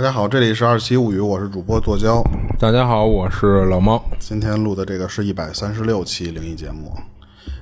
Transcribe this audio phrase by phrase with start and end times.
[0.00, 2.22] 大家好，这里是二七物语，我是主播剁椒。
[2.58, 4.02] 大家好，我是老猫。
[4.18, 6.96] 今天录的这个是一百三十六期灵异节目，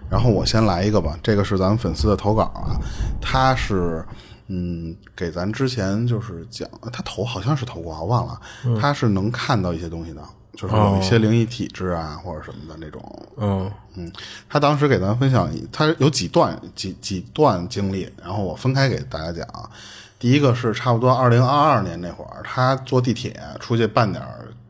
[0.08, 2.78] 然后我先来一个吧，这个是咱们粉丝的投稿啊，
[3.20, 4.06] 他是
[4.46, 8.40] 嗯给咱之前就是讲，他投好像是投过，我忘了，
[8.80, 10.22] 他是能看到一些东西的，
[10.54, 13.02] 就是有一些灵异体质啊、或者什么的那种，
[13.38, 14.12] 嗯嗯，
[14.48, 19.68] 他当时给咱分享，他有几段几几段经历，然后我分开给大家讲啊。
[20.18, 24.20] 第一个是差不多二零二二年那会儿，他坐地铁出去办点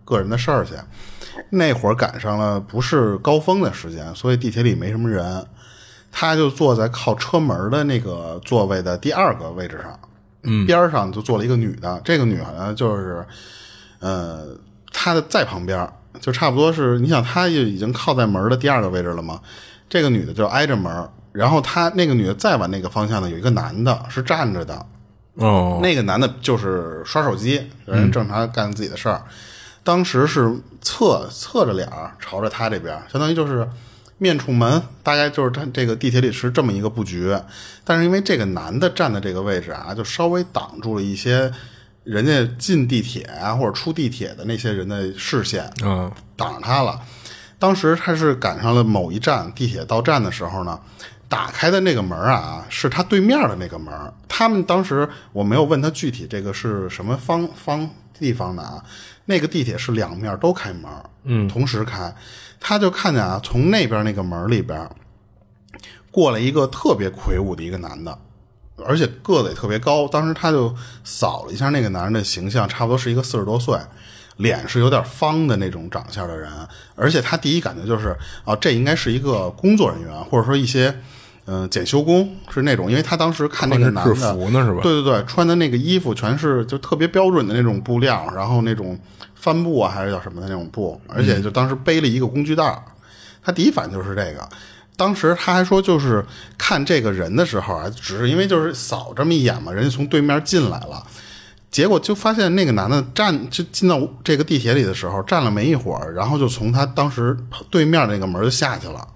[0.05, 0.75] 个人的事儿去，
[1.51, 5.47] 那会儿赶上了不是高峰的时间，所以地铁里没什么人，
[6.13, 9.99] 他就坐在靠车门的那个座位的第二个位置上，
[10.43, 13.25] 嗯，边上就坐了一个女的，这个女的呢就是，
[14.01, 14.49] 呃，
[14.93, 15.91] 他的在旁边，
[16.21, 19.41] 就差不多是，你想他就已经靠在门的第二个位置了嘛，
[19.89, 24.85] 这个女的就挨着门，然后他那个女的再往那个方向呢，有一个男的是站着的。
[25.39, 29.23] 哦，那个男的就是刷手机，人正常干自己的事儿。
[29.83, 33.67] 当时是侧侧着脸儿朝着他这边，相当于就是
[34.19, 37.35] 面冲门，大概就是他这个地铁里是这么一个布局。
[37.85, 41.51] 但是因为这个男的站的这个位置啊，就稍微挡住了一些
[42.05, 47.01] 人家进地铁啊或者出地铁的那些人的视线，嗯挡着他了。
[47.59, 50.79] 当时他是赶上了某一站地铁到站的时候呢，
[51.29, 53.93] 打开的那个门啊，是他对面的那个门。
[54.27, 58.83] 他们当时我没有问他具体这个是什么方方地方的啊，
[59.27, 60.91] 那个地铁是两面都开门，
[61.25, 62.15] 嗯，同时开。
[62.59, 64.89] 他就看见啊，从那边那个门里边
[66.11, 68.19] 过来一个特别魁梧的一个男的，
[68.85, 70.09] 而且个子也特别高。
[70.09, 73.77] 当时他就扫了一下那个男人的形象，差不多是一个四十多岁。
[74.39, 76.49] 脸是有点方的那种长相的人，
[76.95, 80.97] 而且他第一感觉就是啊，这应该是一个工作人员，或者说一些
[81.51, 88.99] 嗯、呃检修工，是那种，因为他当时看那个男的制服呢是吧对对对，穿的那个衣服全是就特别标准的那种布料，然后那种
[89.35, 92.83] 帆布啊还是叫什么的那种布，而且就当时背了一个工具袋儿，
[93.43, 94.47] 他第一反应就是这个。
[94.97, 96.25] 当时他还说，就是
[96.59, 101.03] 看这个人的时候啊，只是因为就是扫这么一眼嘛，人家从对面进来了，
[101.71, 107.37] 结果就发现那个男的站就进到这个地铁里的时候，站了没一会儿，然后就从他当时
[107.71, 109.07] 对面那个门就下去了。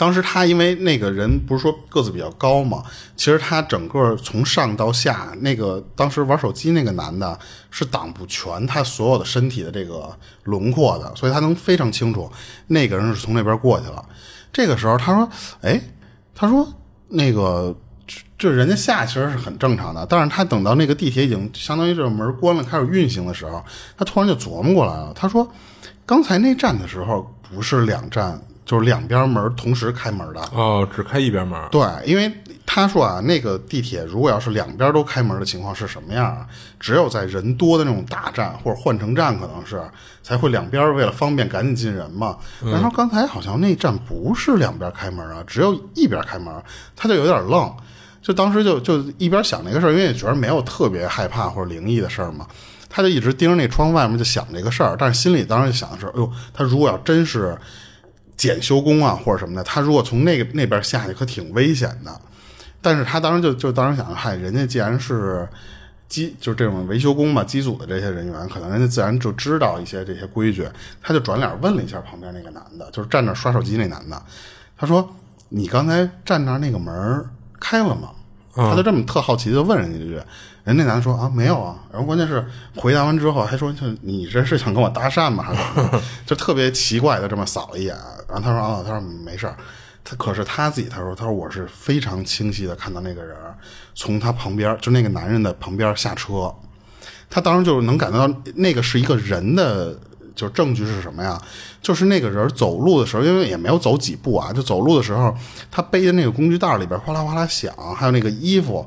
[0.00, 2.82] 当时他因为那个人不是说个子比较高嘛，
[3.16, 7.38] 其实他整个从上到下，那个当时玩手机那个男的
[7.70, 10.10] 是挡不全他所有的身体的这个
[10.44, 12.32] 轮廓的，所以他能非常清楚
[12.68, 14.02] 那个人是从那边过去了。
[14.50, 15.28] 这个时候他说
[15.60, 15.78] ：“哎，
[16.34, 16.66] 他说
[17.08, 17.76] 那个
[18.38, 23.62] 这人家下其实是很正常的，但是他等到那个地铁已经相当于这个门关了，开始运行的时候，
[23.98, 25.12] 他突然就琢磨过来了。
[25.14, 25.46] 他说，
[26.06, 30.40] 刚才那站的时候不是两站，就是两边门同时开门的。
[30.52, 31.60] 哦，只开一边门。
[31.72, 32.32] 对，因为
[32.64, 36.46] 他说啊，那个地铁如果要是两边都开门的情况是什么样啊？
[36.78, 39.82] 只有在人多的那种大站或者换乘站，可能是
[40.22, 42.36] 才会两边为了方便赶紧进人嘛。
[42.62, 46.54] 然后刚才好像那站不是两边开门啊，只有一边开门，
[46.94, 47.68] 他就有点愣。
[48.22, 52.46] 就当时就就一边想那个事儿，因为也觉得没有特别害怕或者灵异的事儿嘛，
[52.88, 57.58] 他就一直盯着那窗外面就想这个事儿，但是心里当时就想的是，哎呦，他如果要真是
[58.40, 62.20] 检修工啊或者什么的，他如果从那个那边下去，可挺危险的。
[62.80, 65.46] 但是他当时就就当时想，嗨，人家既然是
[66.08, 70.66] 机就是这种维修工嘛，机组的这些人员，可能人家自然就知道一些这些规矩。
[71.02, 74.22] 他就转脸问了一下旁边那个男的，就是站那刷手机那男的，
[74.78, 75.06] 他说
[75.50, 77.22] ：“你刚才站那儿那个门
[77.60, 78.08] 开了吗？”
[78.56, 80.18] 他就这么特好奇就问人家一句，
[80.64, 82.44] 人那男的说：“啊，没有啊。”然后关键是
[82.76, 85.42] 回答完之后还说：“就你这是想跟我搭讪吗？
[85.42, 87.96] 还是怎么？” 就特别奇怪的这么扫了一眼。
[88.28, 89.56] 然后他说：“啊，他说没事儿。”
[90.02, 93.36] 他可是他自己，他说：“他说我是非常清晰的看到那个人
[93.94, 96.52] 从他旁边，就那个男人的旁边下车。
[97.28, 99.94] 他当时就是能感觉到那个是一个人的，
[100.34, 101.40] 就是证据是什么呀？
[101.82, 105.36] 就是那个人走路的时候，因为也没有走几步啊，就走路的时候，
[105.70, 108.84] 他背的那个工具袋里边哗啦哗啦响，还有那个衣服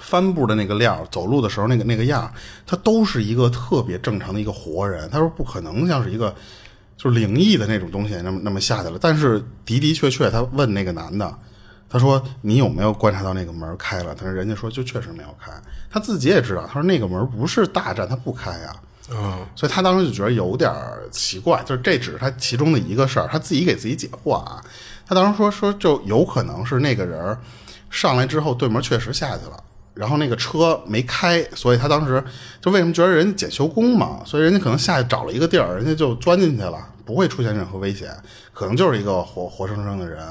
[0.00, 2.32] 帆布的那个料，走路的时候那个那个样，
[2.66, 5.08] 他都是一个特别正常的一个活人。
[5.10, 6.34] 他说不可能像是一个。”
[6.98, 8.98] 就是灵异的那种东西，那么那么下去了。
[8.98, 11.30] 但是的的确确，他问那个男的，
[11.90, 15.52] 他说：“你有没有观察到那个门开了？”他说：“人家说就确实没有开。”
[15.92, 18.74] 他自己也知道，他说那个门不是大站，他不开呀。
[19.10, 20.72] 嗯，所以他当时就觉得有点
[21.10, 24.64] 奇怪，就是这只是他其中的一个事儿，他自己给自己解惑啊。
[25.06, 27.36] 他当时说说就有可能是那个人
[27.90, 29.62] 上来之后，对门确实下去了。
[29.96, 32.22] 然后那个车没开，所以他当时
[32.60, 38.14] 就为什么觉得人家检修工嘛，所以人家可能下去找了一个地儿，人家就钻进去了，不会出现任何危险，
[38.52, 40.22] 可能就是一个活活生生的人。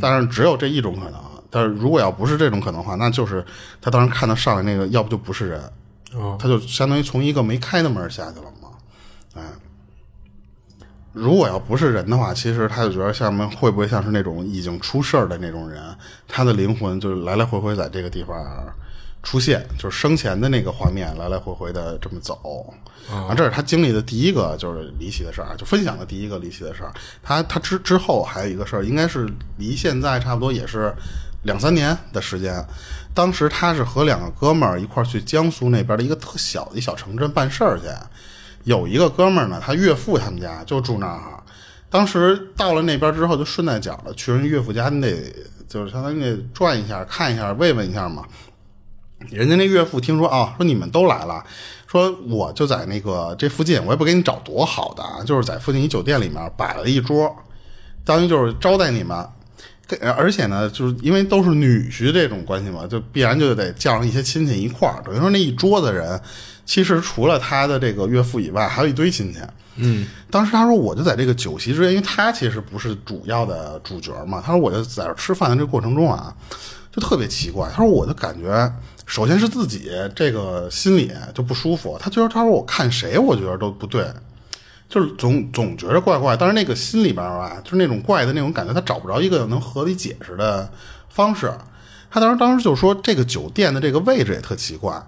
[0.00, 1.20] 但是只有这一种可能。
[1.54, 3.44] 但是如果要不是这种可能的话，那就是
[3.80, 5.60] 他当时看到上来那个，要不就不是人，
[6.14, 8.51] 哦，他就相当于从一个没开的门下去了。
[11.12, 15.82] 如果要不是人的话，其实他就觉得像们会不会像是那种已经出事儿的那种人，
[16.26, 18.34] 他的灵魂就是来来回回在这个地方
[19.22, 22.72] 出现，就是生前的那个画面来来回回的这么走。
[23.10, 26.92] 啊，这是他经历的第一个就是离奇的事儿，就分享的第一个离奇的事儿。
[27.22, 29.28] 他他之之后还有一个事儿，应该是
[29.58, 30.94] 离现在差不多也是
[31.42, 32.64] 两三年的时间。
[33.12, 37.86] 当时他是和两个哥们儿一块儿去江苏那边的一个特小的一小城镇办事儿去。
[38.64, 41.20] 有一个哥们儿呢，他岳父他们家就住那儿。
[41.90, 45.34] 当时到了那边之后，就顺带脚的去人岳父家，你得
[45.68, 48.24] 就是相当于得转一下、看一下、慰问一下嘛。
[49.30, 51.44] 人家那岳父听说啊，说你们都来了，
[51.86, 57.34] 说我就在那个这附近，我也不给你找多好的啊，就是在附近一酒店里面摆了一桌，
[58.04, 59.26] 当于就是招待你们。
[60.16, 65.02] 而且呢，就是因为都是女婿这种关系嘛，就必然就得叫上一些亲戚一块儿。
[65.04, 66.20] 等于说那一桌子人。
[66.64, 69.40] 其实除了他的这个岳父以外，还有一堆亲戚。
[69.74, 74.40] 嗯，当时他说，我就在这个酒席之间，因为他其实不是主要的主角嘛。
[74.40, 76.32] 他说，我就在这吃饭的这个过程中啊，
[76.94, 77.68] 就特别奇怪。
[77.74, 78.72] 他说，我就感觉，
[79.06, 81.98] 首先是自己这个心里就不舒服。
[82.00, 84.06] 他觉得，他说我看谁，我觉得都不对，
[84.92, 86.36] 就是总总觉着怪怪。
[86.36, 90.70] 但是那个心里边啊，就是那种怪的那种感觉，他找不着一个能合理解释的
[91.08, 91.50] 方式。
[92.10, 95.02] 他当时当时就说，这个酒店的这个位置也特奇怪。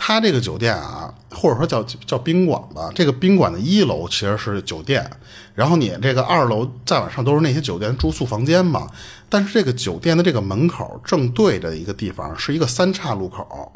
[0.00, 5.08] 他这个酒店啊，或者说叫叫宾馆吧，这个宾馆的一楼其实是酒店，
[5.56, 8.88] 然后你这个二楼再往上都是那些酒店住宿房间嘛。
[9.28, 13.72] 但是这个酒店的这个门口正对着一个地方是一个三岔路口，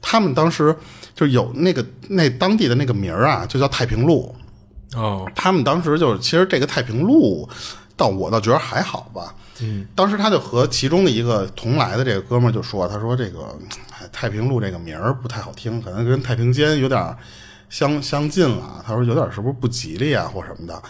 [0.00, 0.76] 他们当时
[1.12, 4.32] 就有那个那当地的那个名儿啊，就叫太平路。
[4.94, 7.48] 哦，他们当时就是其实这个太平路，
[7.96, 9.34] 倒我倒觉得还好吧。
[9.60, 13.54] 嗯，当时他就和其中的一个同来的这个哥们儿就说：“他说这个
[14.12, 17.16] 太平路这个名儿不太好听，可能跟太平间有点
[17.68, 18.82] 相 相近了。
[18.86, 20.80] 他说有点是不是不吉利啊，或什么的。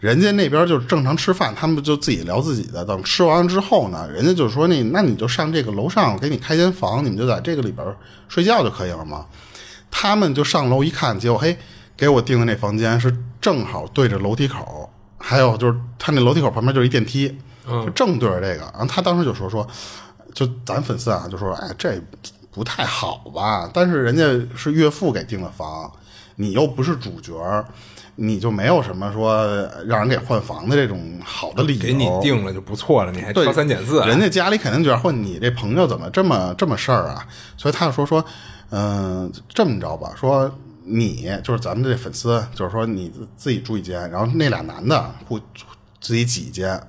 [0.00, 2.84] 人家那边就是正常吃饭，他们就自己聊自己的。
[2.84, 7.86] 等吃完了之后呢，人家就说那那你就上这个楼上，给你开间房，你们就在这个里边
[8.28, 9.24] 睡觉就可以了嘛。
[9.90, 11.56] 他们就上楼一看，结果嘿，
[11.96, 19.66] 给我订的那房间是正好对着楼梯口，还有就是他那楼梯口旁边就是一电梯。”就正对着这个，然后他当时就说说，
[20.32, 22.00] 就咱粉丝啊，就说哎，这
[22.52, 23.68] 不太好吧？
[23.74, 24.22] 但是人家
[24.56, 25.90] 是岳父给订的房，
[26.36, 27.34] 你又不是主角，
[28.14, 29.44] 你就没有什么说
[29.84, 31.82] 让人给换房的这种好的理由。
[31.82, 33.98] 给你定了就不错了，你还挑三拣四。
[34.02, 37.26] 人家家里肯定觉得，或你这朋友怎么这么这么事儿啊？
[37.56, 38.24] 所以他就说说，
[38.70, 40.48] 嗯，这么着吧，说
[40.86, 45.38] 你就是咱们这粉丝，就是说你自己住一间，然后那俩男的互
[46.00, 46.80] 自己挤一间。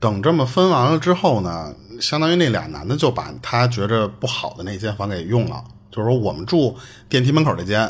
[0.00, 6.76] 等这么分完了之后呢，相当于那俩男的就把他觉着不好的那间房给用了，就是说我们住
[7.08, 7.88] 电梯门口这间，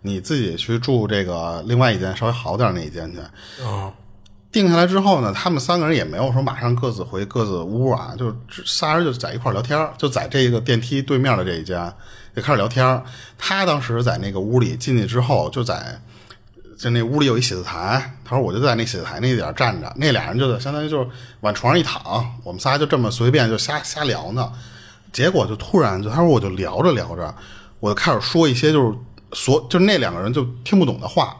[0.00, 3.20] 你自己去住这个另外一间稍微好点那一间去。
[3.62, 3.92] 啊，
[4.50, 8.34] 定下来之后呢，他们三个人也没有说马上各自回各自屋啊，就
[8.66, 11.92] 仨人就在一块聊天，就在这个电梯对面的这一间
[12.34, 13.02] 就开始聊天。
[13.38, 16.00] 他当时在那个屋里进去之后，就在。
[16.78, 21.08] 就那屋里有一写字台，他说我就在那写字台那点站着，那俩人就相当于就是
[21.42, 24.50] 往床上一躺，我们仨就这么随便就瞎瞎聊呢。
[25.12, 27.32] 结果就突然就他说我就聊着聊着，
[27.78, 28.98] 我就开始说一些就是
[29.32, 31.36] 所就那两个人就听不懂的话。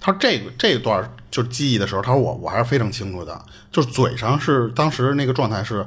[0.00, 3.40] 他说这个这段就记忆的时候，他说我我还是非常清楚的，
[3.70, 5.86] 就是嘴上是当时那个状态是。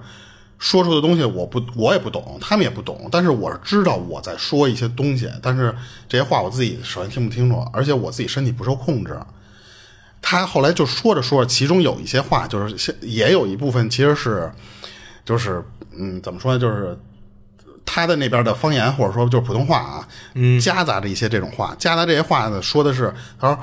[0.62, 5.76] 说出的东西我不我也不懂，他们也不懂，但是我是知道我在说一些东西，但是
[6.08, 9.20] 这些话我自己首先听不清楚，而且我自己身体不受控制。
[10.22, 14.52] 他后来就说着说着，其中有一些话就是也有一部分其实是
[15.26, 15.66] 就是
[15.98, 16.96] 嗯怎么说呢，就是
[17.84, 20.08] 他的那边的方言或者说就是普通话啊，
[20.62, 23.58] 夹杂着一些这种话，夹杂这些话呢说的是他说。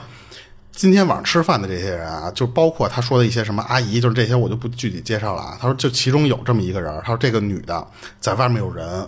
[0.78, 5.58] 今天晚上吃饭的这些人啊，就包括他说的一些什么阿姨，就是这些我就不具体介绍了啊。
[5.60, 7.84] 他说，就其中有这么一个人，他说这个女的
[8.20, 9.04] 在外面有人，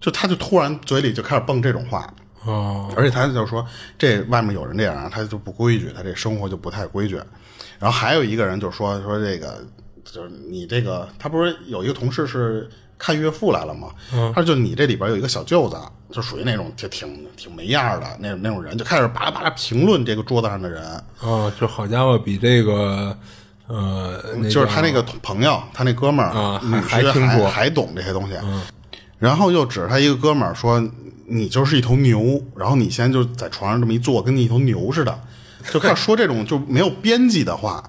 [0.00, 2.08] 就他就突然嘴里就开始蹦这种话
[2.44, 3.66] 哦，而且他就说
[3.98, 7.16] 这外面有人这样，他就不规矩，他这生活就不太规矩。
[7.80, 9.60] 然后还有一个人就说说这个
[10.04, 12.70] 就是你这个，他不是有一个同事是。
[13.02, 13.88] 看岳父来了嘛？
[14.32, 15.76] 他说：“就你这里边有一个小舅子，
[16.12, 20.80] 就属于那种就挺挺没样的那那种人，就开始巴拉巴拉评论这个桌子上的人。
[21.18, 23.18] 哦，就好家伙，比这个
[23.66, 28.34] 呃，就是他那个朋友，他那哥们儿啊，还还还懂这些东西。
[29.18, 30.80] 然后又指着他一个哥们儿说
[31.26, 35.18] ：‘你就是一头牛，然后你现在就在床上这么一坐，跟你一头牛似的。’
[35.72, 37.82] 就开始说这种就没有边际的话。”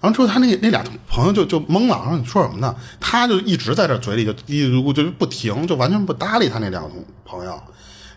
[0.00, 2.74] 然后之后，他那那俩朋友就就懵了，说你说什么呢？
[3.00, 7.60] 他就一直在这嘴里就嘀嘀咕咕，就不停，就完全不搭理他那两个同朋友。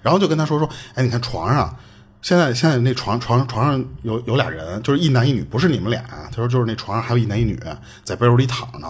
[0.04, 1.76] 然后就跟他说说，哎，你看床上，
[2.22, 6.04] 现在现在那床床床上有有俩人，就是一男一女，不是你们俩。
[6.30, 7.60] 他说就是那床上还有一男一女
[8.04, 8.88] 在被窝里躺着呢。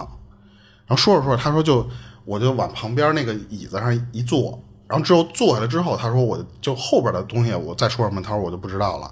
[0.86, 1.88] 然后说着说着，他说就
[2.26, 9.10] 我就往旁边那个椅子上一坐，然后之后坐下来之后，他说我就后边的东西我再说什么，他说我就不知道了。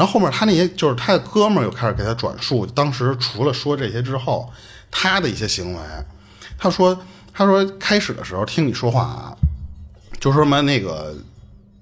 [0.00, 4.50] 然后后面他那些就是他的哥们儿又开始给他转述，当时除了说这些之后，
[4.90, 5.80] 他的一些行为。
[6.56, 6.98] 他说
[7.34, 9.36] 他说开始的时候听你说话啊，
[10.18, 11.14] 就说什么那个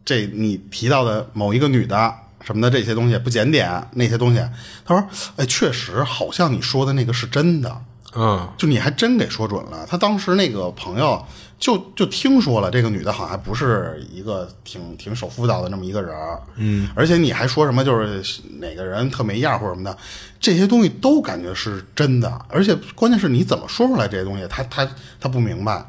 [0.04, 2.12] 这你提到的某一个女的
[2.44, 4.44] 什么的这些东西不检点那些东西，
[4.84, 7.80] 他说哎确实好像你说的那个是真的。
[8.16, 9.86] 嗯，就你还真给说准了。
[9.88, 11.24] 他当时那个朋友
[11.58, 16.14] 就就听说了，这个女的好像还不是一个挺挺守妇道的那么一个人
[16.56, 19.98] 嗯，而且你还说什么就是哪个人特没样或者什么的，
[20.38, 22.40] 这些东西都感觉是真的。
[22.48, 24.88] 而且关键是你怎么说出来这些东西，他他
[25.20, 25.84] 他不明白。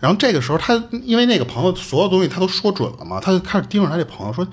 [0.00, 4.46] 然后这个时候他因为那个朋友所有东西他都说准了嘛，他就开始盯着他这朋友说。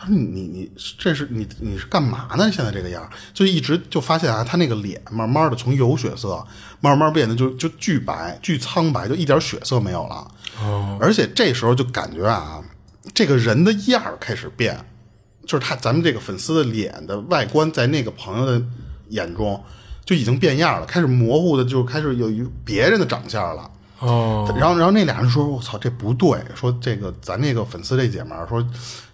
[0.00, 2.50] 他说：“你你这是你你是干嘛呢？
[2.50, 6.42] 现在这个样就一直就发现啊，他那个脸慢慢的从有血色
[6.80, 10.26] 慢慢变得就就巨白巨苍白，就一点血色没有了。
[10.62, 12.64] 哦，而且这时候就感觉啊，
[13.12, 14.82] 这个人的样儿开始变，
[15.44, 18.64] 就是他咱们这个粉丝的脸的外观，在那个朋友的
[19.10, 19.62] 眼中
[20.06, 23.70] 就已经变样了，开始模糊的就开始有一别人的长相了。
[24.00, 28.62] 哦，然后然后那俩人说：我操，这不对，说这个咱那个粉丝这姐们儿说。”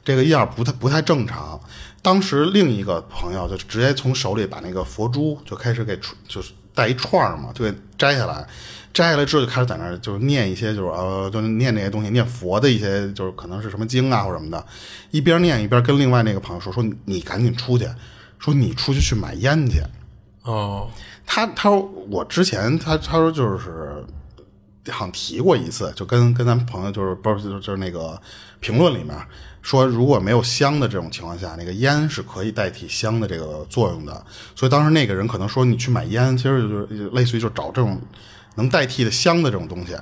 [0.07, 1.61] 这个样不太不太正常。
[2.01, 8.47] 当时另一个朋友就直接从手里把那个佛珠就开始给就是带一串嘛，就给摘下来。
[8.95, 14.65] 摘下来之后就开始在那儿就是念一些就是呃就念那些东西，念佛的一些就是可能是什么经啊或者什么的。
[15.11, 17.89] 一边念一边跟另外那个朋友说说你赶紧出去，
[18.39, 19.83] 说你出去去买烟去。
[20.45, 20.89] 哦，
[21.27, 24.05] 他他说我之前他他说就是
[24.91, 28.21] 好像提过一次，就跟跟咱们朋友就是不是就是那个
[28.61, 29.17] 评论里面。
[29.63, 34.25] 说如果没有香的这种情况下，那个烟是可以代替香的这个作用的。
[34.55, 38.01] 所以当时那个人可能说你去买烟，其实就是类似于就找这种
[38.55, 39.97] 能代替的香的这种东西。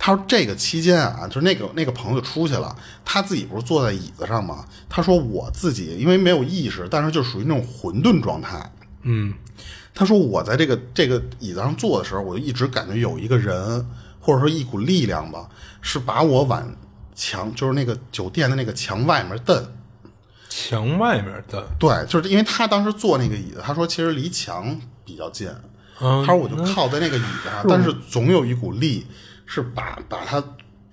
[0.00, 4.64] 他说这个期间啊，就是那个那个朋友出去了，他自己不是坐在椅子上吗？
[4.88, 8.68] 他说我自己因为没有意识，但是就属于那种混沌状态。
[9.02, 9.32] 嗯，
[9.94, 13.86] 他说我在这个这个椅子上坐的时候，我就一直感觉有一个人
[14.28, 15.48] 或者说一股力量吧，
[15.80, 16.76] 是把我往。
[17.20, 19.60] 墙就是那个酒店的那个墙外面蹬，
[20.48, 25.50] 墙外面蹬，对，就是因为他当时坐那个椅子，他说其实离墙比较近，
[25.98, 29.04] 他说我就靠在那个椅子上，但是总有一股力
[29.46, 30.40] 是把把他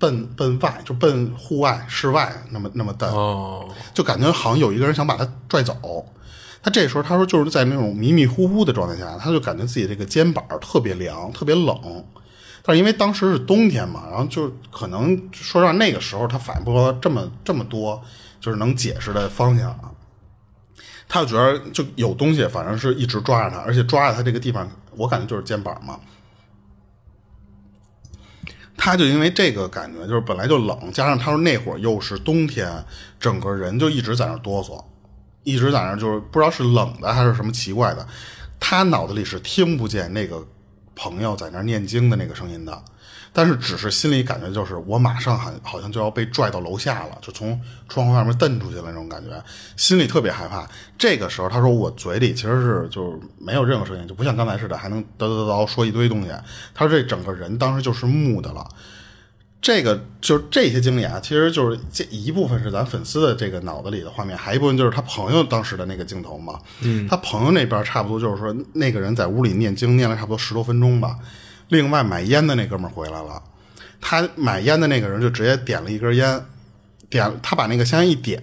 [0.00, 6.04] 奔奔外，就奔户外室外那么那么蹬，哦，就感觉好像有一个人想把他拽走。
[6.60, 12.04] 他这时候他说就是在那种迷迷糊糊的状态下，他就感觉自己这个肩膀特别凉，特别冷。
[12.66, 18.02] 但是因为当时是冬天嘛，然后就可能说让那个时候他反应不出这么这么多，
[18.40, 19.92] 就是能解释的方向啊。
[21.08, 26.00] 他就觉得就有东西，反正是一直抓着他，而且抓着他这个地方，我感觉就是肩膀嘛。
[28.76, 32.84] 他就因为这个感觉，就是本来就冷，加上他说那会儿又是冬天，
[33.20, 34.84] 整个人就一直在那哆嗦，
[35.44, 38.04] 一直在那就是不知道是冷的还是什么奇怪的，
[38.58, 40.44] 他脑子里是听不见那个。
[40.96, 42.82] 朋友在那念经的那个声音的，
[43.32, 49.44] 但是只是心里感觉就是我马上好好像就要被拽到楼下了，就从窗户外面蹬出去了那种感觉，
[49.76, 50.66] 心里特别害怕。
[50.98, 56.30] 这个时候他说我嘴里其实是就是没有任何声音，就不像刚才似的还能叨叨叨说一堆东西。
[56.74, 58.66] 他说这整个人当时就是木的了。
[59.60, 66.60] 这个就是这些经历啊，其实就是这一部分是咱粉丝的这个脑子里的画面，还一部分就是他朋友当时的那个镜头嘛。
[66.82, 71.18] 嗯，他朋友那边差不多就是说，那个人在屋里念经念了差不多十多分钟吧。
[71.68, 73.42] 另外买烟的那哥们回来了，
[74.00, 76.40] 他买烟的那个人就直接点了一根烟，
[77.10, 78.40] 点他把那个香烟一点，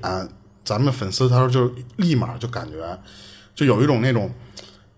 [0.66, 3.00] 咱们粉丝他说就立马就感觉
[3.56, 4.30] 就有一种那种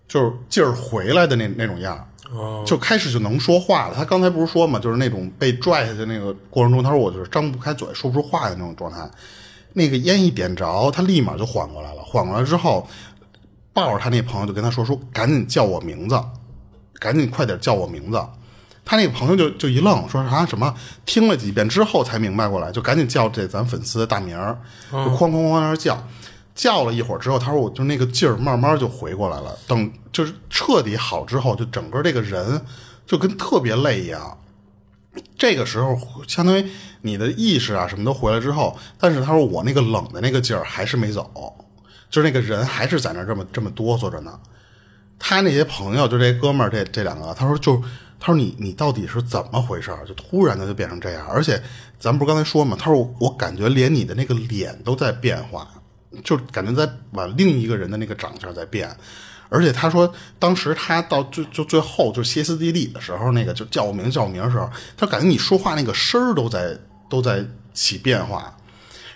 [0.08, 2.08] 就是劲儿回来的那那种样。
[2.66, 3.94] 就开始就能说话了。
[3.94, 9.08] 他刚才不是说嘛，就是那种被拽下去那个过程中，他说我就是张不开嘴，说不出话的那种状态。
[9.72, 12.02] 那个烟一点着，他立马就缓过来了。
[12.02, 12.88] 缓过来之后，
[13.72, 16.18] 抱着他那朋友就跟他说：“说赶紧叫我名字，
[16.98, 18.18] 赶紧快点叫我名字。”
[18.88, 20.72] 他那个朋友就就一愣，说啥什么？
[21.04, 24.56] 听了几遍之后才明白过来，就赶紧叫这咱粉丝的大名儿，
[24.90, 26.02] 就哐哐哐那叫。
[26.56, 29.56] 叫了一会儿之后，他说：“我就那个劲儿慢慢就回过来了。
[29.68, 32.60] 等就是彻底好之后，就整个这个人
[33.06, 34.38] 就跟特别累一样。
[35.38, 36.66] 这个时候，相当于
[37.02, 41.54] 你的意识啊什么都回来之后，但是他说我那个冷的那个劲儿还是没走，
[42.10, 44.40] 就是那个人还是在那这么这么哆嗦着呢。
[45.18, 47.76] 他那些朋友，就这哥们儿这这两个，他说就
[48.18, 50.06] 他说你你到底是怎么回事儿？
[50.06, 51.62] 就突然的就变成这样，而且
[51.98, 52.76] 咱不是刚才说嘛？
[52.78, 55.68] 他说我我感觉连你的那个脸都在变化，
[56.24, 58.94] 就感觉在往另一个人的那个长相在变。
[59.48, 66.76] 而且他说，当时他到最就最后就歇斯底里的时候，那个就叫我名叫我名的时候，他感觉你说话那个声儿都在
[67.08, 68.52] 都在起变化。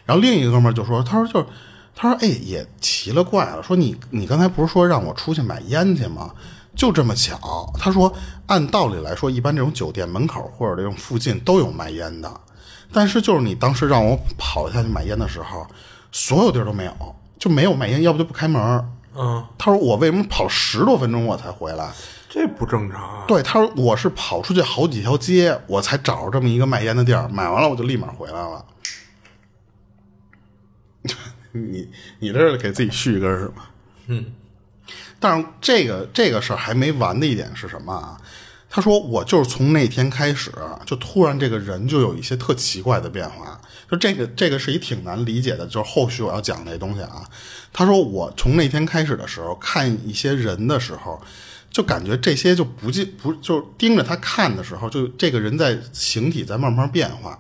[0.05, 1.49] 然后另一个哥们儿就说，他说就
[1.97, 6.33] 他说哎也奇了怪了，说你你刚才不是说让我出去买烟去吗？
[6.77, 8.15] 就这么巧，他说
[8.47, 12.41] 按道理来说，一般这种酒店门口或者这种附近都有卖烟的，
[12.93, 15.67] 但是就是你当时让我跑下去买烟的时候，
[16.13, 18.63] 所有地儿都没有，就没有卖烟，要不就不开门。
[19.15, 21.93] 嗯，他说我为什么跑十多分钟我才回来？
[22.29, 23.25] 这不正常啊。
[23.27, 28.65] 对，他说我是跑出去好几条街，我才找着这么一个卖烟的地儿，买完了我就立马回来了。
[31.53, 31.89] 你
[32.21, 33.65] 你这是给自己续一根是吗？
[34.07, 34.27] 嗯，
[35.19, 38.17] 但是这个这个事儿还没完的一点是什么啊？
[38.69, 40.53] 他说我就是从那天开始，
[40.87, 43.61] 就突然这个人就有一些特奇怪的变化。
[43.91, 47.29] 就这个这个是一挺难理解的，就是后续我要讲那东西啊。
[47.73, 51.21] 他说我从那天开始的时候看一些人的时候，
[51.71, 57.39] 就感觉这些就不进不就盯着他看的时候，就这个人在形体在慢慢变化。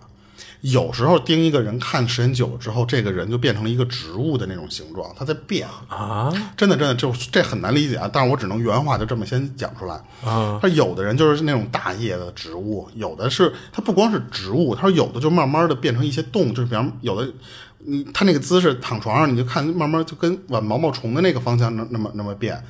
[0.62, 5.67] 有时候盯一个人看时间久了之后，这个人就变成了一个植物的那种形状，他在变。
[5.88, 9.95] 啊真的真的就这很难理解啊，但是我只能原话就这么先讲出来。
[10.23, 17.33] 啊，他有的人就是那种大叶的植物，有的是它不光是植物，他说有的就慢慢的变成一些动物，就是比方有的
[17.79, 22.62] 你他那个姿势躺床上，你就看慢慢就跟往毛毛虫的那个方向那那么那么变，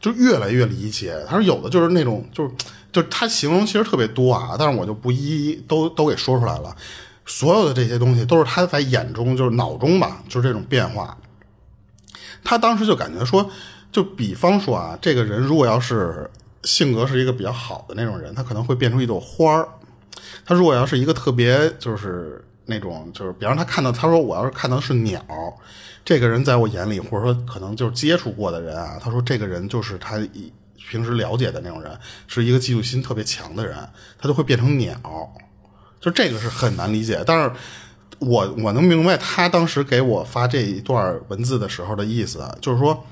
[0.00, 1.10] 就越来越离奇。
[1.28, 2.50] 他说有的就是那种就是
[2.90, 6.74] 就是他形容其实特别多啊，但是我就不一一都都给说出来了。
[7.26, 11.16] 所有的这些东西都是他在眼中就是脑中吧，就是这种变化。
[12.42, 13.50] 他当时就感觉说，
[13.90, 16.30] 就比方说啊，这个人如果要是
[16.62, 19.68] 性格是一个比较好的那种人，他可能会变出一朵花儿。
[20.44, 25.22] 他如果要是一个特别就是那种就是，比方他看到他说我要是看到是鸟，
[26.04, 30.18] 这个人在我眼里或者说可能就是接触过的人啊，他说这个人就是他
[30.90, 33.76] 平时了解的那种人，是一个嫉妒心特别强的人，
[34.18, 34.94] 他就会变成鸟。
[36.04, 37.50] 就这个是很难理解，但是
[38.18, 43.06] 我我能明白他当时给我发这一段文字的时候的意思，就是说，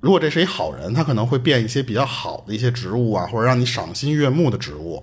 [0.00, 5.02] 如果这是一好人，他可能会变一些比较好的一些植物啊，或者让你赏心悦目的植物。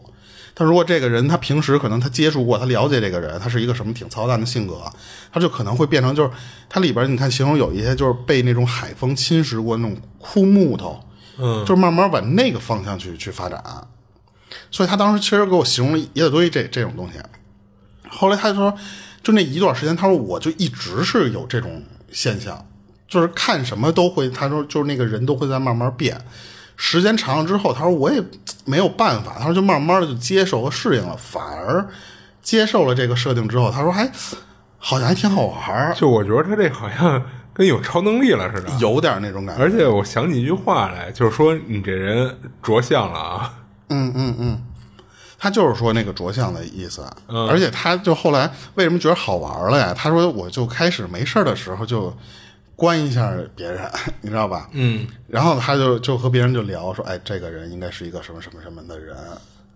[0.54, 4.84] 但如果这个人他平时可能他接触过，他了解这个人，他是一个什么挺操蛋的性格，
[5.32, 6.30] 他就可能会变成就是
[6.69, 11.00] 他里边你看形容有一些就是被那种海风侵蚀过那种枯木头，
[11.39, 13.60] 嗯，就是慢慢往那个方向去去发展。
[14.72, 17.20] 所以他当时其实给我形容了一大堆这这种东西。
[18.10, 18.74] 后来他就说，
[19.24, 22.63] 就那一段时间，他说我就一直是有这种现象，
[23.08, 26.20] 就是看什么都会，他说就是那个人都会在慢慢变。
[26.76, 28.22] 时间长了之后，他说我也
[28.66, 31.88] 没有办法，他说就慢慢的就接受和适应了，反而
[32.42, 34.12] 接受了这个设定之后，他说还
[34.78, 38.70] 好像还挺好玩儿，就我觉得他这好像跟有超能力了似的。
[38.80, 39.63] 有点那种感觉。
[39.63, 43.54] 而且我想起一句话来，就是说你这人着相了啊。
[43.94, 44.62] 嗯嗯嗯，
[45.38, 49.94] 他就是说那个着相的意思，而且他就后来为什么觉得好玩了呀？
[49.96, 52.12] 他说我就开始没事的时候就
[52.76, 53.90] 关一下别人，
[54.22, 54.68] 你知道吧？
[54.72, 59.16] 嗯，然后他就就和别人就聊说，哎，这个人应该是一个什么什么什么的人。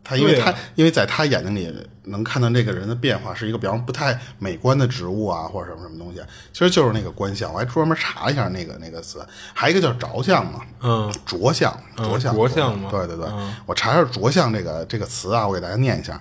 [0.07, 6.21] 他因为他、啊因为在他眼睛里能看到那个人的变化是一个比方不太美观的植物啊，或者什么什么东西，
[6.53, 7.51] 其实就是那个观相。
[7.51, 16.17] 我还专门查了一下那个那个词，还有一个叫着相嘛，嗯，着相，嗯着相，着相嘛对对对，嗯我查一下着相这个这个词啊，我给大家念一下，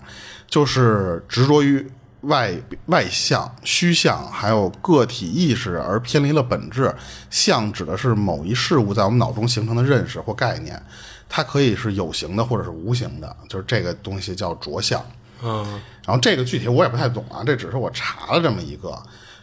[0.48, 1.88] 就是执着于
[2.22, 2.52] 外
[2.86, 6.92] 外相、虚相，还有个体意识而偏离了本质。
[7.30, 10.82] 相指的是某一事物在我们脑中形成的认识或概念，
[11.28, 15.04] 它可以是有形的或者是无形的，就是这个东西叫着相。
[15.42, 15.62] 嗯，
[16.06, 18.96] 然后这个具体我也不太懂啊，这只是我查了这么一个，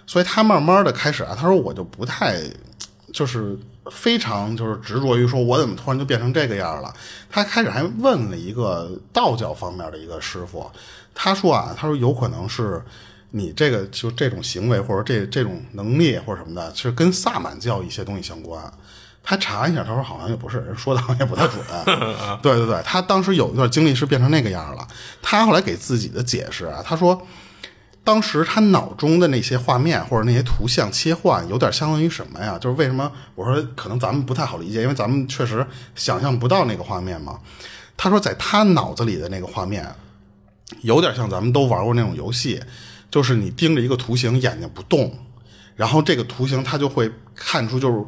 [0.08, 2.42] 所以他慢慢的开始啊，他说我就不太，
[3.14, 3.56] 就是
[3.92, 6.92] 非常就是执着于说我怎么突然就变成这个样了。
[7.30, 10.70] 他开始还问了一个道教方面的一个师傅，
[11.14, 12.82] 他说啊，他说有可能是
[13.30, 18.74] 你这个就这种行为或者这这种能力或者什么的，是跟萨满教一些东西相关。
[19.24, 21.64] 他查一下，他说好像也不是，人说的好像也不太准。
[22.44, 24.86] 对对对，他当时有一段经历是变成那个样了。
[25.22, 27.26] 他后来给自己的解释啊，他说，
[28.04, 32.60] 当时他脑中的那些画面或者那些图像切换，有点相当于什么呀？
[32.60, 37.40] 就是为什么我说可能咱们不太好理解，因为咱们确实想象不到那个画面嘛。
[37.96, 39.88] 他说，在他脑子里的那个画面，
[40.82, 42.62] 有点像咱们都玩过那种游戏，
[43.10, 45.18] 就是你盯着一个图形，眼睛不动，
[45.78, 48.04] 然后这个图形它就会看出，就是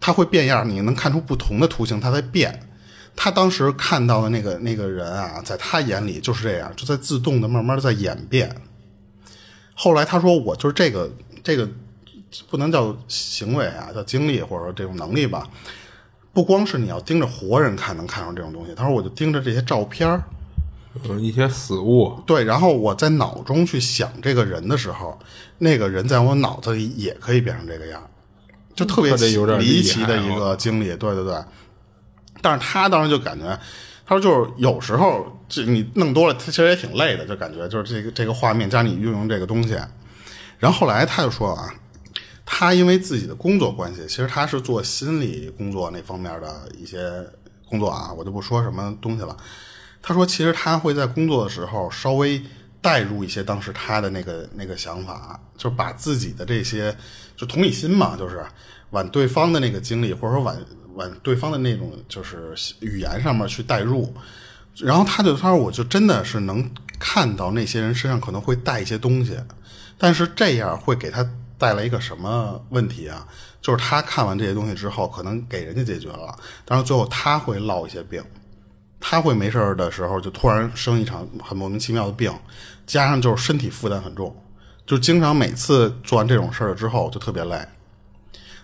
[0.00, 2.66] 它会变样，你能看出不同的图形它在变。
[3.14, 8.56] 他当时看到的那个那个人啊，在他眼里就是这样，就在自动的慢慢的在演变。
[9.74, 11.10] 后来他说：“我就是这个
[11.42, 11.68] 这个
[12.48, 15.48] 不能叫行为啊，叫经历或者说这种能力吧。
[16.32, 20.22] 不光是你要盯着活人看能看上这种东西，他说我就盯着这些照片儿
[21.04, 25.18] 嗯，一些死物，对，然后我在脑中去想这个人的时候，
[25.58, 28.08] 那个人在我脑子里也可以变成这个样，
[28.80, 29.10] 就特别
[29.58, 30.86] 离奇的一个经历。
[30.96, 31.34] 对对对，
[32.40, 33.44] 但是他当时就感觉，
[34.06, 39.76] 他说就是有时候这你弄多了，他其实也挺累的，就感觉就是这个这个画面加你运用这个东西。
[40.58, 41.74] 然后后来他就说啊，
[42.46, 47.24] 他因为自己的工作关系，其实他是做心理工作那方面的一些
[47.66, 49.36] 工作啊，我就不说什么东西了。
[50.02, 52.42] 他说，其实他会在工作的时候稍微
[52.80, 56.96] 带入一些当时他的那个那个想法，就是把自己的这些
[57.40, 58.44] 就同理心嘛，就是
[58.90, 60.54] 往对方的那个经历，或者说往
[60.92, 64.14] 往对方的那种就是语言上面去带入。
[64.76, 69.38] 然后他就他说，我就真的是能看到那些人身上可能会带一些东西，
[69.96, 71.26] 但是这样会给他
[71.56, 73.26] 带来一个什么问题啊？
[73.62, 78.22] 就是他看完这些东西之后，可能给人家解决了，但是最后他会落一些病。
[79.00, 82.30] 他会没事儿的时候就突然生一场很莫名其妙的病，
[82.86, 84.36] 加上就是身体负担很重，
[84.86, 87.58] 就经常每次做完这种事儿之后就特别累。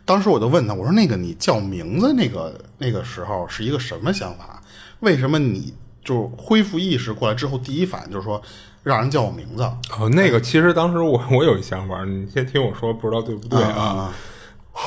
[0.05, 4.62] 当时我就问他，我说那个你叫名字那个那个时候是一个什么想法？
[5.00, 5.74] 为什么你
[6.05, 8.40] 就恢复意识过来之后，第一反应就是说
[8.85, 9.62] 让人叫我名字？
[9.98, 14.12] 哦，那个其实当时我 我有一想法，你先听我说，不知道对不对啊？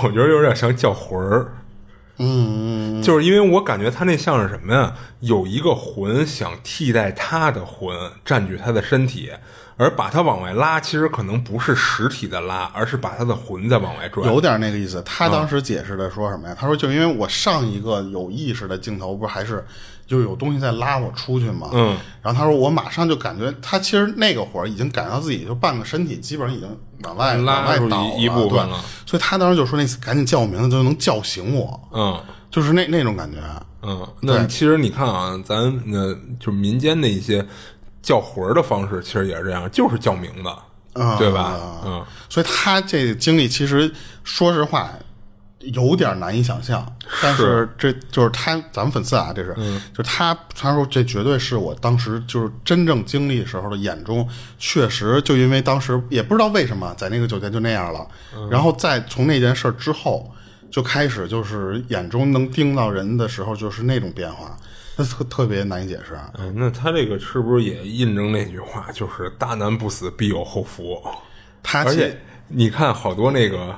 [0.03, 1.51] 我觉得有点像叫魂儿，
[2.17, 4.95] 嗯，就是因为我感觉他那像是什么呀？
[5.19, 9.31] 有一个魂想替代他的魂占据他的身体，
[9.79, 14.25] 而把他往外拉，其实可能不是实体的拉，而是把他的魂在往外拽。
[14.25, 15.01] 有点那个意思。
[15.05, 16.55] 他当时解释的说什么呀？
[16.59, 19.65] 他说就因为我上一个有意识的镜头，不是还是
[20.05, 21.69] 就有东西在拉我出去吗？
[21.71, 21.95] 嗯。
[22.21, 26.67] 然后他说我马上就感觉他其实那个会儿已经感觉到自己就半个身体基本上已经
[27.03, 33.37] 往外拉往外倒一部分对了所以他当时就说那次赶紧叫我名字就能叫醒我，嗯就是那那种感觉。
[33.81, 37.45] 嗯，那其实你看啊，咱那就民间的一些
[38.01, 40.49] 叫魂儿的方式，其实也是这样，就是叫名字，
[40.93, 41.59] 嗯对吧？
[41.85, 42.05] 嗯。
[42.29, 43.91] 所以他这经历其实
[44.23, 44.91] 说实话
[45.59, 46.85] 有点难以想象，
[47.21, 49.53] 但是这就是他咱们粉丝啊，这是，
[49.93, 54.25] 就是他他说这绝对是我当时就是真正经历时候的眼中，
[54.57, 58.07] 确实就因为当时也不知道为什么在那个酒店就那样了，
[58.49, 60.33] 然后再从那件事之后
[60.71, 64.57] 就开始就是眼中能盯到人的时候就是那种变化，
[64.99, 66.29] 那特特别难以解释啊。
[66.37, 71.01] 嗯，那他这个是不是也印证那句话，就是大难不死必有后福？
[71.63, 73.73] 他而且你看好多那个，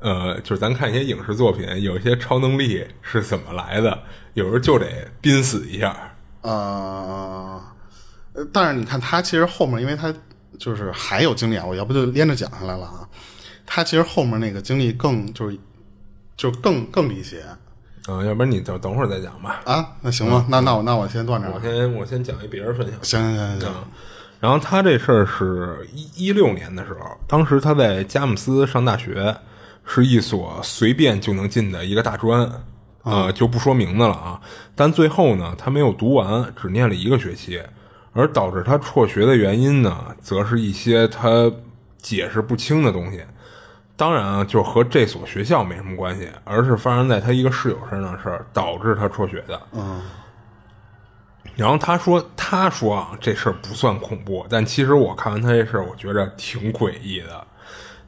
[0.00, 4.86] 呃，就是咱看一些影视作品，有一些超能力是怎么来的，有时候就得
[5.20, 5.96] 濒死一下。
[6.42, 7.62] 呃，
[8.32, 10.12] 呃但是你看他其实后面，因为他
[10.58, 13.08] 就是还有经历啊，我要不就连着讲下来了啊。
[13.64, 15.56] 他其实后面那个经历更就是
[16.36, 17.38] 就更更离奇
[18.06, 19.62] 啊、要不然你等等会儿再讲吧。
[19.64, 19.86] 啊。
[20.02, 21.60] 那行吧，那那我那我先断这儿我。
[21.60, 22.98] 先我先讲一别人分享。
[23.02, 23.74] 行行行行行，
[24.40, 29.34] 然后他这事儿是一一六年的时候，当时他在佳木斯上大学，
[29.86, 32.50] 是一所随便就能进的一个大专，
[33.04, 34.40] 呃，就不说名字了啊。
[34.74, 37.58] 但最后呢，他没有读完，只念了一个学期，
[38.12, 41.50] 而导致他辍学的原因呢，则是一些他
[41.96, 43.22] 解释不清的东西。
[43.96, 49.60] 当然啊，就和这所学校没什么关系，而是发生在他一个室友身上的事儿，导致他辍学的。
[49.72, 50.02] 嗯
[51.56, 57.46] 然后他说：“他说啊，这事儿不算恐怖，但其实我看完他这事儿，我觉着挺诡异的。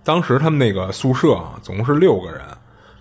[0.03, 2.40] 当时他们那个宿舍啊，总共是六个人，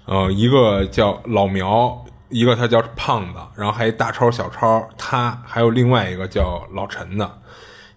[0.06, 7.40] 呃，一个叫老苗，一个他叫胖子，然后还有大超、小超，他还有另外一个叫老陈的。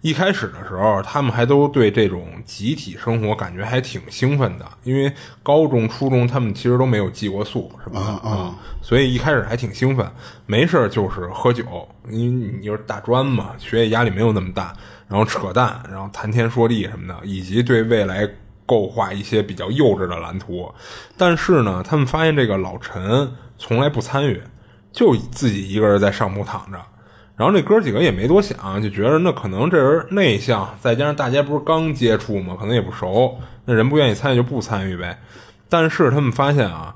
[0.00, 10.08] 一开始的时候，他们还都对这种集体生活感觉还挺兴奋的，因为高中、初中他们其实都没有寄过宿什么的啊、所以一开始还挺兴奋，
[10.46, 14.72] 没事儿就是喝酒，因为你就是大专嘛，学业压力没有那么大，
[15.08, 18.28] 然后扯淡，然后谈天说地什么的，以及对未来
[18.64, 20.72] 构画一些比较幼稚的蓝图。
[21.16, 24.40] 但是呢，他们发现这个老陈从来不参与，
[24.92, 26.78] 就自己一个人在上铺躺着。
[27.38, 35.16] 然后这哥几个也没多想，就觉得那可能这人内向，再加上大家不是刚接触嘛，可能也不熟，那人不愿意参与就不参与呗。
[35.68, 36.92] 但是他们发现啊，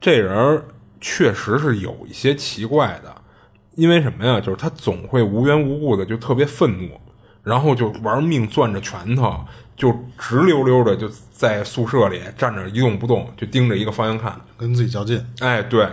[0.00, 0.64] 这人
[1.00, 3.14] 确实是有一些奇怪的，
[3.76, 4.40] 因为什么呀？
[4.40, 7.00] 就是他总会无缘无故的就特别愤怒，
[7.44, 9.38] 然后就玩命攥着拳头，
[9.76, 14.34] 就直溜溜的就在宿舍里站着一动不动，就盯着一个方向看。
[14.56, 15.24] 跟自己较劲。
[15.38, 15.86] 哎，对。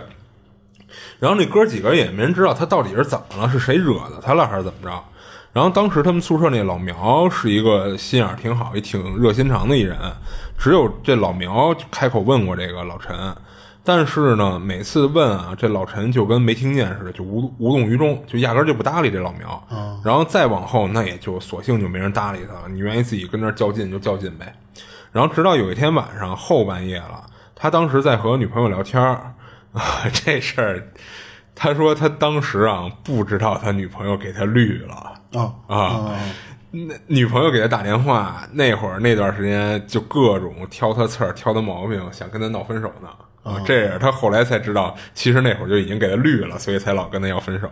[1.18, 5.02] 然后那哥几个也没人知道他到底是怎么了，是谁惹的他了，还是怎么着。
[5.52, 9.98] 然后当时他们宿舍那老苗是一个心眼挺好、也挺热心肠的一人，
[10.58, 13.14] 只有这老苗开口问过这个老陈，
[13.84, 19.62] 但是呢，每次问啊，这老陈就跟没听见似的，就无无动于衷，就压根儿就不搭理这老苗。
[20.02, 22.68] 然后再往后，那也就索性就没人搭理他了。
[22.70, 24.54] 你愿意自己跟那儿较劲就较劲呗。
[25.12, 29.31] 然后直到有一天晚上后半夜了，他当时在和女朋友聊天儿
[29.72, 30.92] 啊， 这事儿，
[31.54, 35.12] 他说他当时啊不知道他女朋友给他绿了。
[35.32, 36.10] 啊啊，
[36.70, 43.08] 那女朋友给他打电话，那会儿那段时间就各种挑他刺儿、挑他毛病，想跟他闹分手呢。
[43.42, 47.68] 啊，这也是他后来才知道，其实那会儿就已经给他绿了，所以才老跟他要分手。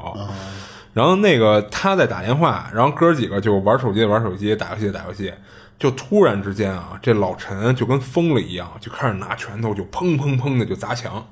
[0.92, 5.32] 然后那个他在打电话，然后哥几个就玩手机玩手机，打游戏打游戏，
[5.78, 11.24] 就突然之间啊，这老陈就跟疯了一样，就开始拿拳头就砰砰砰的就砸墙，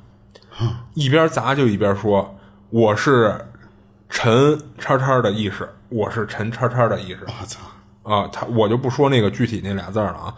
[0.95, 2.39] 一边砸就一边说
[2.71, 3.47] ：“我是
[4.09, 7.21] 陈叉叉的意识。”我是陈叉叉的意识。
[7.27, 7.61] 我操
[8.03, 8.29] 啊！
[8.31, 10.35] 他我就不说那个具体那俩字了啊。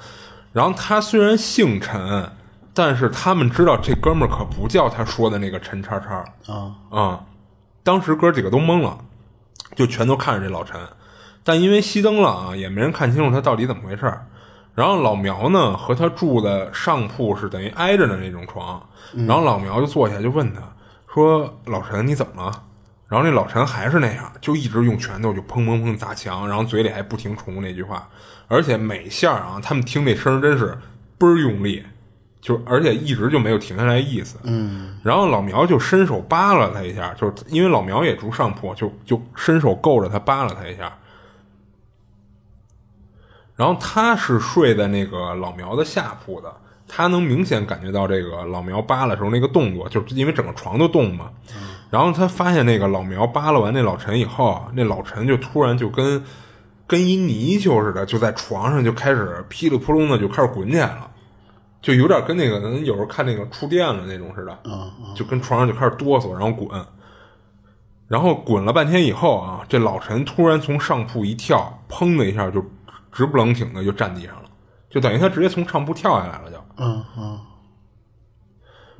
[0.52, 2.30] 然后他虽然姓陈，
[2.72, 7.20] 但是他们知道这哥们儿可不叫他说的那个陈叉叉啊啊！
[7.82, 8.96] 当时哥几个都懵了，
[9.74, 10.80] 就全都看着这老陈。
[11.42, 14.26] 但因为熄灯了啊，也没人看清楚他到底怎么回事儿。
[14.74, 18.80] 然后老苗呢和他住的上铺是等于挨着的那种床。
[19.26, 20.60] 然后老苗就坐下就问他
[21.12, 22.62] 说：“老陈你怎么了？”
[23.08, 28.08] 然后那老陈还是那样，就一直用拳头就砰砰砰砸墙，然后嘴里还不停重复那句话，
[28.46, 30.78] 而且每下啊，他们听那声真是
[31.18, 31.84] 倍儿用力，
[32.40, 34.38] 就而且一直就没有停下来意思。
[34.44, 40.96] 嗯，然后老苗就伸手扒拉他一下，就是因为老苗也住上铺，就就伸手够着他扒拉他一下。
[43.60, 46.50] 然后他是睡在那个老苗的下铺的，
[46.88, 51.28] 他能明显感觉到这个老苗扒拉时候那个动作，就是因为整个床都动嘛。
[51.90, 56.24] 然后他发现那个老苗扒拉完那老陈以后啊，那老陈就突然就跟
[56.86, 61.10] 跟一泥鳅似的，就在床上就开始噼里扑隆的就开始滚起来了，
[61.82, 64.58] 就有点跟那个咱有时候看那个触电了那种似的，
[65.14, 66.82] 就跟床上就开始哆嗦，然后滚，
[68.08, 72.64] 然后滚了半天以后啊，这老陈突然从上铺一跳，砰的一下就
[73.12, 74.48] 直不冷挺的就站地上了，
[74.88, 77.40] 就等于他直接从上铺跳下来了，就嗯嗯，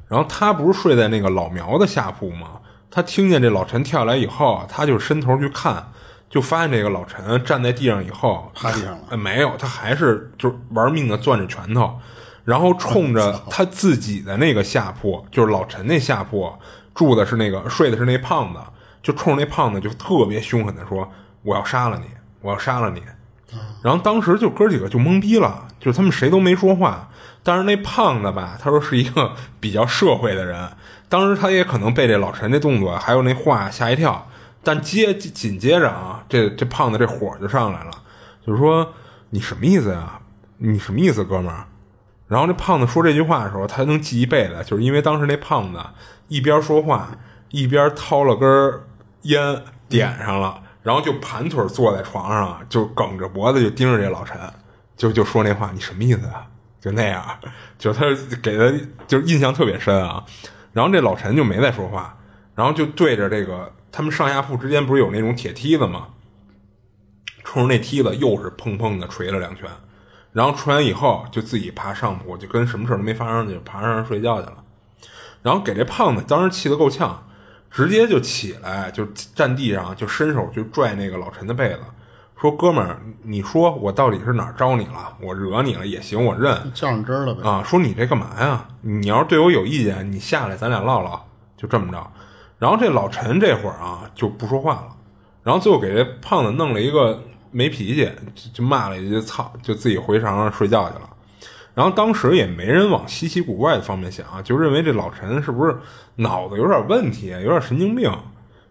[0.09, 2.61] 然后他不是睡在那个老苗的下铺吗？
[2.91, 5.93] 他听见这老陈跳下来以后，他就伸头去看，
[6.29, 9.05] 就发现这个老陈站在地上以后趴地上了。
[9.11, 11.99] 呃，没有，他还是就玩命的攥着拳头，
[12.45, 16.53] 然后冲着他自己的那个下铺，就是老陈那下铺
[16.95, 18.59] 住的是那个睡的是那胖子，
[19.03, 21.09] 就冲着那胖子就特别凶狠的说
[21.43, 22.07] ：“我要杀了你，
[22.41, 23.01] 我要杀了你。”
[23.83, 27.09] 然后当时就哥几个就懵逼了，就他们谁都没说话。
[27.43, 30.71] 但是那胖子吧，他说是一个比较社会的人，
[31.09, 34.27] 当时他也可能被这老陈那动作还有那话吓一跳。
[34.63, 37.91] 但接紧接着啊，这这胖子这火就上来了，
[38.47, 38.93] 就是说
[39.31, 40.21] 你什么意思呀？
[40.59, 41.65] 你什么意思，哥们儿？
[42.29, 45.81] 然后这胖子说这句话的时候，他能记一辈子，就是因为当时那胖子
[46.29, 47.09] 一边说话
[47.49, 48.83] 一边掏了根
[49.23, 50.61] 烟点上了。
[50.83, 54.39] 然后就盘腿坐在床上，就梗着脖子就盯着这老陈，
[54.97, 56.47] 就就说那话，你什么意思啊？
[56.81, 57.23] 就那样，
[57.79, 58.07] 就他
[58.43, 58.73] 给他
[59.07, 60.25] 就印象特别深啊。
[60.73, 62.17] 然后这老陈就没再说话，
[62.55, 66.09] 然后就对着这个他们上下铺之间不是有那种铁梯子吗？
[67.45, 69.69] 冲着那梯子又是砰砰的捶了两拳，
[70.33, 74.65] 然后捶完以后就自己爬上铺，就跟什么事都没发生，就爬上睡觉去了。
[75.43, 77.27] 然后给这胖子当时气得够呛。
[77.71, 81.81] 直接就起来，就站地上，就伸手去拽那个老陈的被子，
[82.41, 85.17] 说：“哥们儿，你说我到底是哪儿招你了？
[85.21, 86.53] 我惹你了也行，我认。
[86.75, 87.49] 较上真儿了呗。
[87.49, 88.67] 啊，说你这干嘛呀？
[88.81, 91.25] 你要是对我有意见，你下来，咱俩唠唠。
[91.57, 92.11] 就这么着。
[92.59, 94.97] 然后这老陈这会儿啊就不说话了，
[95.43, 98.11] 然后最后给这胖子弄了一个没脾气，
[98.53, 101.09] 就骂了一句操，就自己回床上睡觉去了。”
[101.81, 105.75] 然后当时也没人往稀奇古怪的方面想啊，就认为这老陈是不是
[106.17, 108.13] 脑子有点问题，有点神经病。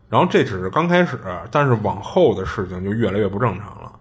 [0.07, 1.19] 然后这只是刚开始，
[1.49, 3.91] 但是往后的事情就越来越不正常了。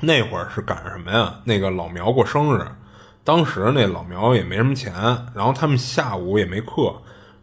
[0.00, 1.34] 那会儿是赶上什么呀？
[1.42, 2.64] 那个老苗过生日，
[3.24, 4.94] 当时那老苗也没什么钱，
[5.34, 6.94] 然后他们下午也没课，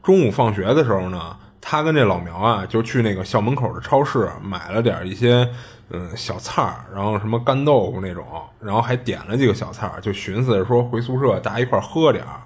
[0.02, 5.50] 中午放学的时候呢，他跟这老苗啊就去那个校门口的超市买了点一些。
[5.92, 8.24] 嗯，小菜儿，然后什么干豆腐那种，
[8.60, 12.42] 然后还点了几个小菜儿，就寻思着说回宿舍大家一块儿喝点儿，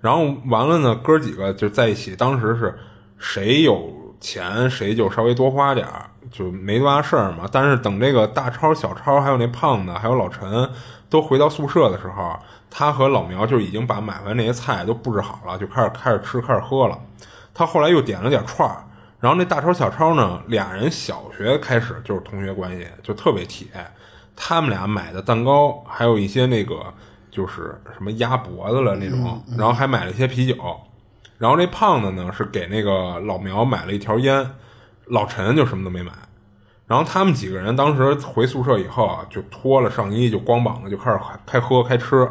[0.00, 2.78] 然后完了呢，哥几个就在一起，当时是
[3.18, 7.46] 谁有钱谁就稍微多花点儿，就没多大事儿嘛。
[7.52, 10.70] 但是等这个大超、小超还有那胖子还有老陈
[11.10, 12.38] 都回到宿舍的时候，
[12.70, 16.98] 他和老苗就已经把买回来那些菜都布置好了，就开始开始吃开始喝了。
[17.52, 18.84] 他后来又点了点串儿，
[19.20, 23.66] 然后那大超小超呢，俩人小学开始就是同学关系，就特别铁。
[24.36, 26.76] 他们俩买的蛋糕，还有一些那个
[27.30, 30.56] 就是什么鸭脖子了那种，然后还买了一些啤酒。
[31.36, 34.48] 然后那胖子呢是给那个老苗买了一条烟，
[35.06, 36.12] 老陈就什么都没买。
[36.86, 42.28] 然后他们几个人当时回宿舍以后啊，就脱了上衣，就光膀子就开始开喝开吃。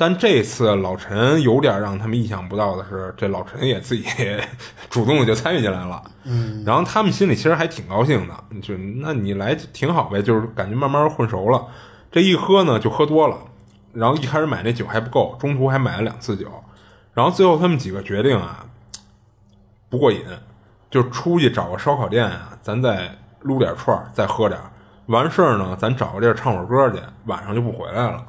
[0.00, 4.02] 但这次老陈有点让他们意想不到的是，这老陈也自己
[4.88, 6.02] 主动的就参与进来了。
[6.24, 11.66] 嗯，然后他们心里其实还挺高兴的，就那你来挺好呗，就是感觉慢慢混熟了。
[12.10, 13.36] 这一喝呢就喝多了，
[13.92, 16.46] 然后一开始买那酒还不够，中途还买了两次酒，
[17.12, 18.64] 然后最后他们几个决定啊，
[19.90, 20.24] 不过瘾，
[20.90, 24.58] 就出去找个烧烤店啊，咱再撸点串再喝点
[25.08, 28.24] 完事儿呢，咱找个地儿唱会儿歌去，晚上就不回来了。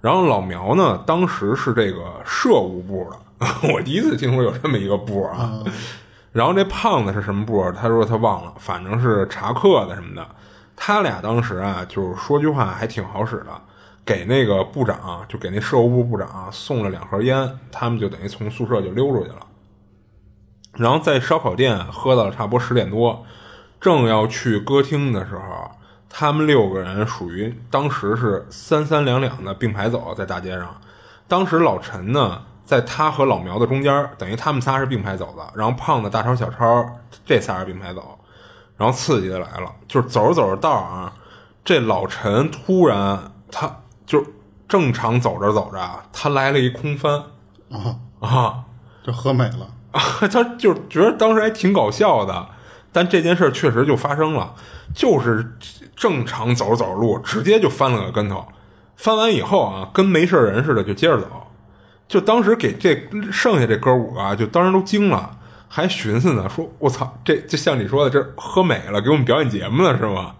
[0.00, 5.62] 然后老苗呢，当时是这个社务部的， 我第一次听说有这么一个部啊。
[6.32, 7.72] 然后这胖子是什么部？
[7.72, 10.26] 他说他忘了，反正是查课的什么的。
[10.76, 13.50] 他俩当时啊，就是说句话还挺好使的，
[14.04, 19.46] 给那个部长，就给那社务部部长送了两盒烟，他们就等于从宿舍就溜出去了。
[20.74, 23.24] 然后在烧烤店喝到了差不多十点多，
[23.80, 25.70] 正要去歌厅的时候。
[26.18, 30.74] 他们六个人属于当时是三三两两的并排走在大街上，
[31.28, 36.88] 当时老陈呢在他和老苗的中间，等于他们仨是并排走的，然后胖子、大超、小超
[37.26, 38.18] 这仨是并排走，
[38.78, 41.12] 然后刺激的来了，就是走着走着道啊，
[41.62, 43.70] 这老陈突然他
[44.06, 44.24] 就
[44.66, 45.78] 正常走着走着，
[46.14, 47.24] 他来了一空翻。
[47.70, 48.64] 啊啊，
[49.04, 52.48] 就喝美了，他就觉得当时还挺搞笑的，
[52.96, 54.54] 但这件事确实就发生了，
[54.94, 55.52] 就是。
[55.96, 58.46] 正常走着走着路，直接就翻了个跟头，
[58.96, 61.46] 翻完以后啊，跟没事人似的就接着走。
[62.06, 70.34] 就当时给这剩下这哥五个啊，就当时都惊了，还寻思呢，说：“我操，这就像你说的，这喝美了，给我们表演节目了是吗？”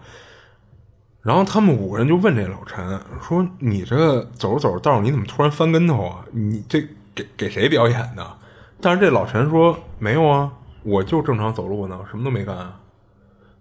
[1.25, 6.19] 然后他们五个人就问这老陈说：“你这走着走着道，你怎么突然翻跟头啊？
[6.33, 8.37] 你这给给谁表演的？”
[8.83, 10.53] 但是这老陈说：“没有啊，
[10.87, 12.81] 我就正常走路呢，什么都没干啊。”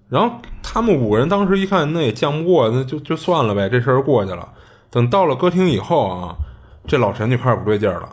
[0.07, 4.47] 然后他们五个人当时一看，那也犟不过，那就就算了呗，这事儿过去了。
[4.91, 6.35] 等到了歌厅以后啊，
[6.87, 8.09] 这老陈就开始不对劲儿了。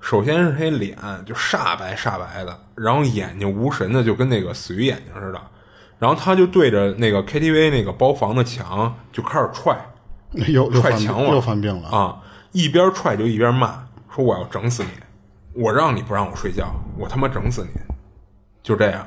[0.00, 0.96] 首先是他脸
[1.26, 5.40] 就煞白煞白的，然后眼睛无神的，就跟那个死鱼眼睛似的。
[5.98, 9.76] 然后他就对着那个 KTV 那个包房的墙就开始踹，
[10.48, 12.16] 又踹墙了，又犯病了啊！
[12.52, 14.90] 一边踹就一边骂，说我要整死你，
[15.62, 17.80] 我让你不让我睡觉，我他妈整死你，
[18.62, 19.06] 就这样。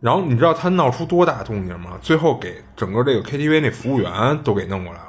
[0.00, 1.98] 然后你知道他闹出多大动静吗？
[2.02, 5.08] 最后给整个这个 KTV 那服务员都给弄过来了。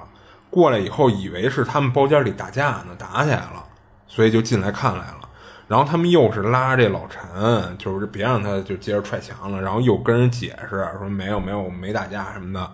[0.52, 3.66] 过来以后以为是他们包间里打架呢，打起来了，
[4.08, 5.30] 所以就进来看来了。
[5.68, 9.60] 然后他们又是拉这老陈，就是别让他就接着踹墙了。
[9.60, 12.72] 然后又跟人解释说没有没有没打架什么的。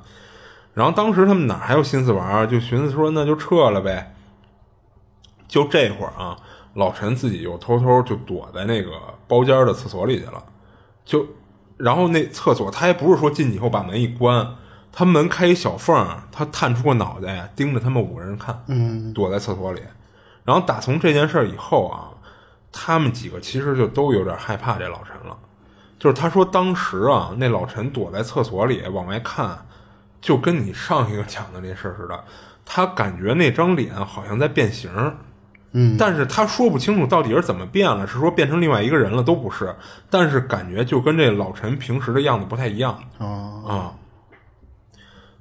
[0.74, 2.46] 然后当时他们哪还有心思玩？
[2.50, 4.14] 就寻思说那就撤了呗。
[5.48, 6.36] 就这会儿啊，
[6.74, 8.92] 老陈自己又偷偷就躲在那个
[9.30, 10.44] 包间的厕所里去了，
[11.06, 11.26] 就。
[11.78, 14.46] 然后那厕所，他还不是说进去以后把门一关，
[14.92, 19.82] 他门开一小缝他探出个脑袋，盯着他们五个人看，嗯，躲在厕所里。
[20.44, 22.12] 然后打从这件事以后啊，
[22.70, 25.38] 他们几个其实就都有点害怕这老陈了。
[25.98, 29.66] 就是他说当时啊，那老陈躲在厕所里往外看，
[30.20, 32.26] 就跟你上一个讲的那事儿似的，
[32.66, 34.92] 他感觉那张脸好像在变形。
[35.72, 39.76] 嗯，但是他说不清楚到底是怎么变了，是说变成另外一个人了，都不是。
[40.10, 43.94] 但是感觉就跟这老陈平时的样子不太一样啊。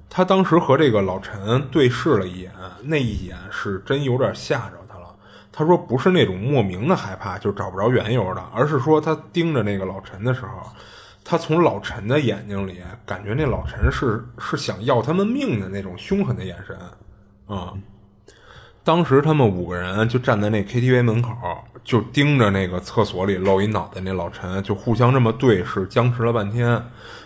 [0.07, 2.51] 他当时和这个老陈对视了一眼，
[2.83, 5.15] 那一眼是真有点吓着他了。
[5.51, 10.63] 他说不是那种莫名的害怕，就找不着缘由的，而是说他盯着那个老陈的时候，
[11.23, 16.75] 他从老陈的眼睛里感觉那老陈是是想要他们命的那种凶狠的眼神
[17.47, 17.73] 啊。
[18.83, 21.31] 当时他们五个人就站在那 KTV 门口，
[21.83, 26.81] 就盯着那个厕所里露一脑袋那老陈，就互相这么对视，僵持了半天。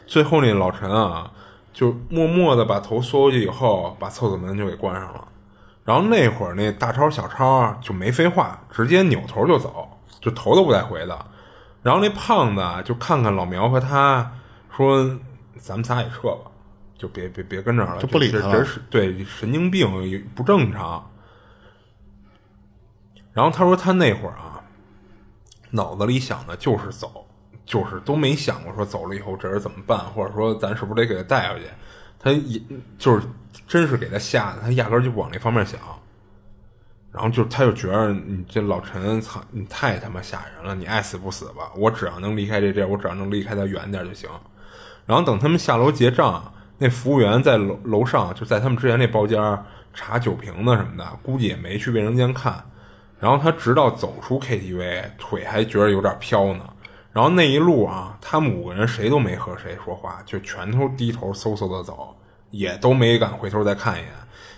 [0.05, 1.31] 最后那老陈啊，
[1.71, 5.27] 就默默的把头缩回去以后，把厕所门就给关上了。
[5.85, 9.87] 然后那会儿那大超小超就没废话，直接扭头就走，
[10.19, 11.25] 就头都不带回的。
[11.81, 14.31] 然后那胖子就看看老苗和他，
[14.75, 15.17] 说
[15.59, 16.51] ：“咱们仨也撤吧，
[16.97, 18.65] 就别别别跟这儿了，就不理他了。
[18.89, 21.05] 对，神经病不正常。”
[23.33, 24.61] 然后他说他那会儿啊，
[25.71, 27.25] 脑子里想的就是走，
[27.65, 31.65] 就是都没想过说走了以后这人怎么办，或者说咱是不是得给他带回去？
[32.19, 32.61] 他也
[32.97, 33.25] 就是
[33.67, 35.79] 真是给他吓得，他压根就不往那方面想。
[37.11, 41.71] 然后就他就觉得你这老陈，操，你太他妈吓人了，你爱死不死吧？
[41.75, 44.29] 我只要能离开这地儿，我只要能离开他远点就行。
[45.05, 49.39] 然后等他们下楼结账，那服务员在楼楼上就在他们之前那包间
[49.93, 52.63] 查酒瓶子什么的，估计也没去卫生间看。
[53.23, 56.69] 然后他直到走出 KTV，腿还觉得有点飘呢。
[57.13, 62.13] 然后那一路啊，他们五个人谁都没和谁说话，就全都低头嗖嗖的走，
[62.51, 64.11] 也都没敢回头再看一眼。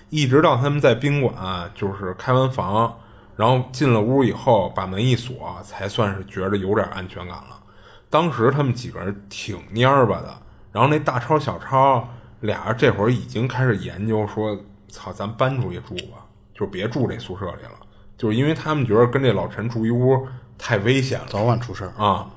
[0.10, 2.92] 一直到他们在宾馆就是开完房，
[3.36, 7.62] 然后进了屋以后，把门一锁，才算是觉得有点安全感了。
[8.10, 10.36] 当时他们几个人挺蔫巴的，
[10.72, 12.10] 然后那大超小超
[12.40, 14.58] 俩人这会儿已经开始研究说
[14.90, 17.78] ：“操，咱搬出去住吧，就别住这宿舍里了。”
[18.18, 22.30] 就是因为他们觉得跟这老陈住一屋太危险了，早晚出事儿啊。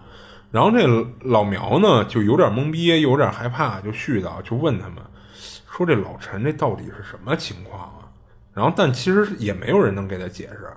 [0.50, 0.86] 然后这
[1.20, 4.96] 老苗呢，就有点懵逼，有点害怕，就絮叨，就问他们
[5.70, 8.08] 说：“这老陈这到底是什么情况啊？”
[8.54, 10.68] 然后，但其实也没有人能给他解释。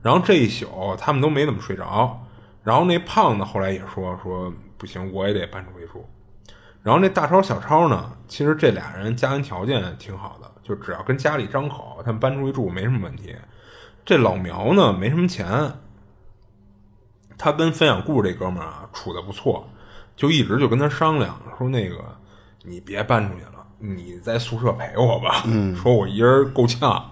[0.00, 2.24] 然后这一宿他们都没怎么睡着。
[2.62, 6.08] 然后那胖子后来也说：“说不行，我也得搬出去住。”
[6.82, 13.34] 然后那大超小超呢，其实这俩人家庭条件挺好的，就只要跟家里张口，他们搬出去住没什么问题。
[14.06, 15.74] 这老苗呢，没什么钱。
[17.36, 19.68] 他跟分享故事这哥们儿啊处的不错，
[20.14, 22.02] 就一直就跟他商量说：“那个
[22.62, 25.42] 你别搬出去了，你在宿舍陪我吧。”
[25.76, 27.10] 说我一人够呛。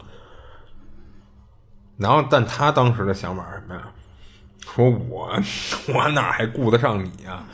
[1.96, 3.82] 然后，但他当时的想法是什么呀？
[4.60, 5.36] 说我
[5.92, 7.44] 我哪还顾得上你呀？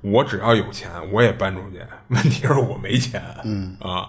[0.00, 1.80] 我只要有钱，我也搬出去。
[2.08, 3.22] 问题是我没钱。
[3.42, 4.08] 嗯啊。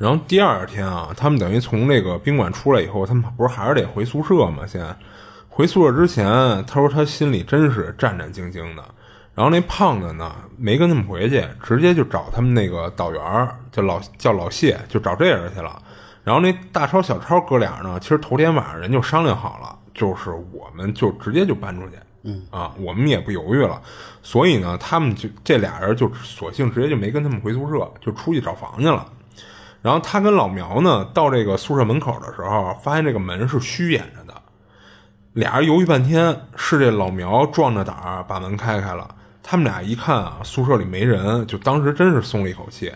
[0.00, 4.66] 然后第二天啊，他们等于从那个宾馆出来以后，他们不是还是得回宿舍吗？
[4.66, 4.82] 先。
[5.50, 6.24] 回宿舍之前，
[6.64, 8.82] 他说他心里真是战战兢兢的。
[9.34, 15.82] 然后那胖子呢，没跟他们回去，直接就找他们那个导员，叫老叫老谢，就找这人去了。
[16.24, 23.78] 然后那大超小超哥俩呢，其实头天晚上人就商量好了，就是我们就直接就搬出去，嗯啊，我们也不犹豫了。
[24.22, 29.06] 所以呢，他们就这俩人就索性直接就没跟他们回宿舍，就出去找房去了。
[29.82, 34.34] 然后他跟老苗呢，到这个宿舍门口的时候，发现这个门是虚掩着的。
[35.32, 39.14] 俩人犹豫半天，是这老苗壮着胆儿把门开开了。
[39.42, 42.92] 他们俩一看啊，宿舍里没人，就当时真是松了一口气。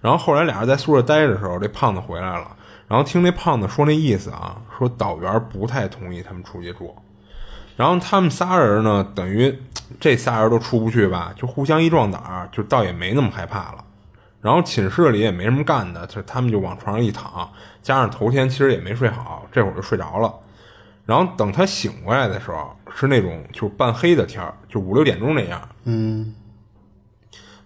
[0.00, 2.54] 然后后来俩人在宿舍待着的时候，这胖子回来了，
[2.86, 6.94] 然后听这胖子说那意思啊，说导员不太同意他们出去住。
[7.76, 9.58] 然后他们仨人呢，等于
[9.98, 13.84] 这仨人都出不去吧，就互相一壮胆儿，就倒也没那么害怕了。
[14.40, 17.50] 然后寝室里也没什么干的，就他们就往床上一躺，
[17.82, 20.32] 加上头天其实也没睡好，这会儿就睡着了。
[21.04, 25.68] 然后等他醒过来的时候，是那种就半黑的天儿，就五六点钟那样。
[25.84, 26.34] 嗯，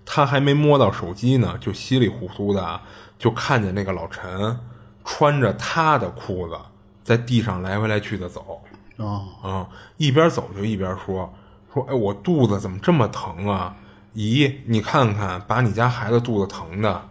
[0.04, 2.80] 他还没摸到手机呢，就稀里糊涂的
[3.18, 4.58] 就看见那个老陈
[5.04, 6.58] 穿着他的裤子
[7.02, 8.62] 在地上来回来去的走。
[8.96, 11.32] 哦，啊，一边走就一边说
[11.72, 13.74] 说，哎，我肚子怎么这么疼啊？
[14.12, 17.08] 姨，你看看，把你家孩子肚子疼的，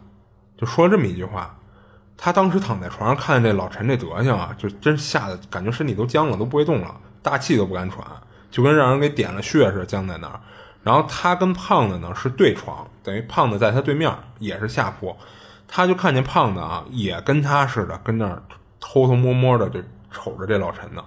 [0.57, 1.55] 就说这么一句话。
[2.17, 8.05] 他当时躺在床上，看见这老陈这德行啊，就真吓得感觉身体都僵了，都不会动了，大气都不敢喘，
[8.51, 10.39] 就跟让人给点了穴似的，僵在那儿。
[10.83, 15.15] 然后他跟胖子呢是对床，等于胖子在他对面，也是下铺。
[15.67, 18.43] 他就看见胖子啊，也跟他似的，跟那儿
[18.79, 19.81] 偷偷摸摸的就
[20.11, 21.03] 瞅着这老陈呢。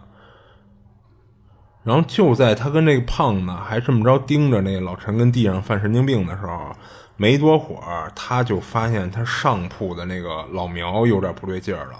[1.84, 6.74] 然后就在他跟那个胖子还这么着盯着那老陈跟地上犯神经病的时候。
[7.18, 11.92] 没多会儿，他就发现他上铺的那个老苗有点不对劲儿了。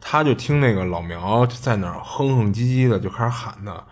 [0.00, 3.82] 他就听那个老苗就在那儿哼哼唧唧的，就开始喊他，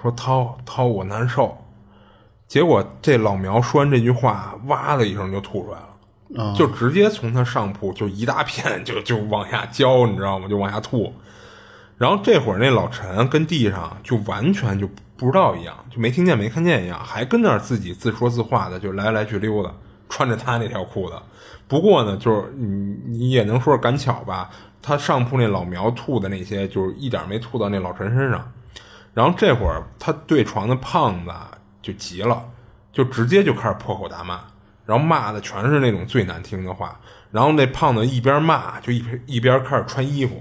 [0.00, 1.58] 说：“涛涛，我难受。”
[2.48, 5.78] 结果这老苗说完这句话，哇的一声就吐出来
[6.44, 10.48] 了，就直接从他上铺就一大片就就往下浇，你知道吗？
[10.48, 11.12] 就往下吐。
[11.96, 19.70] 然后这会儿那老陈跟地上就完全就不知道一样，就没听见没看见一样，还跟那儿自己自说自话的，就来来去溜达。
[20.06, 21.16] 穿着他那条裤子，
[21.66, 24.48] 不过呢，就是你你也能说是赶巧吧。
[24.80, 28.52] 他上铺那老苗吐的那些，就是一点没吐到那老陈身上。
[29.14, 31.32] 然后这会儿他对床的胖子
[31.80, 32.44] 就急了，
[32.92, 34.40] 就直接就开始破口大骂，
[34.84, 37.00] 然后骂的全是那种最难听的话。
[37.32, 40.40] 然后那胖子一边骂就一一边开始穿衣服。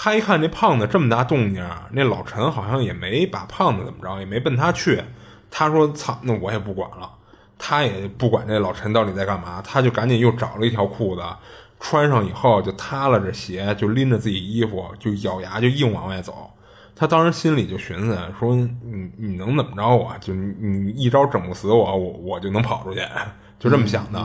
[0.00, 5.02] 他一看这胖子这么大动静，那老陈好像也没把胖子怎么着，也没奔他去。
[5.50, 7.10] 他说：“操，那我也不管了。”
[7.58, 11.22] 他也不管这老陈到底在干嘛，他就赶紧又找了一条裤子，
[11.80, 16.48] 穿上以后就塌了这鞋，就拎着自己衣服，就咬牙就硬往外走。
[16.94, 20.14] 他当时心里就寻思说：“你你能怎么着我？
[20.20, 23.00] 就你一招整不死我，我我就能跑出去，
[23.58, 24.20] 就这么想的。”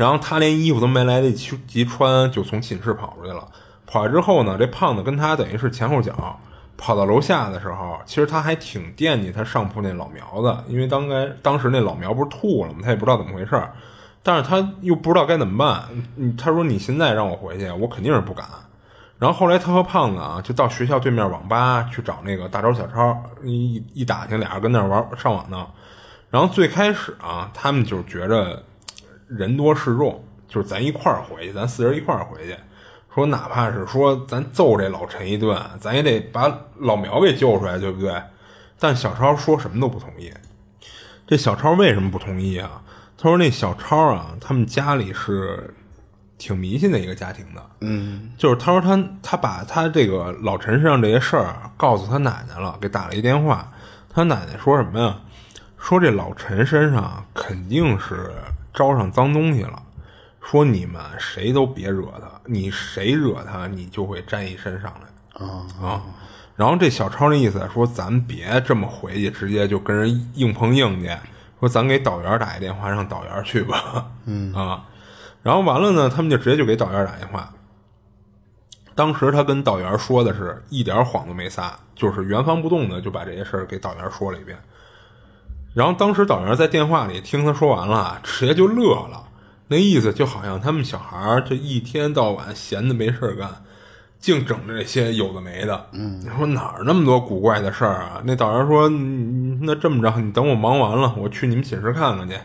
[0.00, 3.46] 然后他连衣服都没来得及穿，就从寝室跑出去了。
[3.86, 6.40] 跑来之后呢，这胖子跟他等于是前后脚。
[6.78, 12.78] 跑到楼下的时候，其实他还挺惦记他上铺那老苗子，因为当该当时那老苗不是吐了吗？
[12.82, 13.74] 他也不知道怎么回事儿，
[14.22, 15.84] 但是他又不知道该怎么办。
[16.38, 18.46] 他说：“你现在让我回去，我肯定是不敢。”
[19.20, 25.66] 然后后来他和胖子啊，就到学校对面网吧去找那个大招小超，一一打听，俩人跟那玩上网呢。
[26.30, 28.64] 然后最开始啊，他们就觉着
[29.30, 32.56] 人多势众，就是咱一块儿回去，咱四人一块儿回去。
[33.14, 38.14] 说哪怕是说咱揍这老陈一顿，咱也得把老苗给救出来，对不对？
[38.78, 40.32] 但小超说什么都不同意。
[41.26, 42.82] 这小超为什么不同意啊？
[43.16, 45.74] 他说那小超啊，他们家里是
[46.38, 47.62] 挺迷信的一个家庭的。
[47.80, 53.70] 嗯，就是他说他他把他这个老陈身上这些事儿告诉他奶奶了，给打了一电话。
[54.12, 55.18] 他奶奶说什么呀？
[55.76, 58.30] 说这老陈身上肯定是
[58.72, 59.82] 招上脏东西了。
[60.42, 66.02] 说你们谁都别惹他，你谁惹他，你就会沾一身上来啊啊！
[66.56, 71.10] 然后这小超那意思说，咱别这么回去，直接就跟人硬碰硬去。
[71.60, 74.10] 说咱给导员打一电话，让导员去吧。
[74.24, 74.86] 嗯 啊，
[75.42, 77.52] 然后完了呢，他们就直接就给导员打电话。
[78.94, 84.58] 当时他跟导员说的是一点谎都没撒，就是原封不动的就把这些事儿给导员说了一遍。
[85.72, 89.24] 然后当时导员在电话里听他说完了，直接就乐了。
[89.68, 93.48] 那意思就好像他们小孩儿这一天到晚闲的没事儿干，
[94.18, 95.86] 净整这些有的没的。
[95.92, 98.20] 嗯，你说哪儿那么多古怪的事儿啊？
[98.24, 98.88] 那导员说
[99.62, 102.36] ：“那这么着，你等我忙完了，我去你们寝室看看去。”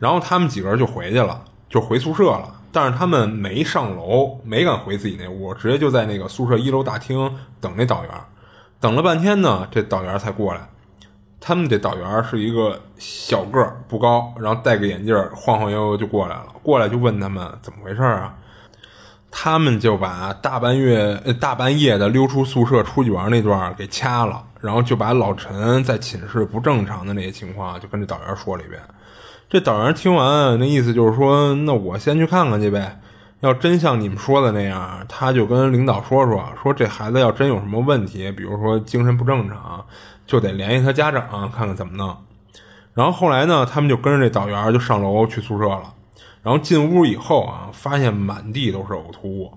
[0.00, 2.60] 然后他们几个人就回去了，就回宿舍了。
[2.72, 7.30] 但是他们没上楼，没敢回自己那屋，直接就在那个宿舍一楼大厅
[7.60, 8.10] 等那导员。
[8.80, 10.66] 等了半天呢，这导员才过来。
[11.44, 16.46] 他们这导员是一个小个儿，不高，然后戴个眼镜，晃晃悠悠就过来了。
[16.62, 18.32] 过来就问他们怎么回事啊？
[19.28, 28.80] 他们就把大半月、大半夜的溜出宿舍出去玩那段给掐了，然后就把老陈在寝室不正常的那些情况就跟这导员说了一遍。
[29.50, 33.00] 这导员听完，那意思就是说，那我先去看看去呗。
[33.40, 39.84] 要真像你们说的那样，他就跟领导说说，说这孩子要真有什么问题，比如说精神不正常。
[40.32, 42.16] 就得联系他家长看看怎么弄，
[42.94, 45.92] 然后后来呢，他们就跟着这导员就上楼去宿舍了。
[46.42, 49.52] 然后进屋以后啊，发现满地都是呕吐物。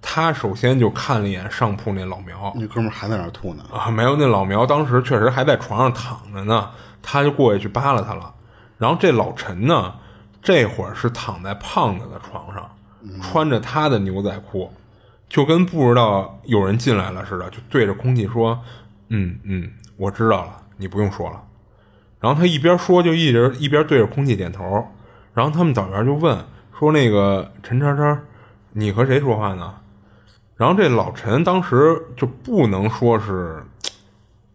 [0.00, 6.70] 他首先就看了一眼上铺那老苗，那哥们还在那吐呢啊，没有那老苗当时确实还在床上躺着呢，
[7.02, 8.32] 他就过去去扒拉他了。
[8.78, 9.92] 然后这老陈呢，
[10.40, 12.70] 这会儿是躺在胖子的床上，
[13.20, 14.72] 穿着他的牛仔裤，
[15.28, 18.60] 就跟不知道有人进来了似的，就对着空气说
[19.10, 19.68] ：“嗯嗯。”
[20.02, 21.40] 我知道了，你不用说了。
[22.18, 24.84] 然后他一边说，就一直一边对着空气点头。
[25.32, 26.36] 然后他们导员就问
[26.76, 28.20] 说：“那个陈叉叉，
[28.72, 29.72] 你和谁说话呢？”
[30.58, 33.62] 然后这老陈当时就不能说是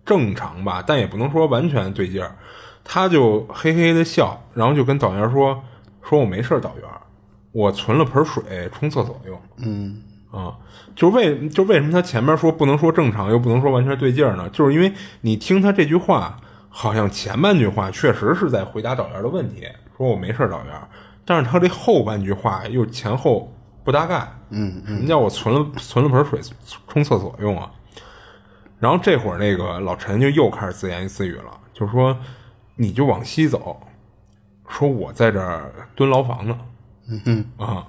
[0.06, 2.36] 正常吧，但也不能说完全对劲儿。
[2.84, 5.64] 他就嘿嘿的笑，然后就跟导员说
[6.04, 6.90] ：“说我没事导员，
[7.54, 10.04] 我存了盆水冲厕所用。”嗯。
[10.30, 10.54] 啊，
[10.98, 14.50] 就为就为什么他前面说不能说正常，又不能说完全对劲儿呢？
[14.50, 14.92] 就是因为
[15.22, 20.74] 你听他这句话，好像前半句话确实是在回答导员的问题，说我没事导员，
[21.24, 24.28] 但是他这后半句话又前后不搭盖。
[24.50, 26.40] 嗯嗯，什么叫我存了存了盆水
[26.88, 27.70] 冲厕所用啊？
[28.80, 32.18] 然后这会儿那个老陈就又开始自言自语了，就说
[32.76, 33.80] 你就往西走，
[34.68, 36.58] 说我在这儿蹲牢房呢。
[37.08, 37.86] 嗯哼啊。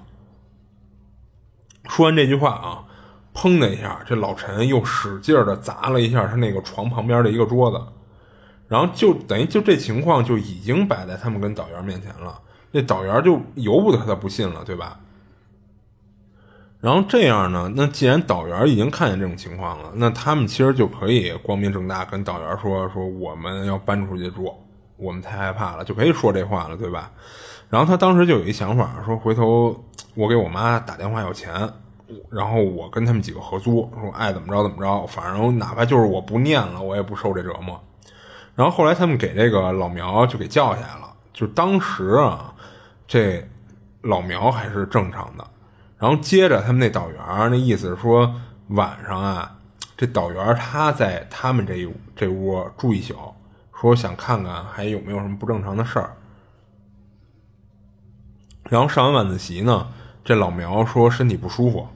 [1.87, 2.85] 说完这句话啊，
[3.39, 7.81] 砰的一下，这老陈又使劲的砸了一下他那个床旁边的一个桌子，
[8.67, 12.37] 然后就等于就这情况就已经摆在他们跟导员面前了。
[12.71, 14.99] 那导员就由不得他不信了，对吧？
[16.81, 24.53] 然后这样呢，那既然导员已经看见这种情况了，那他们其实就可以光明正大跟导员说说我们要搬出去住，
[24.97, 27.09] 我们太害怕了，就可以说这话了，对吧？
[27.69, 29.81] 然后他当时就有一想法，说回头
[30.15, 31.51] 我给我妈打电话要钱，
[32.31, 37.79] 然后我跟他们几个合租，说爱怎么着怎么着，反正哪怕就是我不念了，我也不受这折磨。
[38.55, 42.53] 然后后来他们给这个老苗就给叫下来了，就当时啊，
[43.07, 43.47] 这
[44.01, 45.47] 老苗还是正常的。
[45.97, 48.33] 然后接着他们那导员那意思是说，
[48.69, 49.57] 晚上啊，
[49.95, 53.15] 这导员他在他们这这屋住一宿，
[53.73, 56.15] 说想看看还有没有什么不正常的事儿。
[58.69, 59.87] 然后上完晚自习呢，
[60.23, 61.87] 这老苗说身体不舒服，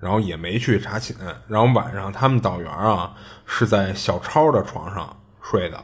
[0.00, 1.16] 然后也没去查寝。
[1.46, 3.14] 然后晚上他们导员啊
[3.46, 5.82] 是在小超的床上睡的。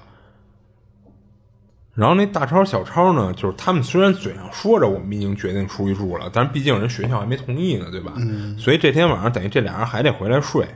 [1.95, 8.13] 然后那大超小超呢，就是他们虽然嘴上说着我们已经决定出去住了，但是毕竟人学校还没同意呢，对吧？
[8.17, 8.59] 嗯。
[8.59, 10.67] 所以这天晚上等于这俩人还得回来睡，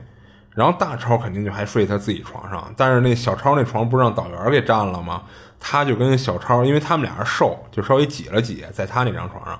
[0.51, 5.23] 然后大超肯定就还睡他自己床上，但是那小超那床不是让导员给占了吗？
[5.59, 9.59] 他就跟小超，因为他们俩人瘦，就稍微挤了挤，在他那张床上。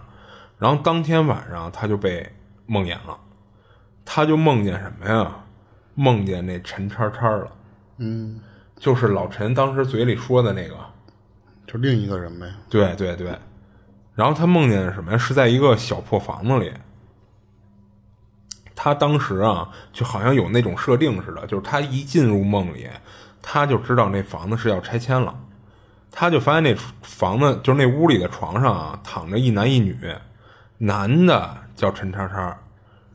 [0.57, 2.25] 然后当天晚上他就被
[2.65, 3.17] 梦魇了，
[4.11, 5.31] 他就梦见什么呀？
[5.93, 7.51] 梦见那陈叉叉了。
[7.97, 8.39] 嗯，
[8.75, 10.75] 就是老陈当时嘴里说的那个。
[11.67, 12.47] 就另一个人呗。
[12.67, 13.37] 对对对，
[14.15, 15.17] 然后他梦见什么呀？
[15.17, 16.73] 是在一个小破房子里。
[18.75, 22.89] 他当时啊，就好像有那种设定似的，就是他一进入梦里，
[23.43, 25.39] 他就知道那房子是要拆迁了。
[26.09, 29.95] 他就发现那房子就是那屋里的床上啊，躺着一男一女，
[30.79, 32.57] 男的叫陈叉叉，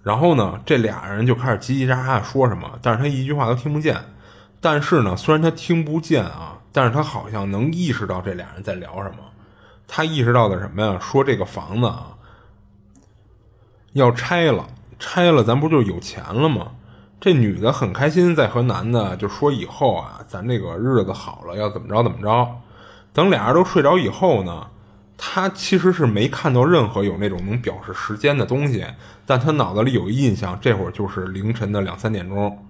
[0.05, 4.01] 然后呢，这俩人就开始叽叽喳喳说什么，但是他一句话都听不见。
[4.61, 6.53] 但是呢，虽然他听不见啊。
[6.77, 9.19] 但是他好像能意识到这俩人在聊什么，
[9.87, 10.99] 他意识到的什么呀？
[11.01, 12.09] 说这个房子啊
[13.93, 14.67] 要拆了，
[14.99, 16.73] 拆了咱不就有钱了吗？
[17.21, 22.45] 这女的很开心，在和男的就说以后啊，咱这个日子好了，要怎么着怎么着。
[23.13, 24.67] 等俩人都睡着以后呢，
[25.17, 28.85] 他其实是没看到任何有那种能表示时间的东西，
[29.25, 32.67] 但他脑子里有印象，这会儿就是凌晨的两三点钟。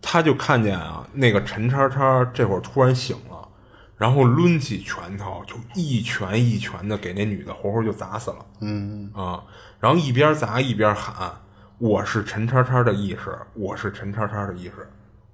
[0.00, 3.48] 他就看见啊，那个陈叉叉这会儿突然醒了，
[3.96, 8.46] 然后抡起拳头就一拳一拳的给那女的活活就砸死了。
[8.60, 9.42] 嗯啊，
[9.80, 11.32] 然后一边砸一边喊
[11.78, 14.88] ：“我是陈叉叉的意识，我是陈叉叉的意识。”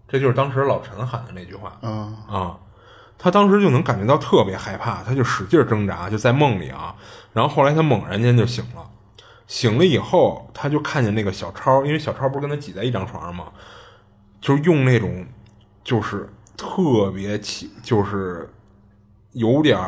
[0.08, 1.76] 这就是当时老陈喊的那句话。
[1.82, 2.56] 啊啊，
[3.18, 6.94] 他当时就能感觉到特别害怕，他就使劲挣扎，就在梦里啊。
[7.32, 8.86] 然后后来他猛然间就醒了，
[9.46, 13.46] 醒了以后他就看见那个小超，因为小超不是跟他挤在一张床上嘛？
[14.40, 15.26] 就是用那种，
[15.82, 18.52] 就是特别起，就是
[19.32, 19.78] 有点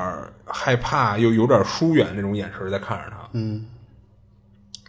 [0.47, 3.17] 害怕又有点疏远那种眼神在看着他。
[3.33, 3.67] 嗯，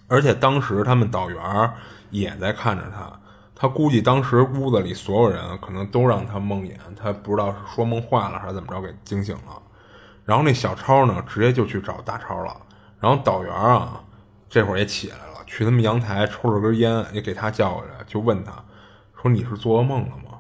[0.08, 1.72] 而且当时他们导员
[2.12, 3.20] 也在看着他，
[3.60, 9.60] 他估计当时屋子里所有人可能都让他梦魇，他不知道是说梦话了还是怎么着给惊醒了。
[10.24, 12.56] 然后那小超呢，直接就去找大超了。
[13.00, 14.04] 然后导员啊，
[14.48, 18.52] 这会儿也起来了，去他们阳台抽了根烟，也给他叫过来，就问他。
[19.20, 20.38] 说你是做噩梦了吗？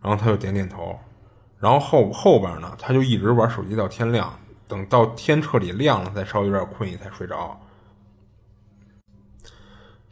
[0.00, 0.98] 然后他就点点头，
[1.58, 4.32] 然后后后边呢，他就一直玩手机到天亮，
[4.66, 7.60] 等到天彻底亮了，再稍微有点困意才睡着。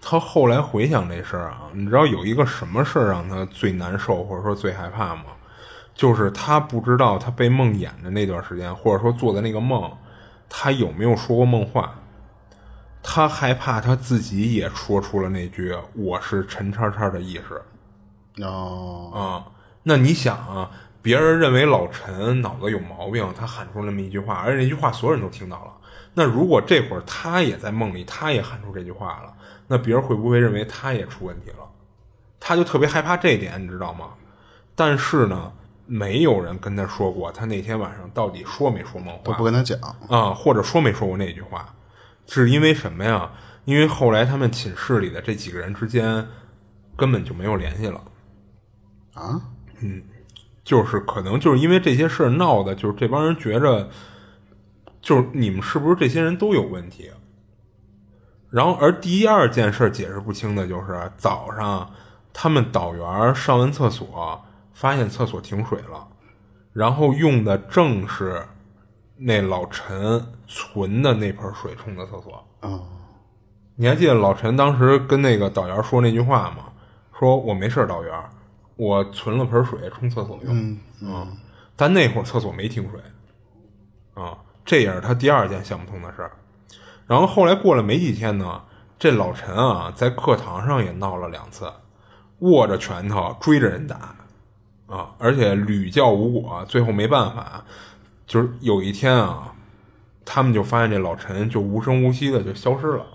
[0.04, 5.26] 他后来回想这事儿啊，你知道有一个什么事儿让他最难受或者说最害怕吗？
[5.94, 9.90] 就是他不知道他被梦魇的那段时间，或者说做的那个梦，
[10.48, 11.94] 他有没有说过梦话。
[13.02, 18.42] 他害怕他自己也说出了那句“我是陈叉叉”的意识。
[18.42, 19.22] 哦啊，
[19.82, 20.70] 那你想啊，
[21.02, 25.72] 别人认为老陈脑子有毛病，他喊出那么一句话，而且那句话所有人都听到了。
[26.14, 29.31] 那如果这会儿他也在梦里，他也喊出这句话了，
[29.72, 31.66] 那别人会不会认为他也出问题了？
[32.38, 34.10] 他就特别害怕这一点，你知道吗？
[34.74, 35.50] 但是呢，
[35.86, 39.78] 没有人跟他说过他那天晚上到底说没说梦话，都不跟他讲
[40.10, 41.74] 啊，或者说没说过那句话，
[42.26, 43.32] 是因为什么呀？
[43.64, 46.28] 因为后来他们寝室里的这几个人之间
[46.94, 47.98] 根本就没有联系了。
[49.14, 49.40] 啊，
[49.80, 50.02] 嗯，
[50.62, 53.88] 就是可能就是因为这些事儿闹的，就是这帮人觉着，
[55.00, 57.10] 就是你们是不是这些人都有问题？
[58.52, 61.90] 然后，而第二件事解释不清的就是早上
[62.34, 64.44] 他们导员上完厕所，
[64.74, 66.06] 发现厕所停水了，
[66.74, 68.46] 然后用的正是
[69.16, 72.46] 那老陈存的那盆水冲的厕所。
[72.60, 72.86] 哦，
[73.76, 76.64] 你还记得老陈当时跟那个导员说那句话吗？
[77.18, 78.12] 说我没事，导员。
[78.76, 81.36] 我存了盆水冲厕所用，嗯，
[81.76, 83.00] 但那会儿厕所没停水，
[84.14, 86.32] 啊，这也是他第二件想不通的事儿。
[87.06, 88.62] 然后后来过了没几天呢，
[88.98, 91.70] 这老陈啊，在课堂上也闹了两次，
[92.38, 94.16] 握着拳头追着人打，
[94.86, 97.64] 啊，而且屡教无果，最后没办法，
[98.26, 99.54] 就是有一天啊，
[100.24, 103.06] 他们就发现这老陈就无声无息的就消失了。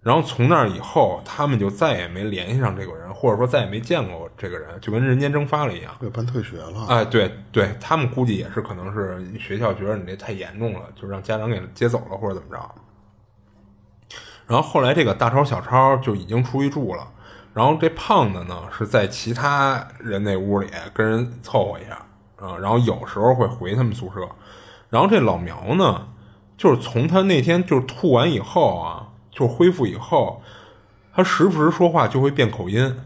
[0.00, 6.86] 然后从那以后，他们就再也没联系上这个人，或者说再也没见过这个人，就跟人间蒸发了一样，被办退学了。
[6.88, 12.74] 哎，对对，他们估计也是，可能是学校觉得你这太严重了，就让家长给接走了，或者怎么着。
[14.46, 17.06] 然后后来这个大超小超就已经出去住了，
[17.52, 21.94] 然后这胖子呢是在其他人那屋里跟人凑合一下
[22.36, 24.28] 啊，然后有时候会回他们宿舍。
[24.90, 26.08] 然后这老苗呢，
[26.56, 29.10] 就是从他那天就是吐完以后啊。
[29.36, 30.40] 就恢复以后，
[31.12, 32.96] 他时不时说话就会变口音。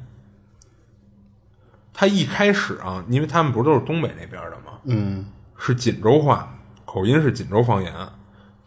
[2.00, 4.78] 他一开始啊，因为他们不都是东北那边的吗？
[4.84, 5.26] 嗯，
[5.56, 7.92] 是锦州话，口音是锦州方言，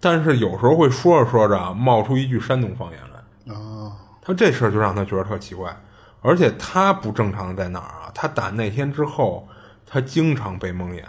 [0.01, 3.55] 但是有时候会说着说着冒出一句山东方言来。
[3.55, 5.73] 啊，他这事儿就让他觉得特奇怪，
[6.19, 8.11] 而且他不正常的在哪儿啊？
[8.13, 9.47] 他打那天之后，
[9.86, 11.05] 他经常被蒙眼，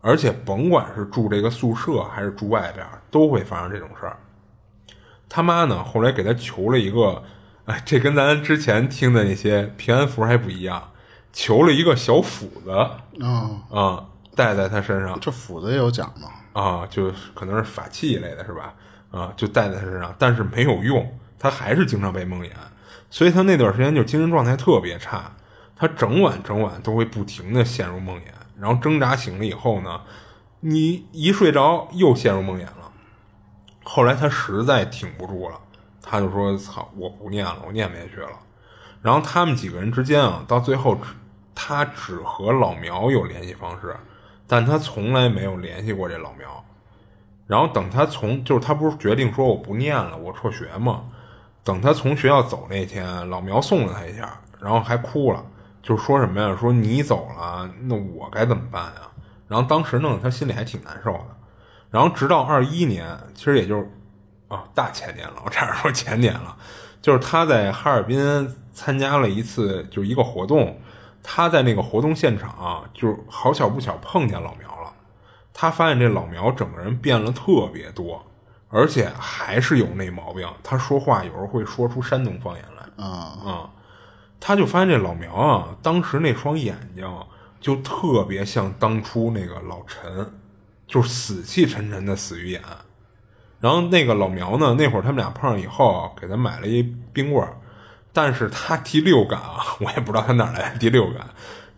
[0.00, 4.16] 而且甭管是住这个宿舍还是住外边，都会发生这种事儿。
[5.28, 7.22] 他妈呢，后来给他求了一个，
[7.66, 10.90] 哎，这跟咱之前听的那些平安符还不一样，
[11.32, 13.00] 求了一个小斧子啊，
[13.70, 15.18] 啊，戴在他身上。
[15.20, 18.74] 这斧子也有讲吗，啊，就是可能是法器一类的，是吧？
[19.10, 22.50] 啊，就戴在他身上，但是没有用，他还是经常被梦魇，
[23.10, 25.32] 所以他那段时间就精神状态特别差，
[25.76, 28.22] 他整晚整晚都会不停的陷入梦魇，
[28.58, 30.00] 然后挣扎醒了以后呢，
[30.60, 32.92] 你一睡着又陷入梦魇了。
[33.84, 35.58] 后来他实在挺不住了，
[36.00, 38.30] 他就说：“操，我不念了，我念不下去了。”
[39.02, 41.02] 然后他们几个人之间啊，到最后只
[41.54, 43.96] 他只和老苗有联系方式，
[44.46, 46.64] 但他从来没有联系过这老苗。
[47.46, 51.04] 然后等他从就是他不是决定说我不念了，我辍学嘛。
[51.64, 55.44] 等他从学校走那天，老苗送了他一下，然后还哭了，
[55.82, 56.56] 就说什么呀？
[56.58, 59.02] 说你走了，那我该怎么办呀？
[59.46, 61.26] 然后当时弄得他心里还挺难受的。
[61.90, 63.88] 然后直到二一年，其实也就是
[64.48, 66.56] 啊大前年了，我差点说前年了，
[67.02, 70.80] 就是他在哈尔滨参加了一次就是一个活动，
[71.22, 74.92] 他在那个活动现场、啊就是好巧不巧碰见老苗了，
[75.52, 78.24] 他发现这老苗整个人变了特别多，
[78.68, 83.04] 而且还是有那毛病，他说话有时候会说出山东方言来。
[83.04, 83.08] 啊，
[83.44, 83.70] 啊，
[84.40, 87.08] 他就发现这老苗啊，当时那双眼睛
[87.60, 90.34] 就特别像当初那个老陈，
[90.86, 92.60] 就是死气沉沉的死鱼眼。
[93.60, 97.56] 然后那个老苗呢，那会儿他们俩碰上以后，给他买了一冰棍儿，
[98.12, 101.26] 但是他第六感啊， 我也不知道他哪儿来的 第六感，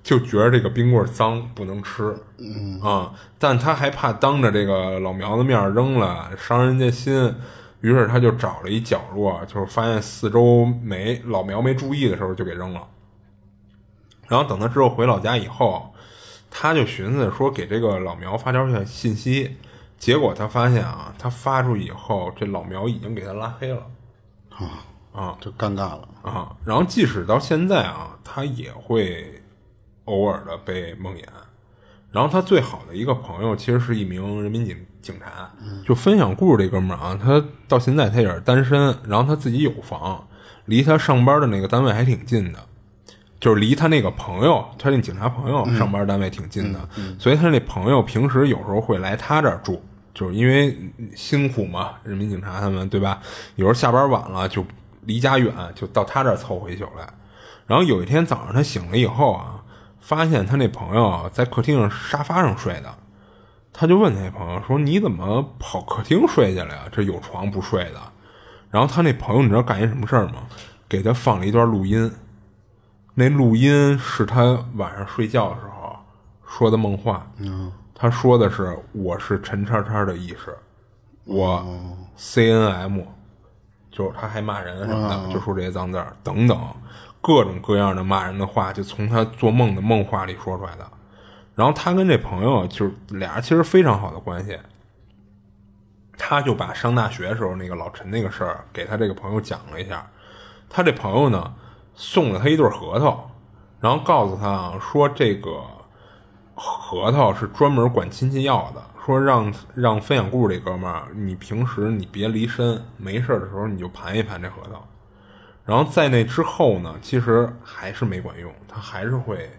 [0.02, 2.80] 就觉得这个冰棍儿脏不能吃，嗯。
[2.80, 7.34] 啊，但他还怕当着这个老苗的面儿扔了，伤人家心，
[7.80, 12.82] 于是他就找了一角落，就是发现四周没老苗没注意的时候就给扔了。
[14.26, 15.94] 然后等他之后回老家以后，
[16.50, 19.56] 他就寻思说给这个老苗发条信息，
[19.98, 23.86] 结果他发现啊，他发出去以后，这老苗已经给他拉黑了。
[24.50, 24.90] 啊
[25.40, 26.08] 就尴尬了。
[26.22, 26.50] 啊！
[26.64, 29.42] 然后即使到现在啊，他也会
[30.04, 31.22] 偶尔的被梦魇。
[32.10, 35.50] 然后他最好的一个朋友其实是一名人民警警察，
[35.84, 40.26] 就分享故事这哥们儿啊，他到现在他也是单身，然后他自己有房，
[40.66, 42.58] 离他上班的那个单位还挺近的。
[43.40, 46.88] 就是离他那个朋友，他那警察朋友上班单位挺近的，
[47.18, 49.82] 所以他那朋友平时有时候会来他这儿住，
[50.14, 50.74] 就是因为
[51.14, 53.20] 辛苦嘛，人民警察他们对吧？
[53.56, 54.64] 有时候下班晚了就
[55.06, 57.08] 离家远，就到他这儿凑合一宿来。
[57.66, 59.62] 然后有一天早上他醒了以后啊，
[60.00, 62.94] 发现他那朋友在客厅上沙发上睡的，
[63.72, 66.82] 他就问他那朋友说：“你怎么跑客厅睡去了呀？
[66.92, 68.00] 这有床不睡的？”
[68.70, 70.46] 然后他那朋友你知道干一什么事儿吗？
[70.88, 72.12] 给他放了一段录音。
[73.14, 75.96] 那录音是他晚上睡觉的时候
[76.46, 77.26] 说的梦话。
[77.38, 80.54] 嗯，他说的是：“我是陈叉叉的意识，
[81.24, 81.64] 我
[82.16, 83.00] C N M，
[83.94, 86.58] 就是他还骂人什么的，就说这些脏字儿等等，
[87.22, 90.86] 各种各样的骂人的话，就从他做梦的梦话里说出来的。
[91.54, 94.58] 然后他跟这朋友就是俩人其实非常好的关系，
[96.18, 100.06] 他就把上大学时候那个老陈那个事儿给他这个朋友讲了一下，
[100.68, 101.54] 他这朋友呢。
[101.96, 103.30] 送了他一对核桃，
[103.78, 105.62] 然后告诉他啊，说这个
[106.56, 114.86] 核桃是专门管亲戚要的，说让让分享故事这哥们儿，你平时你别离身，没事儿的时候你就盘一盘这核桃。
[115.64, 119.50] 然后在那之后呢，其实还是没管用，他还是会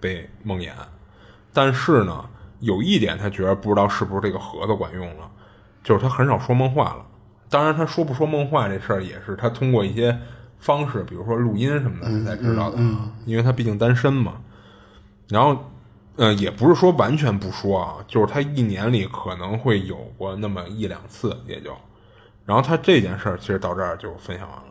[0.00, 0.72] 被梦魇。
[1.52, 2.28] 但是呢，
[2.58, 5.30] 有一点他觉得不知道是不是这个核桃管用了，
[5.84, 7.06] 就是他很少说梦话了。
[7.48, 10.18] 当然，他说不说梦话这事儿也是他通过一些。
[10.58, 12.76] 方式，比如说录音什么的，才知道的，
[13.24, 14.42] 因为他毕竟单身嘛。
[15.28, 15.69] 然后，
[16.20, 21.74] 呃，也不是说完全不说啊，就是他一年里可能会有过那么一两次，也就。
[22.44, 24.64] 然后他这件事儿其实到这儿就分享完了。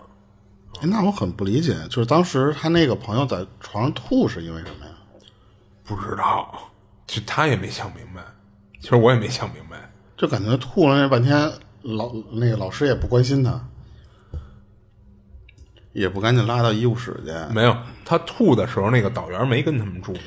[0.83, 4.91] 那我很不理解，就是当时他那个朋友在床上吐是因为什么呀？
[5.83, 6.69] 不知道，
[7.07, 8.21] 就他也没想明白。
[8.79, 13.59] 其实我也没想明白，就感觉吐了那半天，老那个老师也不关心他。
[15.93, 17.55] 也不赶紧拉到医务室去。
[17.55, 17.75] 没有，
[18.05, 20.21] 他吐的时候，那个导员没跟他们住的。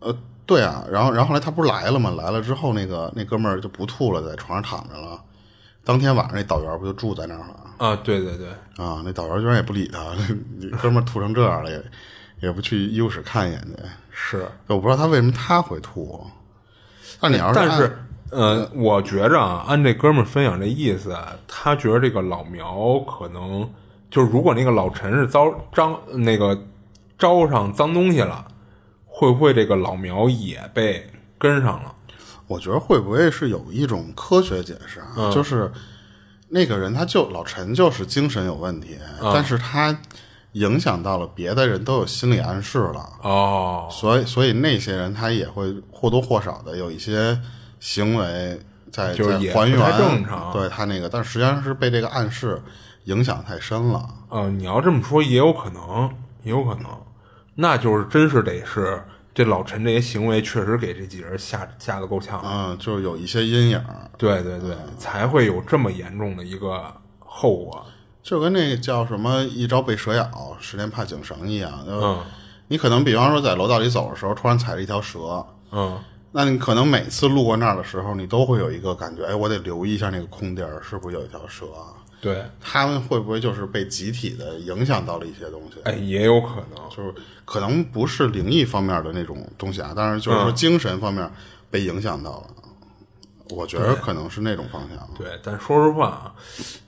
[0.00, 0.14] 呃，
[0.46, 2.10] 对啊，然后，然后后来他不是来了吗？
[2.16, 5.20] 来了之后，那个那哥们儿就不吐了，在床上躺着了。
[5.84, 7.56] 当天晚上，那导员不就住在那儿了？
[7.78, 8.48] 啊，对对对。
[8.76, 10.00] 啊，那导员居然也不理他，
[10.80, 11.82] 哥们儿吐成这样了，也
[12.40, 13.82] 也不去医务室看一眼去。
[14.10, 16.24] 是，我不知道他为什么他会吐。
[17.20, 17.98] 但你要是但是，
[18.30, 21.16] 呃，我觉着啊，按这哥们儿分享这意思，
[21.48, 23.68] 他觉得这个老苗可能
[24.10, 26.58] 就是，如果那个老陈是遭脏那个
[27.18, 28.46] 招上脏东西了，
[29.16, 31.08] 会不会这个老苗也被
[31.38, 31.94] 跟上了？
[32.48, 35.30] 我觉得会不会是有一种科学解释啊？
[35.32, 35.70] 就是
[36.48, 39.96] 那个人他就老陈就是精神有问题，但是他
[40.52, 47.40] 影响到了别的人都有心理暗示了，哦，所以所以那些人他也会或多或少的有一些
[47.78, 48.60] 行为
[48.90, 52.60] 在就是在还也不太原正常对他那个，但实际上是被这个暗示
[53.04, 54.08] 影响太深了。
[54.28, 56.10] 呃，你要这么说也有可能，
[56.42, 56.90] 也有可能，
[57.54, 59.02] 那就是真是得是
[59.32, 63.84] 这老陈这些行为确实给这几人吓吓得够呛，嗯，就是有一些阴影，
[64.16, 67.84] 对对对，才会有这么严重的一个后果。
[68.22, 71.84] 就跟那个叫什么“一朝被蛇咬，十年怕井绳”一样。
[71.84, 72.24] 就嗯
[72.68, 75.98] 你可能比方说在楼道里走的时候，突然踩着一条蛇，嗯，
[76.32, 81.92] 那你可能每次路过那儿的时候，你都会有一个感觉，哎，我得留意一下那个空地儿是不是有一条蛇啊？
[82.24, 85.78] 对，他们会不会就是被集体的影响到了一些东西？
[85.84, 86.88] 哎，也有可能。
[86.88, 87.14] 就是
[87.44, 91.30] 可能不是灵异方面的那种东西啊，但是就是说精神方面
[91.70, 92.46] 被影响到了。
[93.50, 95.08] 我觉得可能是那种方向。
[95.16, 96.32] 对，但说实话啊，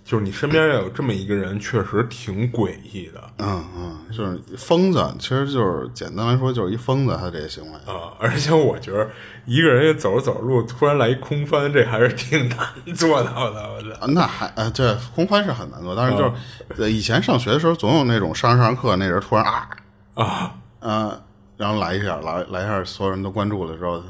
[0.05, 7.73] 就是你身边要有这么一个人，确实挺诡异的嗯嗯，就是疯子，其实就是简单来说就是一疯子，他这些行为。
[7.93, 9.09] 啊、而且我觉得
[9.45, 12.59] 一个人走着走着路，突然来一空翻，这还是挺难
[12.95, 13.67] 做到的。
[14.09, 19.69] 那还呃，这空翻是很难做，但是就是、呃以前上学的时候，总有那种上着上着课，那人突然啊
[20.15, 21.23] 啊，呃，
[21.57, 24.03] 然后来一下，来来一下，所有人都关注了之后，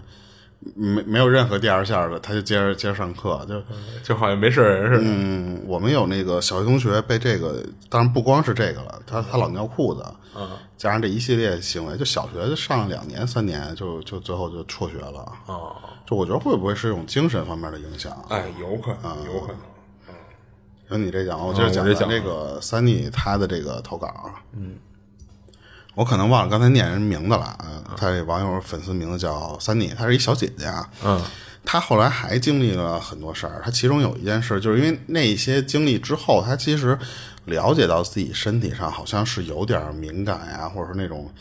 [0.75, 3.62] 没没有任何第二下的，他就接着接着上课，就
[4.03, 5.05] 就好像没事人似的。
[5.05, 10.05] 嗯，我们有那个小学同学被这个，当然不光是这个了，他他老尿裤子，
[10.37, 15.33] 嗯，加上这一系列行为，就小学就上了两年三年，就就最后就辍学了。
[15.47, 18.12] 哦，就我觉得会不会是一种精神方面的影响？
[18.29, 19.57] 哎，有可能，有可能。
[20.89, 24.31] 跟你这讲，我接着讲这个三妮他的这个投稿。
[24.53, 24.77] 嗯，
[25.97, 27.59] 我可能忘了刚才念人名字了。
[27.64, 30.86] 嗯，他这网友粉丝名字叫三妮，她是一小姐姐啊。
[31.03, 31.18] 嗯，
[31.64, 33.62] 她后来还经历了很多事儿。
[33.64, 36.99] 她其中有一件事，就是因为那些经历之后，她其实
[37.47, 41.32] 了解到自己身体上好像是有点敏感呀，或者说那种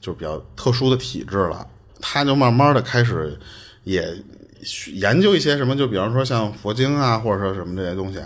[0.00, 1.64] 就比较特殊的体质了。
[2.00, 3.38] 她就慢慢的开始
[3.84, 4.12] 也
[4.94, 8.18] 研究一些什么，就比方说像佛经啊，或者说什么这些东西。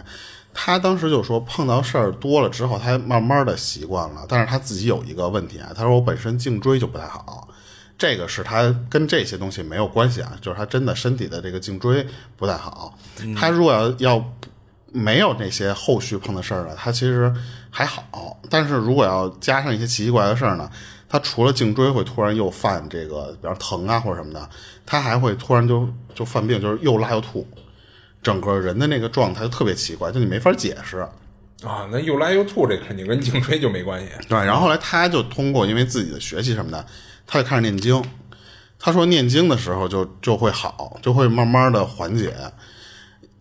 [0.58, 4.24] 他当时就说，碰到事儿多了之后，他慢慢的习惯了。
[4.26, 7.46] 但是他自己有一个问题啊，他说我本身颈椎就不太好，
[7.98, 12.06] 这个是他跟这些东西没有关系啊，就是他真的身体的这个颈椎
[12.38, 12.96] 不太好。
[13.36, 14.32] 他如果要要
[14.92, 17.30] 没有那些后续碰的事儿了，他其实
[17.70, 18.40] 还好。
[18.48, 20.70] 但是如果要加上一些奇奇怪怪的事儿呢，
[21.06, 24.48] 他除了颈椎会突然又犯这个，比方疼啊或者什么的，
[24.86, 27.46] 他还会突然就就犯病，就是又拉又吐。
[28.26, 30.98] 整个人的那个状态就特别奇怪，就你没法解释。
[31.62, 34.10] 啊，那又来又吐，这肯定跟颈椎就没关系。
[34.28, 36.84] 对，然后后来他就通过因为自己的学习什么的，
[37.24, 38.04] 他就开始念经。
[38.80, 42.34] 他说念经的时候就就会好，就会慢慢的缓解。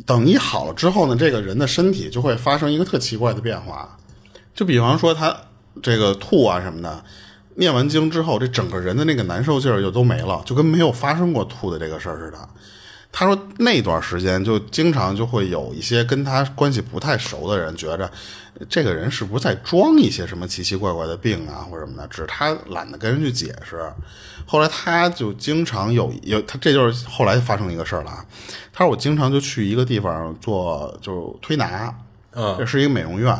[0.05, 3.97] 等一好了之后呢，这个人的身体就会发生一个特奇怪的变化。
[4.53, 5.36] 就比方说他
[5.81, 7.03] 这个吐啊什么的，
[7.55, 12.38] 念完经之后，这整个人的那个难受劲儿就都没了，就跟没有发生过吐的这个事儿似的。
[13.18, 18.11] 他说那段时间就经常就会有一些跟他关系不太熟的人觉着
[18.68, 23.89] 这个人是不是在装一些什么奇奇怪怪的病啊或者什么的，只是他懒得跟人去解释。
[24.45, 28.26] 后来他就经常有有他这就是后来发生一个事儿了啊。
[28.74, 31.95] 他说我经常就去一个地方做就是推拿，
[32.34, 33.34] 嗯这是一个美容院。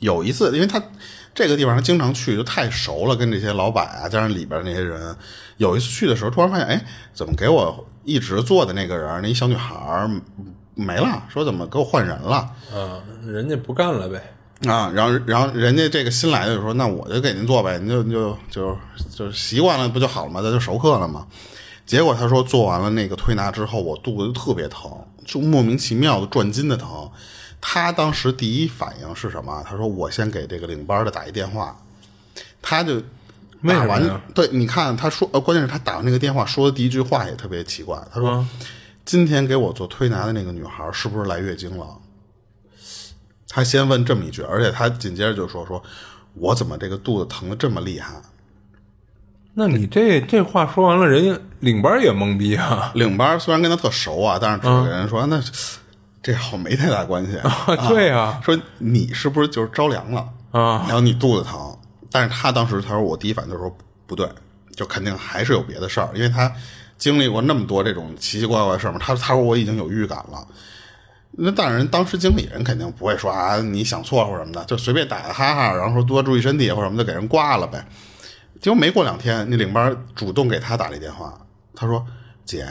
[0.00, 0.82] 有一次，因为他
[1.34, 5.16] 这个地方他经常去，就太熟了，跟这些老板啊，加上里边那些人。
[5.56, 6.84] 有一次去的时候，突然发现，哎，
[7.14, 10.10] 怎么给我一直坐的那个人，那一小女孩儿
[10.74, 11.22] 没了？
[11.28, 12.36] 说怎么给我换人了？
[12.72, 14.22] 啊，人家不干了呗。
[14.68, 18.76] 啊，然后然后人家这个新来的就说，那我就给您做呗，您就就就
[19.14, 20.40] 就习惯了不就好了吗？
[20.42, 21.26] 那就熟客了嘛。
[21.86, 24.92] 结果他说做完了那个推拿之后，我肚子就特别疼，
[25.24, 27.10] 就莫名其妙的转筋的疼。
[27.60, 29.62] 他当时第一反应是什么？
[29.66, 31.76] 他说我先给这个领班的打一电话，
[32.62, 33.02] 他就
[33.62, 38.48] 为什么呀，对，你看他说，呃，关键是他打完那个电话说的第一句话也特别奇怪，他说：“嗯
[39.02, 41.86] 今天给我做推拿的那个女孩是不是来月经了？”
[43.48, 45.82] 他先问这么一句，而且他紧接着就说：“说
[46.34, 48.14] 我怎么这个肚子疼的这么厉害
[49.54, 52.92] 那你这这话说完了，人家领班也懵逼啊？”。
[52.94, 55.42] 领班虽然跟他特熟啊，但是只嗯给人说：“那
[56.22, 57.36] 这好没太大关系。
[57.88, 61.69] 对啊说你是不是就是着凉了啊然后你肚子疼，
[62.10, 64.28] 但是他当时他说我第一反应就是说不对，
[64.74, 66.52] 就肯定还是有别的事儿，因为他
[66.98, 68.98] 经历过那么多这种奇奇怪怪的事儿嘛？
[68.98, 70.46] 他他说我已经有预感了。
[71.32, 77.86] 那当然，当时经理人肯定不会说啊，你想错或什么的，就随便打个哈哈，然后说多注意身体或什么的，给人挂了呗。
[78.60, 81.40] 结果没过两天，那领班主动给他打了一电话，
[81.74, 82.04] 他说
[82.44, 82.66] ：“姐，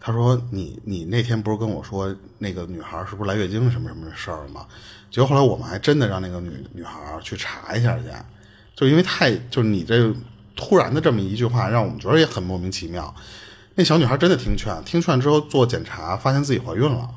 [0.00, 4.64] 他说你你那天不是跟我说那个女孩是不是来月经什么什么事儿吗？
[5.10, 8.04] 结果后来我们还真的让那个女女孩去查一下去，
[8.74, 10.12] 就因为太就是你这
[10.56, 13.14] 突然的这么一句话，让我们觉得也很莫名其妙。
[13.76, 17.08] 那小女孩真的听劝，听劝之后做检查，发现自己怀孕了。”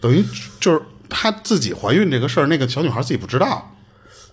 [0.00, 0.24] 等于
[0.58, 3.74] 就是她自己怀孕这个事儿，那个小女孩自己不知道。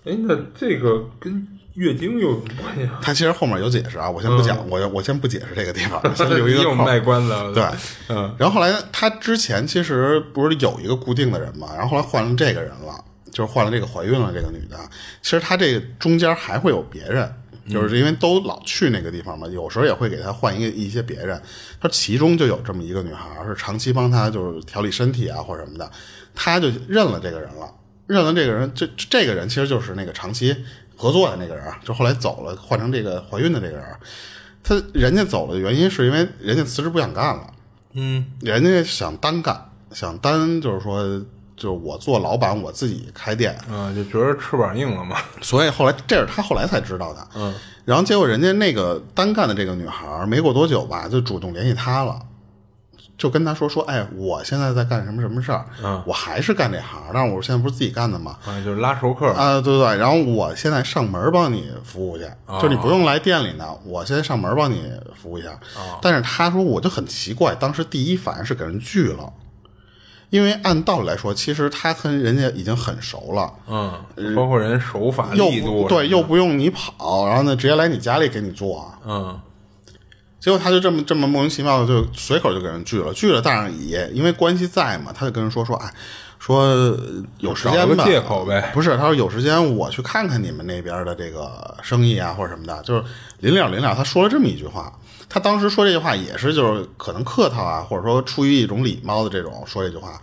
[0.05, 2.97] 哎，那这个跟月经有什么关系啊？
[3.01, 7.33] 她其实后面有解释啊，我先不讲，我我先不解释这个地方， 先留一个又卖关子。
[7.53, 7.63] 对，
[8.07, 8.33] 嗯。
[8.39, 13.03] 然后后来她之前其实不是有一个固定的人嘛，然后后来换成这个人了，
[13.37, 14.77] 就是换了这个怀孕了这个女的。
[15.21, 17.31] 其实她这个中间还会有别人。
[17.69, 21.37] 就是因为都老去那个地方嘛，有时候也会给她换一个一些别人。
[21.81, 25.91] 她其中就有这么一个女孩，是长期帮她就是调理身体啊或者什么的，
[26.33, 27.69] 她就认了这个人了。
[28.05, 30.55] 认了这个人，这这个人其实就是那个长期
[30.95, 33.85] 合作的那个人，就后来走了，换成这个怀孕的这个人。
[34.63, 37.53] 他人家走了的原因是因为人家辞职不想干了，
[37.95, 41.21] 嗯，人家想单干，想单就是说。
[41.57, 45.17] 就是我做老板，我自己开店嗯，就觉得翅膀硬了嘛。
[45.41, 47.27] 所以后来这是他后来才知道的。
[47.35, 47.53] 嗯，
[47.83, 52.19] 然后结果人家那个单干的这个女孩没过多久吧，就主动联系他了，
[53.17, 55.65] 就跟他说说，哎，我现在在干什么什么事儿？
[55.83, 58.37] 嗯，我还是干这行，但是我现在不是自己干的嘛。
[58.45, 59.97] 啊，就是拉熟客啊，对对。
[59.97, 62.29] 然后我现在上门帮你服务去，
[62.61, 64.83] 就你不用来店里呢，我现在上门帮你
[65.19, 65.59] 服务一下。
[66.03, 69.33] 但是他说我就很奇怪，当时第一反应是给人拒了。
[70.29, 79.39] 因为按道理来说，其实他跟人家已经很熟了，嗯，包括人手法力度，对，又不用你跑，然后呢，直接来你家里给你做，嗯，
[80.39, 85.89] 结果他就这么这么莫名其妙的就随口就给人拒了，拒了，但是也因为关系在嘛，他就跟人说说，哎，
[86.39, 86.75] 说
[87.39, 93.03] 有时间吧，借口呗，不是，他说有时间我去看看你们那边的这个生意啊或者什么的，就是
[93.39, 94.91] 临了临了，他说了这么一句话。
[95.29, 100.21] 他当时说这句话也是，就是可能客套啊，或者说出于一种礼貌的这种说这句话。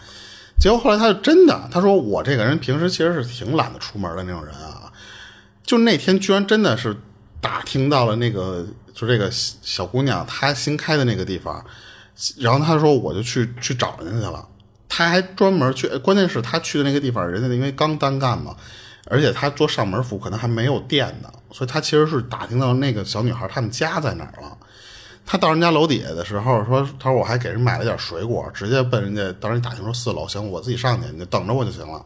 [0.58, 4.92] 结果后来他就真的，他说我这个人平时其实是挺懒得出门的那种人啊。
[5.62, 6.96] 就那天居然真的是
[7.40, 11.64] 打听到了那个，就这个小姑娘她新开的那个地方，
[12.38, 14.46] 然后他说我就去去找人家去了。
[14.88, 18.54] 他还专门去，关键是他去的那个地方，人家因为刚单干嘛，
[19.06, 24.56] 而且他做上门服务可能还没有店呢，所以他其实是打听到那个小女孩他们家在哪儿了。
[25.26, 32.04] 他到人家楼底下的时候说：“他说我还给人买了点水果，直接奔人家当时打听说四楼，行，我自己上去，你就等着我就行了。”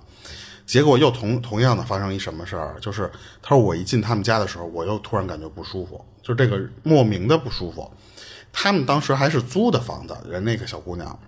[0.64, 3.10] 结果又同同样的发生一什么事儿，就是
[3.42, 7.90] 他说我一进他们家的时候，我又突然感觉不舒服，就这个莫名的不舒服。
[8.52, 11.18] 他们当时还是租的房子，人那个小姑娘，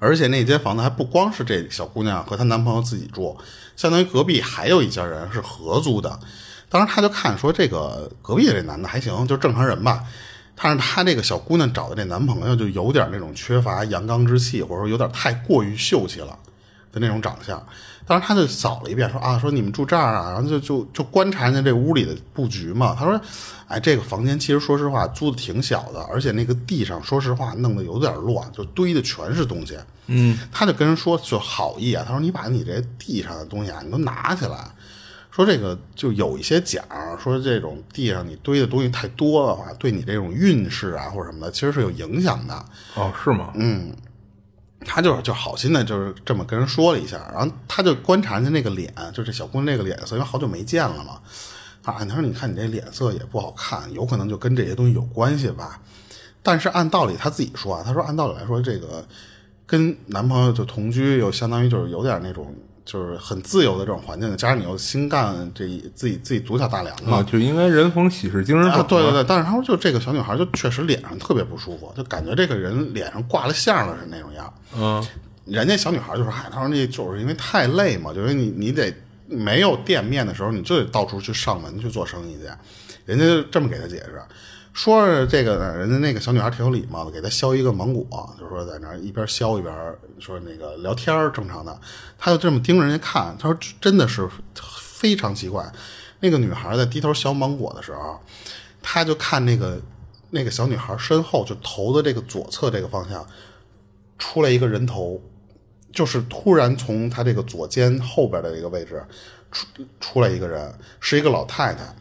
[0.00, 3.38] 而且那间房子还不光是这小姑娘和她男朋友自己住，
[3.76, 6.18] 相当于隔壁还有一家人是合租的。
[6.68, 10.04] 当时他就看说这个隔壁这男的还行，就正常人吧。
[10.62, 16.38] 但是她这个小姑娘找的这男朋友就有点那种缺乏阳刚之气，或者说有点太过于秀气了
[16.92, 17.60] 的那种长相。
[18.06, 22.94] 当时她就扫了一遍，说啊，说你们住这儿啊，然后就就就观察人家这屋里的布局嘛。
[22.98, 23.18] 她说，
[23.68, 29.78] 哎，这个房间其实说实话租的挺小的，而且那个地上说实话弄得有点乱，就堆的全是东西。
[30.08, 34.68] 嗯，他就跟人说就好意啊，她说你把你这地上的东西啊，你都拿起来。
[35.44, 36.84] 说这个就有一些讲，
[37.18, 42.54] 说这种地上你堆的东西太多的话，对你这种运势啊或者什么的，其实是有影响的。
[42.94, 43.50] 哦，是吗？
[43.54, 43.90] 嗯，
[44.80, 51.20] 他就是就好心的，就是这么跟人说了一下，然后他就观察人家那个脸，就这小姑娘那个脸色，因为好久没见了嘛。
[51.84, 55.80] 啊，他说你看你这脸色也不好看，有可能就跟这些东西有关系吧。
[56.42, 59.06] 但是按道理他自己说啊，他说按道理来说，这个
[59.66, 62.54] 跟男朋友就同居，又相当于就是有点那种。
[62.84, 65.64] 就是很自由的这种环境，加上你又新干这
[65.94, 68.82] 自己自己独挑大梁嘛，就应该人逢喜事精神好。
[68.82, 74.52] 对对对，但是他说就这个小女孩就确实脸上特别不舒服，就感觉这个人脸上挂了相了是那种样。
[74.76, 75.06] 嗯，
[75.44, 78.92] 人家小女孩就说：“嗨，他说那就是因为太累嘛，就是你你得
[79.26, 82.48] 没有店面的时候，你就得到处去上门去做生意去。”
[83.06, 84.20] 人家就这么给他解释。
[84.72, 86.20] 说是这个，人家那个。
[86.20, 87.72] 小女孩挺有礼貌的，给她削一个。
[87.72, 89.74] 芒果，就说在那儿一边削一边
[90.18, 90.76] 说那个。
[90.78, 91.78] 聊天正常的。
[92.18, 95.70] 他就这么盯着人家看，他说真的是非常奇怪。
[96.20, 96.38] 那个。
[96.38, 98.20] 女孩在低头削芒果的时候，
[98.80, 99.80] 他就看那个。
[100.30, 100.50] 那个。
[100.50, 102.20] 小女孩身后，就头的这个。
[102.22, 102.86] 左侧这个。
[102.86, 103.26] 方向
[104.18, 104.68] 出来一个。
[104.68, 105.20] 人头，
[105.92, 107.42] 就是突然从他这个。
[107.42, 108.68] 左肩后边的这个。
[108.68, 109.04] 位置
[109.50, 109.66] 出
[109.98, 110.46] 出来一个。
[110.46, 111.28] 人，是一个。
[111.28, 111.92] 老太太。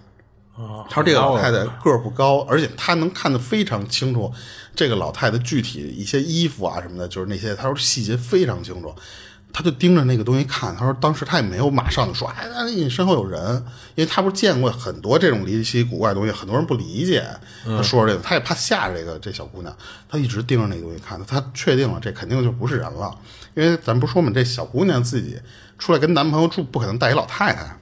[0.90, 4.32] 他说这个老太太个儿不高，而且他能看得非常清楚
[4.76, 8.94] 这个老太太具体一些衣服啊什么的，就是那些他说细节非常清楚。
[9.52, 13.56] 他就盯着那个东西看，他说当时他也没有马上就说，哎，你身后有人，
[13.96, 17.26] 因为他不是见过很多这种离奇古怪的东西，很多人不理解。
[17.66, 19.76] 他说这个，他也怕吓着这个这小姑娘，
[20.08, 23.12] 他一直盯着那个东西看，他确定了这肯定就不是人了，
[23.56, 25.40] 因为咱不说嘛，这小姑娘自己
[25.80, 27.76] 出来跟男朋友住，不可能带一老太太。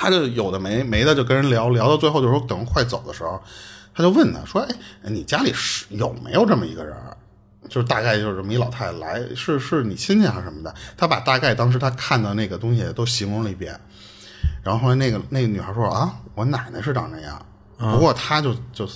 [0.00, 3.42] 他就有的没没的就跟人聊聊到最后，就说等快走的时候，
[3.92, 4.62] 他就问他说
[5.02, 6.96] ：“哎，你家里是有没有这么一个人？
[7.68, 13.78] 就是大概就是这么一老太太来，是是你亲戚还是什么的？”他把大概当时他看到那个东西都形容了一遍。
[14.62, 17.44] 然后后来那个那个女孩说：“啊，我奶奶是长这样，
[17.76, 18.88] 不过她就就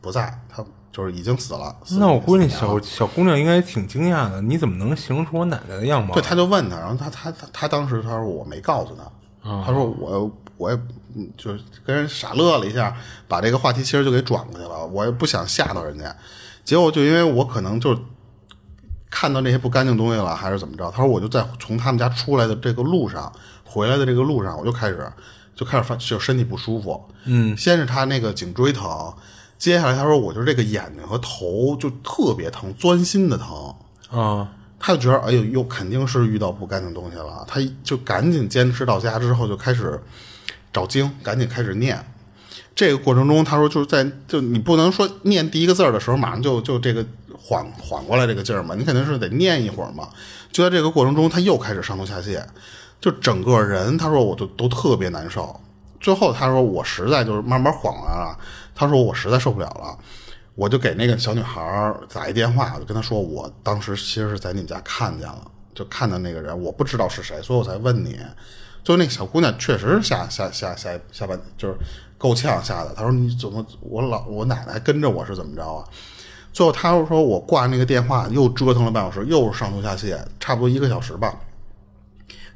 [0.00, 6.14] 不在，她就是已经死了。”那我估计小小姑娘应该挺惊讶的，你怎么能形容出我奶奶的样貌？
[6.14, 9.02] 对，他就问他，然后他他他他当时他说我没告诉他。
[9.42, 10.78] 他说我我也
[11.36, 11.52] 就
[11.84, 12.94] 跟人傻乐了一下，
[13.26, 14.86] 把这个话题其实就给转过去了。
[14.86, 16.14] 我也不想吓到人家，
[16.64, 17.98] 结果就因为我可能就
[19.10, 20.90] 看到那些不干净东西了，还是怎么着？
[20.90, 23.32] 他说我就在从他们家出来的这个路上，
[23.64, 25.10] 回来的这个路上，我就开始
[25.54, 27.02] 就开始发就身体不舒服。
[27.24, 29.14] 嗯，先是他那个颈椎疼，
[29.56, 33.74] 接下来他说我就这个眼睛和头就特别疼，钻心的疼
[34.10, 34.48] 啊。
[34.80, 37.44] 他就觉得，哎呦，又肯定是遇到不干净东西了。
[37.48, 40.00] 他就赶紧坚持到家之后，就开始
[40.72, 41.98] 找经，赶紧开始念。
[42.74, 47.04] 这个过程中，他说就是在就你不能说念第一个字的时候，马上就就这个
[47.36, 50.08] 缓缓过来这个劲儿嘛，你肯定是得念一会儿嘛。
[50.52, 52.40] 就在这个过程中，他又开始上吐下泻，
[53.00, 55.60] 就整个人他说我就都特别难受。
[56.00, 58.38] 最后他说我实在就是慢慢缓过来了，
[58.76, 59.98] 他说我实在受不了了。
[60.58, 68.18] 我就给那个小女孩打一电话，我就跟她说，我当时其实是在你们家看见了，就看到那个人，我不知道是谁，所以我才问你。
[68.82, 71.76] 就那小姑娘确实是吓吓吓吓吓半，就是
[72.18, 72.92] 够呛吓的。
[72.92, 75.84] 她说你怎么我老我奶奶跟着我是怎么着啊？
[76.52, 81.38] 最后她说我挂那个电话又折腾了半小时，又是上吐下泻，差不多一个小时吧，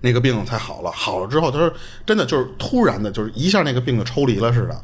[0.01, 0.91] 那个病才好了。
[0.91, 1.73] 好了之后，她说
[2.05, 4.83] 真的就是突然的，就是一下那个病就抽离了似的。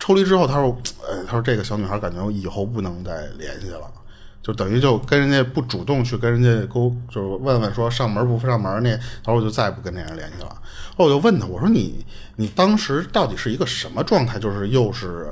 [0.00, 0.76] 抽离之后，他说
[1.06, 3.82] ：“呃，他说这个小女孩感觉我以后不能再联系了，
[4.42, 10.48] 就等于就跟人家不主动去跟人家沟，就是问问说上门不上门那，他说我就再也不跟那人联系了。
[10.96, 12.04] 后我就问他，我说你
[12.36, 14.38] 你当时到底是一个什么状态？
[14.38, 15.30] 就是又是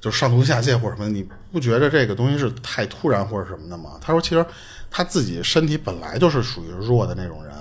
[0.00, 1.08] 就上吐下泻或者什么？
[1.10, 3.98] 你不觉得这个东西是太突然或者什么的吗？
[4.00, 4.44] 他说其实
[4.90, 7.52] 他自己身体本来就是属于弱的那种人。”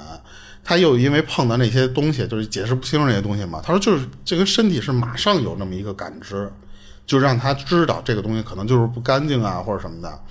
[0.67, 3.61] 他又因为碰到那些东西，就是解释不清那些东西嘛。
[3.63, 6.51] 他说，就是这个身体是马上有那么一个感知，
[7.05, 10.21] 就让他知道这个东西可能就是不干净啊，或者什么的。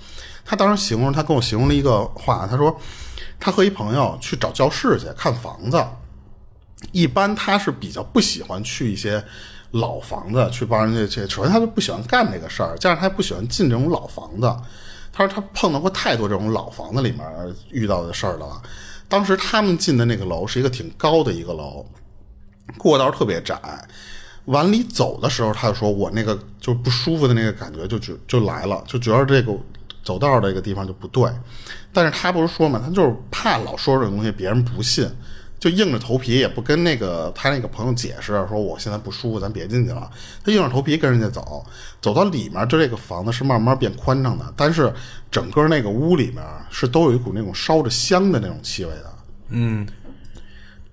[0.45, 2.79] 他当时形容，他跟我形容了一个话，他说，
[3.39, 5.83] 他和一朋友去找教室去看房子，
[6.91, 9.23] 一般他是比较不喜欢去一些
[9.71, 11.27] 老房子去帮人家去。
[11.27, 14.55] 首先，他就不喜欢干这个事儿，加上他不喜欢进这种老房子。
[15.11, 17.25] 他说他碰到过太多这种老房子里面
[17.71, 18.61] 遇到的事儿了。
[19.09, 21.85] 当时他们进的那个楼是一个挺高的一个楼，
[22.77, 23.59] 过道特别窄。
[24.45, 29.51] 往里走的时候，他就说我那个就不舒服的那个感觉就就就来了，就觉得这个
[30.03, 31.29] 走道这个地方就不对。
[31.91, 35.05] 但是他不是说嘛，他就是怕老说这个东西别人不信。
[35.59, 40.09] 就硬着头皮也不跟那个他那个朋友解释，说我现在不舒服，咱别进去了。
[40.43, 41.65] 他硬着头皮跟人家走，
[41.99, 44.93] 走到里面，就这个房子是慢慢变宽敞的，但是
[45.31, 49.13] 整个那个屋里面是都有一股那种烧着香的那种气味的。
[49.49, 49.87] 嗯，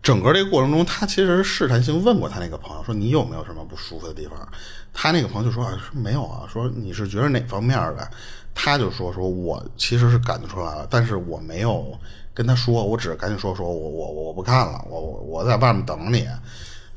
[0.03, 4.49] 整个这个过程中，他其实试探性问过他那个朋友，说你有没有什么不舒服的地方？
[4.95, 8.11] 他那个朋友就说啊，说没有啊，说你是觉得哪方面的？
[8.55, 11.99] 他就说说我其实是感觉出来了，但是我没有。
[12.35, 16.27] 跟他说，我只是赶紧说说，我我我不看了，我我我在外面等你。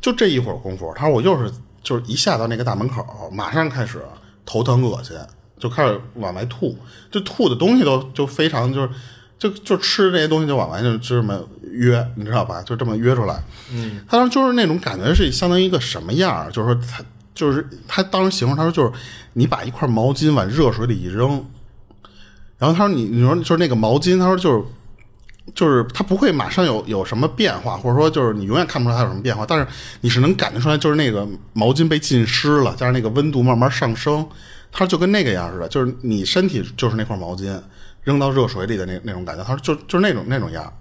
[0.02, 1.52] 就这一会儿功夫，他说我又是
[1.82, 4.02] 就是一下到那个大门口，马上开始
[4.46, 5.18] 头疼恶心，
[5.60, 6.78] 就开始往外吐，
[7.12, 8.90] 就吐的东西都就非常就是
[9.40, 12.62] 就就吃这些东西就往外就就这么约，你知道吧？
[12.62, 13.44] 就这么约出来。
[13.72, 16.50] 嗯，他说就是那种感觉是相当于一个什么样？
[16.52, 17.04] 就是说他
[17.34, 18.92] 就是他当时形容他说就是
[19.34, 21.44] 你把一块毛巾往热水里一扔，
[22.60, 24.64] 然后他说你你说就是那个毛巾，他说就是。
[25.56, 29.66] 就是它不会马上有有什么变化，或者说就是你永远看不出来它有什么变化，但是
[30.02, 34.28] 你是能感觉出来，就是那个毛巾被浸湿了，加上那个温度慢慢上升，
[34.72, 37.60] 它就跟那个样似的，就是你身体就是那块毛巾
[38.04, 40.72] 扔到热水里的那那种感觉，他说就就是那种那种样。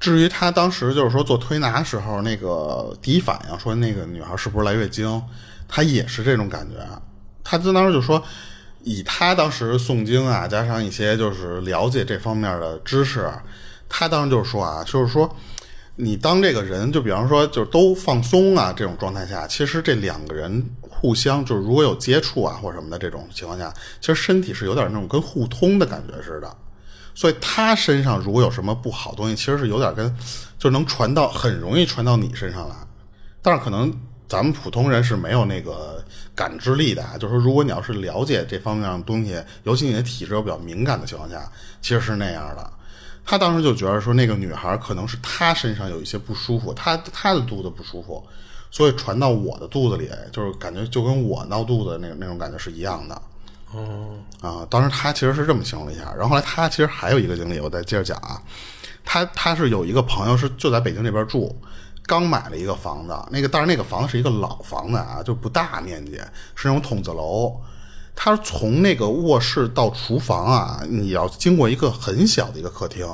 [0.00, 5.22] 至于他当时就是说做推拿时候那个第一反应，说那个女孩是不是来月经，
[5.68, 6.76] 他也是这种感觉，
[7.44, 8.22] 他就当时就说。
[8.82, 13.30] 以他当时诵经啊，加上一些就是了解这方面的知识，
[13.88, 15.36] 他当时就是说啊，就是说，
[15.96, 26.56] 你当这个人，就比方说，就是都放松啊这种状态下，其实这两个人互相就是如果有接触啊或什么的这种情况下，其实身体是有点那种跟互通的感觉似的。
[27.14, 30.16] 所以他身上如果有什么不好东西，其实是有点跟，
[30.58, 32.74] 就能传到很容易传到你身上来。
[33.42, 33.92] 但是可能
[34.26, 36.02] 咱们普通人是没有那个
[36.34, 41.50] 感知力的啊，就是说如果你要是了解这方面的东西，尤其你的体质又比较敏感的情况下，
[41.80, 42.70] 其实是那样的。
[43.24, 48.26] 他当时就觉得说，那个女孩可能是她身上有一些不舒服，她她的肚子不舒服，
[48.70, 53.22] 所以传到我的肚子里，就是感觉就跟我闹肚子那那种感觉是一样的。
[53.72, 58.42] 哦，啊，当时他其实是这么形容了一下，然后后来他其实还有一个经历，我再接着讲啊。
[59.04, 61.56] 他他是有一个朋友是就在北京这边住，
[62.12, 66.20] 刚买了一个房子，那个但是那个房子是一个老房子啊，就不大面积，
[66.54, 67.58] 是那种筒子楼。
[68.14, 73.08] 他从那个卧室到厨房啊，你要经过一个很小的一个客厅。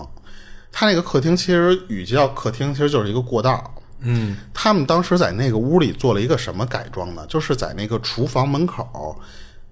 [0.72, 3.72] 他那个客厅其实与其叫客厅，其实就是一个过道。
[4.00, 7.24] 嗯，他们当时在那个屋里做了一个什么改装呢？
[7.28, 9.16] 就是在那个厨房门口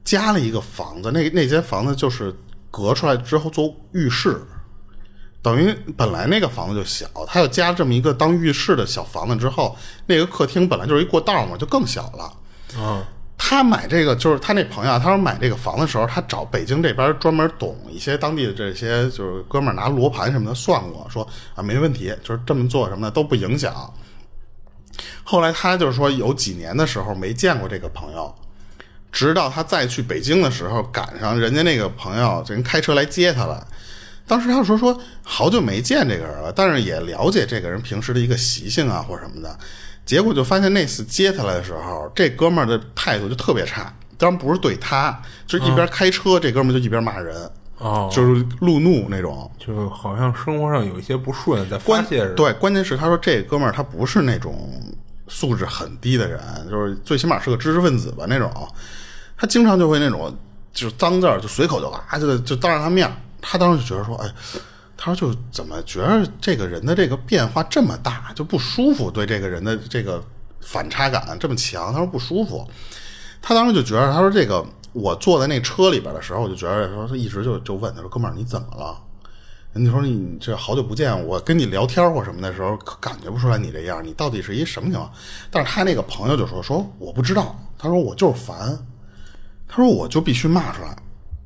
[0.05, 2.33] 加了一个房子，那那间房子就是
[2.71, 4.41] 隔出来之后做浴室，
[5.47, 12.83] 等于本来那个房子就小，他又加这么一个当浴室的小房子之后，那个客厅本来就是一过道嘛，就更小了。
[12.83, 13.07] 啊，
[13.39, 21.25] 他买这个就是他那朋友啊，他说买这个房的时候，他找北京这边专门懂一些当地的这些就是哥们儿拿罗盘什么的算过，说
[21.55, 23.73] 啊没问题，就是这么做什么的都不影响。
[25.23, 28.35] 后来他就是说有几年的时候没见过这个朋友，
[29.13, 33.65] 直到他再去北京的时候，赶上人家那个朋友人开车来接他了。
[34.27, 39.59] 当时他就说说好久没见这个人了，但是也了解这个人平时的一个习性啊或者什么的。
[40.05, 43.93] 结果就发现那次接他来的时候，这哥们儿的态度就特别差。
[44.19, 49.51] 当然不是对他，就是一边开车，这哥们儿就一边骂人，哦，就是路怒那种。
[49.59, 52.33] 就好像生活上有一些不顺，在发关泄着。
[52.35, 54.81] 对，关键是他说这哥们儿他不是那种
[55.29, 56.41] 素质很低的人，
[56.71, 58.51] 就是最起码是个知识分子吧那种。
[59.37, 60.35] 他经常就会那种
[60.73, 64.29] 就是脏字儿就随口就啊就就当着他面儿，他当时就觉得说，哎，
[64.97, 70.23] 他说就怎么觉得这个人的这个变化这么大，就不舒服，对这个人的这个
[70.61, 72.69] 反差感这么强，他说不舒服。
[73.41, 79.03] 他当时就觉得，他说这个我坐在那车里边的时候，我就觉得说他一直就就问他说哥们儿你怎么了？
[79.79, 85.13] 你说你这好久不见，我跟你聊天或什么的时候，可感觉不出来你这样，你到底是一什么情况？
[85.51, 88.75] 但是他那个朋友就说说我不知道，他说我就是烦，
[89.69, 90.97] 他说我就必须骂出来，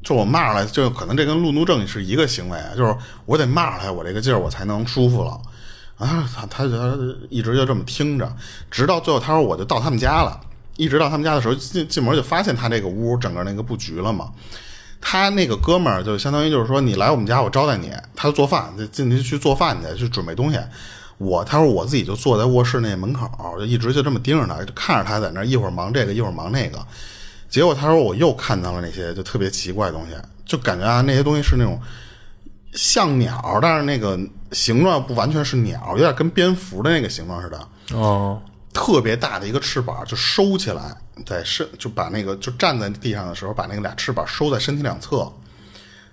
[0.02, 2.96] 就我骂出来，就可能这跟路怒症是一个行为，就是
[3.26, 5.40] 我得骂出来，我这个劲儿我才能舒服了。
[5.98, 6.98] 啊，他他他
[7.28, 8.32] 一直就这么听着，
[8.70, 10.40] 直到最后他说我就到他们家了，
[10.76, 14.30] 一直到他们家的时候进进门就发现他这个屋整个那个布局了嘛。
[15.02, 17.90] 他那个哥们儿就相当于就是说，你来我们家，我招待你。
[18.14, 20.58] 他做饭，就进去去做饭去，去准备东西。
[21.16, 26.78] 我他说我自己就坐在卧室那门口，就一直就这么盯着他，就看着他在那儿一会儿忙这个，一会儿忙那个。
[27.50, 30.14] 结果他说我又看到了那些就特别奇怪的东西，
[30.46, 31.78] 就感觉啊那些东西是那种
[32.72, 34.18] 像鸟，但是那个
[34.52, 37.68] 形状不完全是鸟，有点跟蝙蝠的那个形状似的。
[37.92, 38.40] 哦，
[38.72, 40.96] 特别大的一个翅膀，就收起来，
[41.26, 45.30] 在身就把那个就站在地上的时候，把那个俩翅膀收在身体两侧。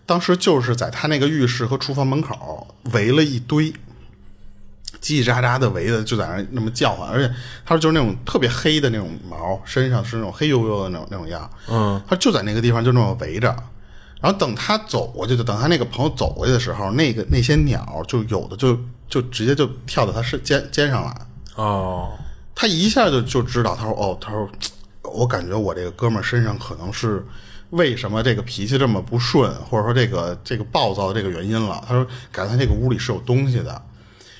[0.07, 3.71] 当时就是在他那个浴室和厨房门口围了一堆，
[5.01, 7.33] 叽叽喳喳的围的，就在那那么叫唤，而且
[7.65, 11.49] 他说就是那种特别黑的那种毛，身上是那种黑黝黝的那种那种样。
[11.69, 13.47] 嗯，他就在那个地方就那么围着，
[14.19, 21.15] 然后等他走过去，就等他那个朋友走过去的时候，那个那些鸟就有的就就直接就跳到他身肩肩上来。
[21.55, 22.17] 哦，
[22.55, 24.49] 他一下就就知道，他说：“哦，他说，
[25.03, 27.25] 我感觉我这个哥们儿身上可能是
[27.71, 33.81] 为什么这个脾气这么不顺，或者说这个这个暴躁的这个原因了。”他说：“感觉他这个屋里是有东西的。”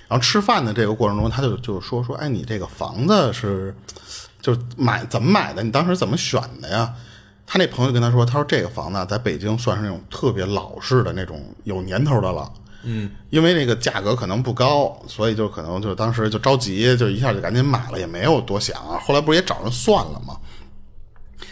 [0.08, 3.76] 然后吃饭的这个过程中，他就就说说：“哎，你这个房子是
[4.42, 5.62] 就是买怎么买的？
[5.64, 6.94] 你当时怎么选的呀？”
[7.46, 12.52] 他那朋友跟他说：“他说这个房子在北京算是那种特别老式的那种有年头的了。”
[12.84, 18.78] 嗯，因为那个价格可能不高，所以就可能就当时就着急，就一下就赶紧买了，也没有多想。
[19.02, 20.38] 后来不是也找人算了吗？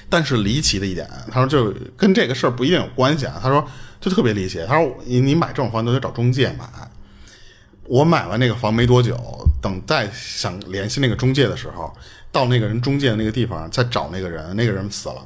[0.07, 3.40] 但是离奇的一点，他说就跟这个事儿不一定有关系啊。
[3.41, 3.65] 他说
[3.99, 6.65] 就特别离奇，他说你你买这种房都得找中介买。
[7.87, 9.15] 我买完那个房没多久，
[9.61, 11.93] 等再想联系那个中介的时候，
[12.31, 15.21] 到那个人中介的那个地方再找那个人，那个人死了。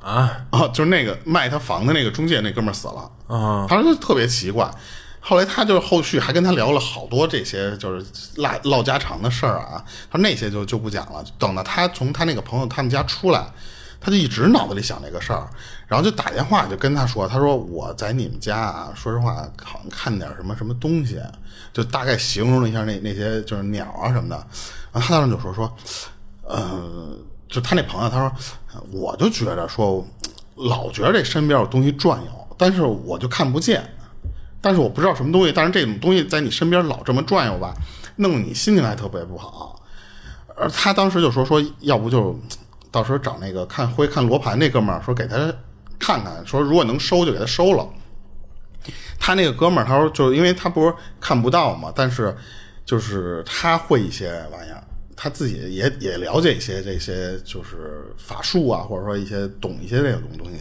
[0.00, 3.10] 啊啊，就是那个卖他房的那个中介那哥们儿死了。
[3.26, 4.70] 啊，他说特别奇怪。
[5.18, 8.06] 后来他就后续还跟他聊了好多这些就是
[8.36, 11.24] 唠唠家常的事儿啊，他说那些就就不讲了。
[11.36, 13.44] 等到他从他那个朋友他们家出来，
[14.00, 15.50] 他就一直脑子里想这个事儿，
[15.86, 21.20] 然后就打电话就跟他说，他说我在你们家啊，说实话好像看点什么什么东西，
[21.72, 24.36] 就大概形容了一下那那些就是鸟啊什么的，
[24.92, 25.76] 然后他当时就说说，
[26.42, 27.16] 呃，
[27.48, 28.32] 就他那朋友他说，
[28.90, 30.04] 我就觉着说，
[30.56, 33.88] 老觉得这身边有东西转悠，但是我就看不见，
[34.60, 37.72] 但是我不知道什么东西，但是这种东西在你身边老这么转悠吧，
[38.16, 39.80] 弄得你心情还特别不好。
[40.56, 42.36] 而他当时就说说，要不就
[42.90, 45.36] 到时候找那个看会看罗盘那哥们儿说给他
[45.98, 47.88] 看看，说如果能收就给他收了。
[49.18, 52.36] 他那个哥们儿他说，就是因为他不是看不到嘛，但是
[52.84, 54.84] 就是他会一些玩意儿，
[55.16, 60.58] 他自己也也了解一些这些就是法术啊，或者说一些懂一些这种东西。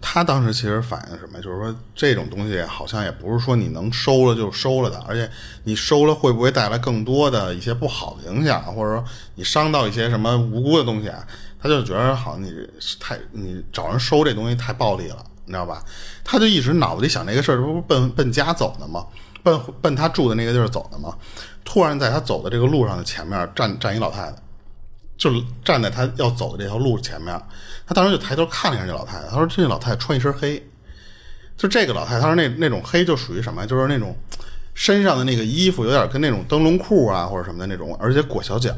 [0.00, 1.40] 他当时其实反映什么？
[1.40, 5.30] 就是说这种东西好像也不是说你能收了就收了的，而且
[5.64, 9.04] 你收了会不会带来更多的一些不好的影响，或者说
[9.34, 11.24] 你伤到一些什么无辜的东西啊？
[11.60, 12.52] 他就觉得好像你
[13.00, 15.82] 太你找人收这东西太暴力了，你知道吧？
[16.24, 19.06] 他就一直脑子里想这个事儿，这不是奔奔家走的吗？
[19.42, 21.16] 奔奔他住的那个地儿走的吗？
[21.64, 24.34] 突然在他走的这个路上的前面站站一老太太。
[25.16, 25.32] 就
[25.64, 27.36] 站在他要走的这条路前面，
[27.84, 29.26] 他当时就抬头看了一下这老太太。
[29.28, 30.64] 他说：“这老太太穿一身黑，
[31.56, 33.66] 就这个老太太，他说那那种黑就属于什么？
[33.66, 34.16] 就是那种
[34.74, 38.72] 身上的那个衣服有点跟那种灯笼裤啊或者什么的那种，而且裹小脚，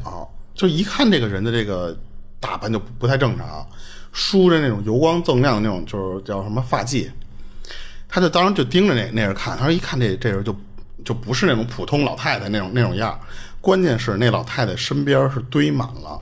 [0.55, 1.95] 就一看这个人的这个
[2.41, 3.65] 打扮就不太正常，
[4.11, 7.09] 梳着那种油光锃亮的那种，就是叫什么发髻。
[8.09, 10.53] 他就当时就盯着那那人看，他说一看这这人就
[11.05, 13.17] 就不是那种普通老太太那种那种样
[13.61, 16.19] 关键是那老太太身边是堆满了。”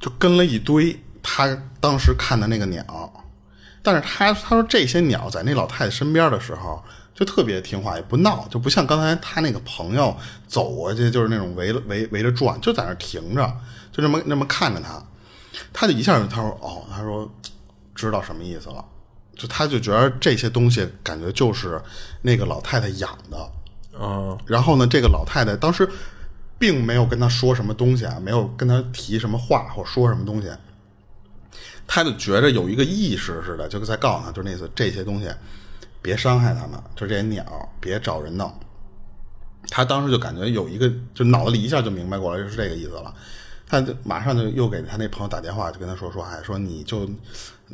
[0.00, 2.82] 就跟了一堆他当时看的那个鸟，
[3.82, 6.82] 但是他他说这些鸟在那老太太身边的时候
[7.14, 13.54] 就特别听话，也不闹，就不像刚才他那个朋友走过去就是那种围了围围着转，就在那停着，
[13.92, 15.02] 就这么那么看着他，
[15.72, 17.30] 他就一下他说哦，他说
[17.94, 18.84] 知道什么意思了，
[19.36, 21.80] 就他就觉得这些东西感觉就是
[22.22, 23.52] 那个老太太养的，
[23.98, 25.88] 嗯，然后呢，这个老太太当时。
[26.60, 30.50] 并没有跟他说什么东西啊，没有跟他提什么话或说什么东西，
[31.86, 35.30] 他就觉着有一个意识似的，就在告诉他，就那次这些东西
[36.02, 38.52] 别伤害他们，就这些鸟别找人弄。
[39.70, 43.14] 他当时就感觉有一个，就脑子里一下就明白过来，就是这个意思了。
[43.70, 47.08] 他就马上就又给他那朋友打电话，就跟他说说，哎，说你就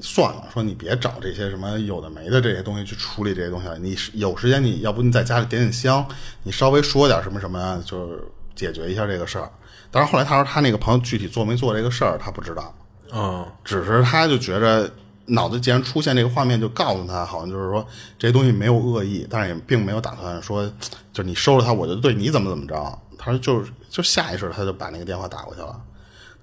[0.02, 3.78] 算了，说你别找这些什么有的没的这些东西去处理这些东西了。
[3.78, 6.06] 你有时间，你要不你在家里点点香，
[6.42, 8.22] 你稍微说点什么什么，就是。
[8.56, 9.50] 解决一下这个事儿，
[9.90, 12.74] 但是后来他说他那个朋友具体做没做这个事儿，他不知道。
[13.12, 14.90] 嗯，只是他就觉着
[15.26, 17.86] 脑子既然出现这个画面，就告诉他，好像就是说
[18.18, 20.66] 这些东西没有恶意，但是也并没有打算说，
[21.12, 22.98] 就是你收了他，我就对你怎么怎么着。
[23.18, 25.78] 他说就是就下意识他就把那个电话打过去了。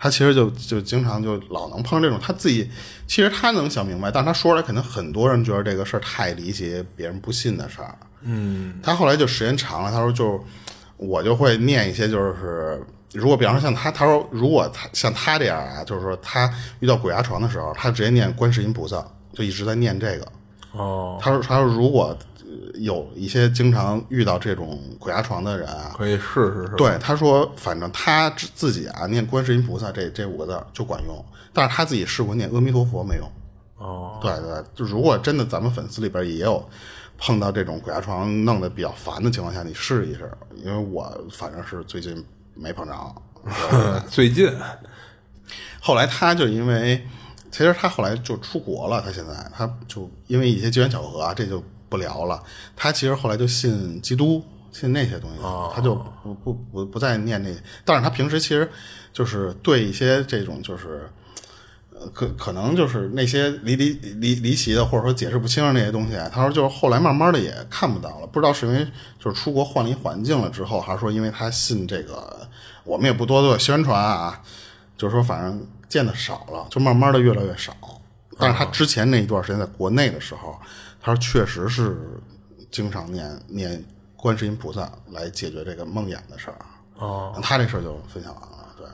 [0.04, 2.70] 他其实就就经常就老能碰这种，他自己
[3.08, 7.96] 其实他能想明白，但是他说出来肯定很多人觉得这个事儿太离奇，别人不信的事儿。
[8.24, 10.44] 嗯，他后来就时间长了，他说就。
[10.98, 12.82] 我就会念一些，就是
[13.14, 16.50] 如果比方说像他，他说如果他像他这样啊，就是说他
[16.80, 20.26] 遇到鬼压床的时候，他直接念观世音菩萨，就一直在念这个。
[20.72, 22.18] 哦，他说他说如果
[22.74, 26.74] 有一些经常遇到这种鬼压床的人啊，可以试试。
[26.78, 33.32] 对，他说反正他自己啊念观世音菩萨这这五个字就管用，但是他自己试过念阿弥陀佛没用。
[33.78, 36.68] 哦，对对，就如果真的咱们粉丝里边也有。
[37.16, 42.22] 碰到这种鬼压床弄得比较烦的情况下，你试一试，因为我反正是最近
[42.54, 43.16] 没碰着。
[44.10, 44.52] 最近，
[45.80, 47.02] 后来他就因为，
[47.50, 51.64] 其实他后来就出国了，他现在他就因为一些机缘巧合啊，这就
[51.94, 52.42] 不聊了。
[52.76, 55.38] 他其实后来就信基督，信那些东西，
[55.76, 55.94] 他就
[56.24, 57.50] 不不不不再念那，
[57.86, 58.68] 但是他平时其实
[59.12, 61.08] 就是对一些这种就是。
[62.14, 66.18] 可可能就是那些离离离离奇的，或者说解释不清的那些东西。
[66.34, 68.86] 他说，就是后来慢慢的也看不到了，不知道是因为
[69.18, 72.46] 就是出国换了一环境了之后，还是说因为他信这个，
[72.84, 74.42] 我们也不多做宣传啊。
[74.98, 77.74] 就是说，反正见的少了，就慢慢的越来越少。
[78.38, 80.60] 但是他之前那一段时间在国内的时候，
[81.04, 82.22] 他说确实是
[82.72, 83.84] 经常念念
[84.16, 86.58] 观世音菩萨来解决这个梦魇的事儿。
[86.96, 88.68] 哦，他这事儿就分享完了。
[88.78, 88.88] 对，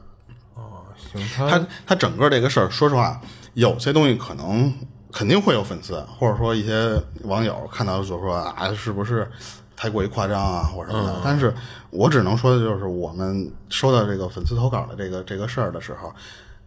[0.56, 3.22] 哦，行他他整个这个事儿，说实话，
[3.54, 4.74] 有些东西可能
[5.12, 9.30] 肯定会有粉丝，或者说一些网友看到就说啊，是不是
[9.76, 11.22] 太过于夸张啊，或者什么的。
[11.24, 11.54] 但是
[11.92, 16.12] 我只能说的就是，我们收到这个粉丝投稿的这个这个事儿的时候，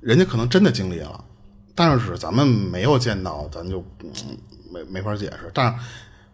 [0.01, 1.24] 人家可能真的经历了，
[1.74, 3.85] 但是咱们没有见到，咱就
[4.73, 5.51] 没没法解释。
[5.53, 5.74] 但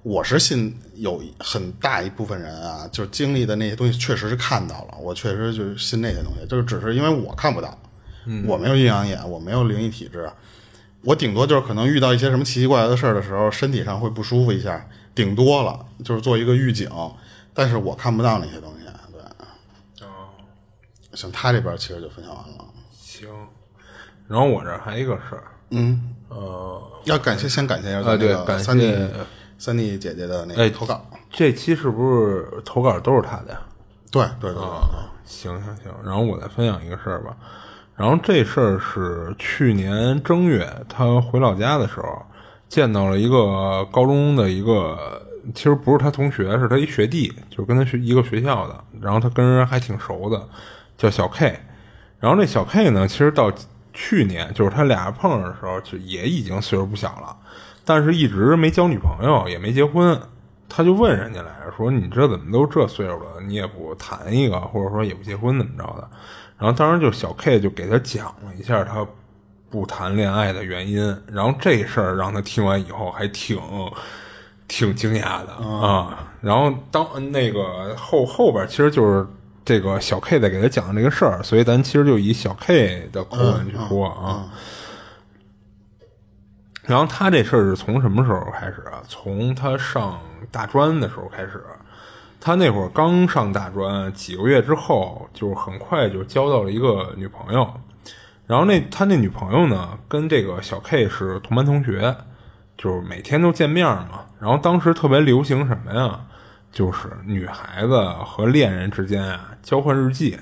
[0.02, 7.76] 我是信有很大一部分人啊，就是经历的那些东西，确实是看到了，我确实就是信那些东西，就是只是因为我看不到。
[8.46, 10.30] 我没有阴阳眼，我没有灵异体质，
[11.00, 16.90] 我顶多就是可能遇到一些什么奇奇怪怪的事儿的时候，身体上会不舒服一下，顶多了就是做一个预警，
[17.54, 18.84] 但是我看不到那些东西。
[19.10, 20.28] 对，哦，
[21.14, 22.64] 行，他这边其实就分享完了。
[23.00, 23.26] 行。
[24.26, 28.94] 然后我这儿还一个事儿，嗯，呃，要感谢，先感谢一下那个对感谢三弟
[29.58, 31.04] 三弟姐姐的那哎个投稿。
[31.30, 33.60] 这期是不是投稿都是他的呀？
[34.10, 34.88] 对对对对，啊，
[35.24, 37.36] 行行行，然后我再分享一个事儿吧。
[37.96, 42.22] 然后这事儿是去年正月，他回老家的时候，
[42.68, 45.20] 见到了一个高中的一个，
[45.54, 48.84] 其实不是他同学，是他一学弟，就是跟他学一个学校的。
[49.00, 50.48] 然后他跟人还挺熟的，
[50.96, 51.58] 叫小 K。
[52.20, 53.52] 然后这小 K 呢，其实到
[54.00, 57.36] 去年，就是他俩碰上的时候，就也已经岁数不小了，
[57.84, 60.16] 但是一直没交女朋友，也没结婚。
[60.68, 66.08] 他就问人家来着，说你这怎么都这岁数了，你也不谈一个，或者说也不结婚怎么着的？
[66.58, 69.04] 然后当时就小 K 就给他讲了一下他
[69.68, 73.58] 不谈恋爱的原因，然后这事儿让他听完以后还挺
[74.68, 76.30] 挺惊讶的啊。
[76.40, 79.26] 然后当那个后后边其实就是
[79.68, 84.48] 这个小 K 在给他讲这个事儿，所以咱其实就以小 K 的口吻去说啊。
[86.84, 89.02] 然后他这事儿是从什么时候开始啊？
[89.06, 90.18] 从他上
[90.50, 91.62] 大专的时候开始。
[92.40, 97.70] 他那会儿刚上大专，几个月之后，就是很快就交到了一个女朋友。
[98.46, 102.16] 然后那他那女朋友呢，跟这个小 K 是同班同学，
[102.78, 104.22] 就是每天都见面嘛。
[104.40, 106.20] 然后当时特别流行什么呀？
[106.70, 110.38] 就是女孩子和恋人之间啊交换日记。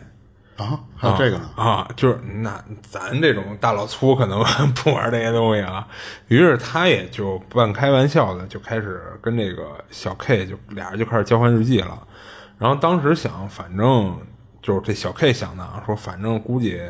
[0.56, 1.50] 啊，还有这个呢？
[1.56, 4.38] 啊，就是那咱这种大老粗可能
[4.72, 5.84] 不玩这些东西啊。
[6.28, 12.00] 于是他也就半开玩笑的就开始跟这个小 K 就俩人就开始交换日记了。
[12.56, 14.16] 然后当时想，反正
[14.62, 16.80] 就是这小 K 想的啊，说反正估计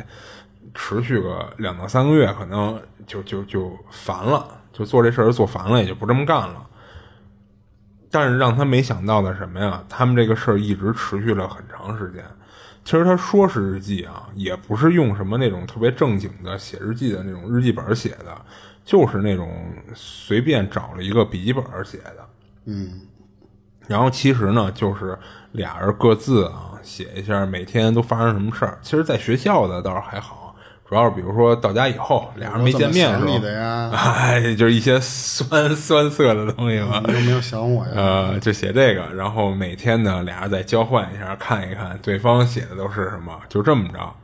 [0.75, 6.67] 持续个两到三个月，可能就就就烦了，就做这事儿做烦了，也就不这么干了。
[8.11, 9.83] 但是让他没想到的什么呀？
[9.89, 12.25] 他们这个事儿一直持续了很长时间。
[12.85, 18.41] 其实他说是日记啊，也不是用什么那种特别正经的写日记的那种日记本写的，
[18.85, 19.51] 就是那种
[19.93, 22.29] 随便找了一个笔记本写的。
[22.67, 23.01] 嗯，
[23.89, 25.19] 然后其实呢，就是
[25.51, 28.79] 俩人各自啊写一下每天都发生什么事儿。
[28.83, 30.46] 其实，在学校的倒是还好，
[30.89, 37.03] 主要是比如说到家以后俩人没见面的时你的呀， 哎，就是一些酸酸涩的东西嘛。
[37.07, 37.93] 你有没有想我呀？
[37.95, 44.15] 呃，就写这个，然后每天呢，俩人再交换一下，看一看对方写的都是什么，就这么着。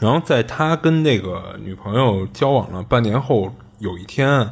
[0.00, 4.50] 然后在他跟那个女朋友交往了半年后，有一天，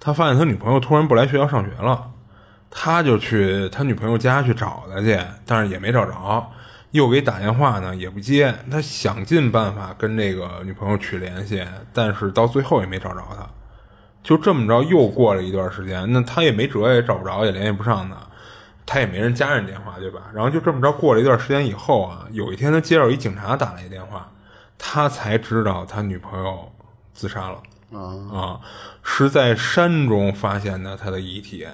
[0.00, 2.10] 他发现他女朋友突然不来学校上学了，
[2.70, 6.50] 他就去他女朋友家去找她去，但是也没找着，
[6.92, 11.62] 又给打电话呢也不接，他想尽办法跟这个女朋友取联系，
[11.92, 13.46] 但是到最后也没找着她。
[14.22, 18.16] 就这么着，又过了一段时间，那他也没辙，也找不着，也联系不上他，
[18.86, 20.30] 他也没人家人电话，对吧？
[20.32, 24.30] 然后就这么着，过了一段时间以后啊，有一天他接到一警察打来一电话，
[24.78, 26.70] 他才知道他女朋友
[27.12, 27.60] 自杀了
[28.32, 28.60] 啊，
[29.02, 31.66] 是在山中发现的他的遗体。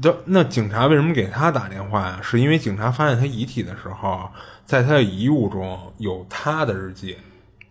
[0.00, 2.20] 这那警察为什么给他打电话呀？
[2.22, 4.28] 是因为警察发现他遗体的时候，
[4.64, 7.16] 在他的遗物中有他的日记。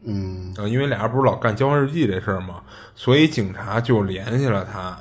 [0.03, 2.61] 嗯，呃，因为俩人不是老干交换日记这事儿嘛，
[2.95, 4.97] 所以警察就联系了他，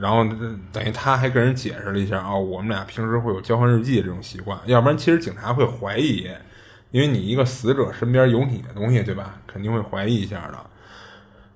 [0.00, 6.28] 然后呃等于他还跟人解释了一下啊、我们俩平时会有交换日记这种习惯，要不然其实警察会怀疑，
[6.92, 9.38] 因为你一个死者身边有你的东西，对吧？
[9.46, 10.58] 肯定会怀疑一下的。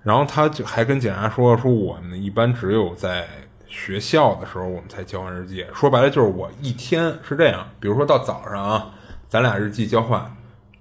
[0.03, 3.27] 然后他就还跟警察说说我们一般只有在
[3.69, 8.91] 学校的时候我们才交换日记，说白了就是我一天是这样，比如说到早上啊，
[9.29, 10.35] 咱俩日记交换。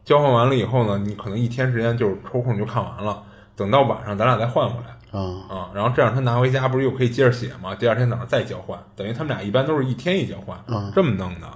[0.04, 3.24] 交换完了以后呢，你可能一天时间就是抽空就看完了，
[3.56, 7.74] 等到晚上咱俩再换回来啊，啊，然后这样他拿回家不是又可以接着写吗？
[7.74, 10.56] 第二天早上再交换，等于他们俩一般都是一天一交换，
[10.94, 11.48] 这么弄的。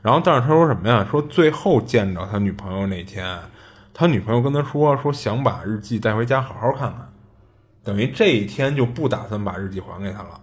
[0.00, 1.06] 然后但是他说什么呀？
[1.10, 3.38] 说最后见着他女朋友那天，
[3.92, 7.12] 他女朋友跟他说说想把日记带回家好好看看，
[7.84, 10.40] 等于这一天就不打算把日记还给他了。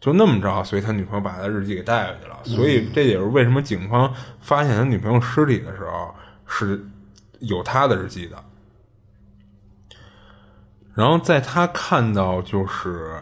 [0.00, 2.36] 就那么着，所以他女朋友把他日记给带回去了。
[2.44, 6.14] 所以这也是为什么警方发现他女朋友尸体的时候
[6.46, 6.84] 是
[7.40, 8.36] 有他的日记的。
[10.94, 13.20] 然后在他看到就是，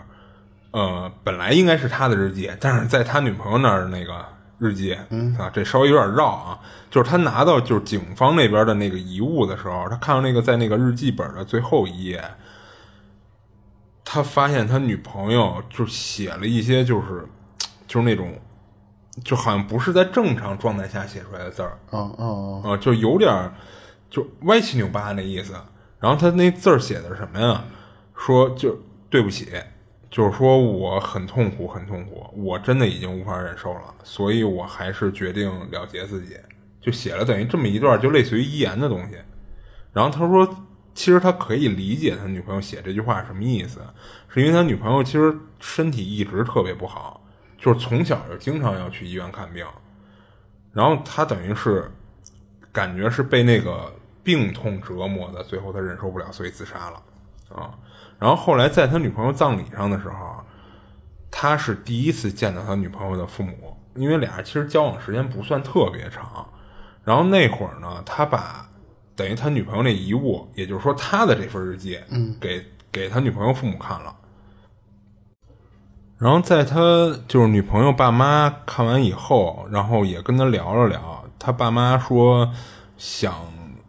[0.71, 4.25] 呃，本来应该是他的日记，但是在他女朋友那儿那个
[4.59, 6.61] 日记，嗯啊，这稍微有点绕啊。
[6.89, 12.23] 就是他拿到就是警方那边的那个遗物的时候，他看到那个在那个日记本的最后一页，
[14.15, 17.27] 他发现他女朋友就写了一些就是
[17.85, 18.33] 就是那种
[19.25, 23.53] 就好像不是在正常状态下写出来的字儿哦哦，啊，就有点儿
[24.09, 25.53] 就歪七扭八那意思。
[25.99, 27.65] 然后他那字儿写的是什么呀？
[28.17, 28.79] 说就
[29.11, 29.49] 对不起，
[30.09, 36.37] 就是说我很痛苦，很痛苦，我真的已经无法忍受了，所以我还是决定了结自己。
[36.81, 39.17] 就写了等于这么一段，就类似于遗言的东西。
[39.93, 40.47] 然后他说，
[40.95, 43.81] 其实他可以理解他女朋友写这句话什么意思，
[44.29, 47.21] 是因为他女朋友其实身体一直特别不好，
[47.59, 49.67] 就是从小就经常要去医院看病。
[50.73, 51.91] 然后他等于是
[52.73, 53.93] 感觉是被那个
[54.23, 57.03] 病痛折磨的，最后他忍受不了，所以自杀了
[57.55, 57.75] 啊。
[58.19, 60.37] 然后后来在他女朋友葬礼上的时候，
[61.31, 66.49] 他是第一次见到他女朋友的父母，因为俩人其实交往时间不算特别长。
[67.05, 68.69] 然后那会儿呢，他把
[69.17, 74.15] 等于他女朋友那遗物，也就是说他的这份日记，嗯，给给他女朋友父母看了。
[76.17, 76.79] 然后在他
[77.29, 82.51] 就是女朋友爸妈看完以后，然后也跟他聊了聊，他爸妈说
[82.97, 83.35] 想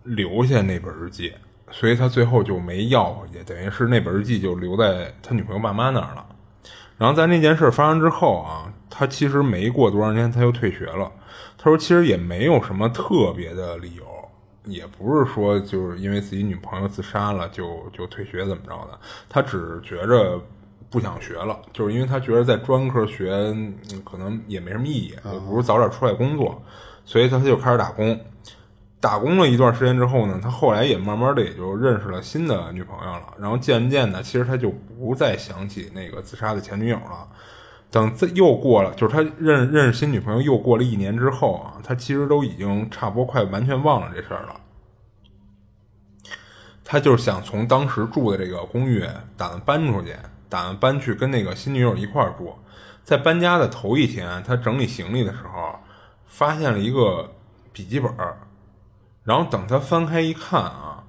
[0.04, 1.34] 留下那本日记，
[1.72, 6.26] 所以他最后就没要回去，等于是那本日记就留在他女朋友爸妈那儿了。
[6.98, 11.12] 然后在那件事发生之后啊，他其实没过多长时间他又退学了。
[11.58, 14.04] 他说其实也没有什么特别的理由，
[14.66, 20.40] 也不是说就是因为自己女朋友自杀了就就退学怎么着的，他只是觉着。
[20.88, 23.28] 不想学了，就是因为他觉得在专科学
[24.06, 26.62] 可能也没什么意义，我不如早点出来工作，
[27.04, 28.18] 所以他他就开始打工。
[29.02, 37.28] 打工了一段时间之后呢，他后来也慢慢的也就认识了新的女朋友了，然后渐渐的，其实他就不再想起那个自杀的前女友了。
[37.96, 44.60] 等这又过了，就是他认认识新女朋友又过了一年之后啊，他其实都已经差不多快完全忘了这事儿了。
[46.84, 49.02] 他就是想从当时住的这个公寓
[49.38, 50.14] 打算搬出去。
[50.48, 52.54] 打算搬去跟那个新女友一块儿住，
[53.04, 55.80] 在搬家的头一天，他整理行李的时候，
[56.26, 57.34] 发现了一个
[57.74, 58.38] 笔记本儿
[59.24, 61.04] 然后等他翻开一看啊，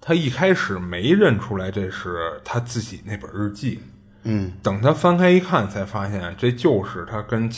[0.00, 3.80] 他一开始没认出来这是他自己那本日记。
[4.28, 7.48] 嗯，等他翻开一看，才发现这就是他跟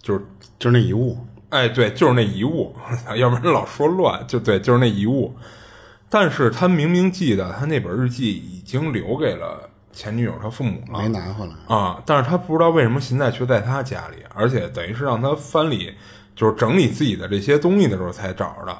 [0.00, 0.24] 就是
[0.58, 1.18] 就是那遗物。
[1.50, 2.74] 哎，对，就是那遗物，
[3.16, 5.34] 要不然老说乱，就对，就是那遗物。
[6.08, 9.68] 但是他明明记得他那本日记已经留给了。
[9.90, 12.00] 前女友他父母了，没拿回来啊！
[12.06, 15.92] 但是他不知道为什么现在却在他家里，而且等于是让他翻理，
[16.36, 18.78] 就是整理自己的这些东西的时候才找着的。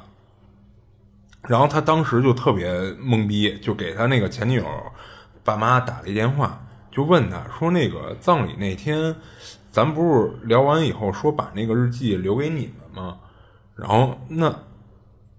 [1.41, 4.65] 然后他当时就特别懵逼，就给他那个前女友
[5.43, 6.65] 爸妈打了一电话，
[6.99, 9.15] 就问他说：“那个葬礼那天，
[9.71, 13.17] 咱不是聊完以后说把那个日记留给你们吗？
[13.73, 14.53] 然后那。”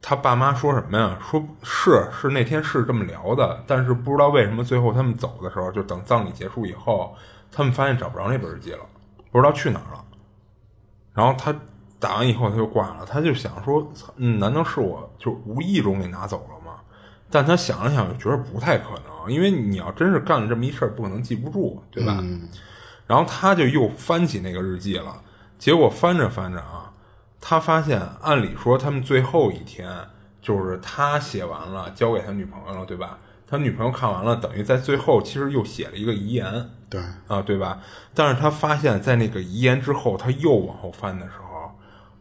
[0.03, 1.19] 他爸妈说什么呀？
[1.21, 7.15] 说是是那天是这么聊的，但是不知道为什么最后他们走的时候，就等葬礼结束以后，
[7.53, 8.79] 他们发现找不着那本日记了，
[9.31, 10.03] 不知道去哪儿了。
[11.13, 11.55] 然后他
[11.99, 16.55] 打完以后他就挂了，他就想说，嗯，难道是我就无意中给拿走了？
[17.31, 22.23] 但他想了想，又觉得不太可能，因为你要真是干了这么一事儿，不可能记不住，对吧？
[23.07, 25.23] 然后他就又翻起那个日记了，
[25.59, 26.93] 结果翻着翻着啊。
[27.41, 29.91] 他发现，按理说他们最后一天
[30.43, 33.19] 就是他写完了，交给他女朋友了，对吧？
[33.47, 37.81] 他女朋友看完了，等于在最后其实又写了一个遗言，对啊，对吧？
[38.15, 41.73] 但是他发现，在那个遗言之后，他又往后翻的时候，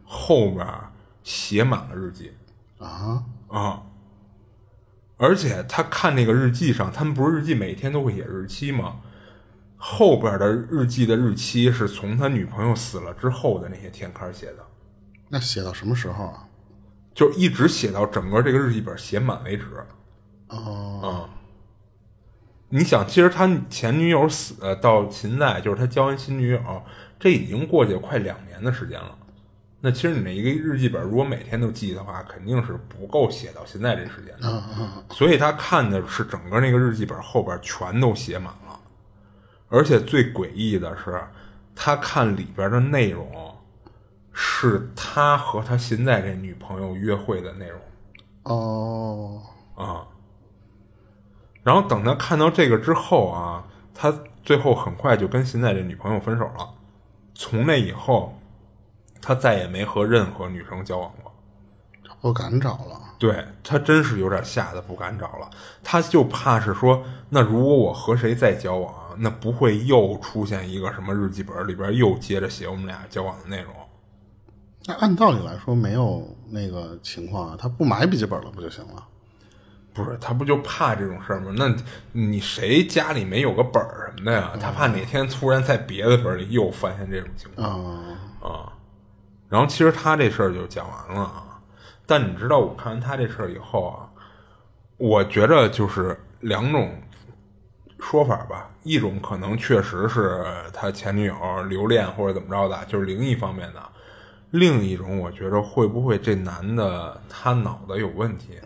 [0.04, 0.66] 后面
[1.22, 2.32] 写满了日记
[2.78, 3.82] 啊啊！
[5.20, 9.00] 而且他看那个日记上，他们不是日记每天都会写日期吗？
[9.76, 14.66] 后边的日记的日期是从他女朋友死了之后的那些天开始写的。
[15.28, 16.48] 那写到什么时候啊？
[17.14, 19.64] 就一直写到整个这个日记本写满为止。
[20.48, 21.28] 哦，啊，
[22.70, 26.82] 你想，其实他前女友死到现在，就是他交完新女友，
[27.18, 29.18] 这已经过去快两年的时间了。
[29.80, 34.62] 那其实你那一个日记本，如果每天都记的话，肯定是不够写到现在这时间的。
[35.10, 38.78] 所以他看的是整个那个日记本后边全都写满了，
[39.68, 41.22] 而且最诡异的是，
[41.74, 43.28] 他看里边的内容。
[44.32, 47.80] 是他和他现在这女朋友约会的内容，
[48.44, 49.42] 哦，
[49.74, 50.06] 啊，
[51.64, 56.70] 然后等他看到这个之后啊，他最后很快就跟现在这女朋友分手了。
[57.34, 58.39] 从那以后，
[59.20, 61.32] 他再也没和任何女生交往过，
[62.20, 63.00] 不敢找了。
[63.18, 65.50] 对他真是有点吓得不敢找了，
[65.84, 73.74] 他就怕是说，那如果我和谁再交往，那不会又出现一个什么日记本里边又接着写我们俩交往的内容。
[74.86, 79.06] 那按道理来说没有那个情况啊，他不买笔记本了不就行了？
[79.92, 81.52] 不是他不就怕这种事儿吗？
[81.54, 81.76] 那
[82.12, 84.52] 你谁家里没有个本儿什么的呀？
[84.58, 88.00] 他怕哪天突然在别的本儿里又发现这种情况啊
[88.40, 88.72] 啊。
[89.50, 91.60] 然后其实他这事儿就讲完了啊。
[92.06, 94.08] 但你知道，我看完他这事儿以后啊，
[94.96, 96.90] 我觉着就是两种
[97.98, 98.70] 说法吧。
[98.82, 103.80] 一种可能确实是他前女友留恋或者怎么着的，就是灵异方面的；
[104.52, 108.58] 另一种，我觉着会不会这男的他脑子有问题？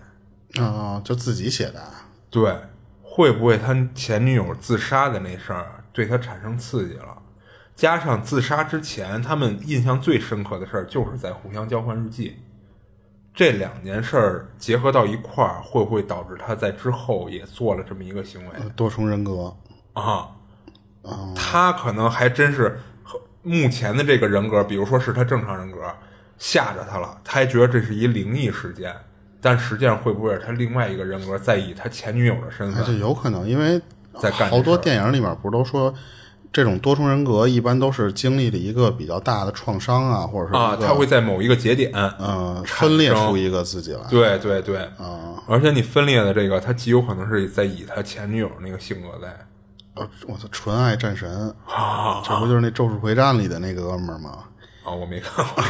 [0.61, 1.83] 啊，就自己写的。
[2.31, 2.57] 对，
[3.03, 7.14] 会不会他前女友自杀的那事儿对他产生刺激了？
[7.75, 12.37] 加上自杀之前他们印象最深刻的事儿就是在互相交换日记，
[13.35, 18.51] 这两件事儿结合到一块儿，会不会导致他在之后也做了这么一个行为？
[18.77, 19.55] 多重人格
[19.93, 20.29] 啊，
[21.35, 22.79] 他可能还真是
[23.43, 25.79] 目前的这个人格，比如说是他正常人格
[26.39, 28.95] 吓着他了，他还觉得这是一灵异事件。
[29.41, 32.83] 但实际上会不会是他另外一个人格在以他前女友的身份？
[32.83, 33.79] 这有可能，因为
[34.19, 35.93] 在好多电影里面不是都说，
[36.55, 41.91] 这种多重人格一般都是经历了一个比较大的创伤啊，或者是啊，他会在某一个节点，
[42.21, 44.01] 嗯，分裂出一个自己来。
[44.09, 49.37] 对对对，啊，而且你分裂的这个，他极有可能是在以他前女友那个性格在。
[49.95, 54.39] 呃，我操，纯爱战神啊，这不就是那《咒术回战》里的那个哥们儿吗？
[54.85, 55.65] 啊，我没看过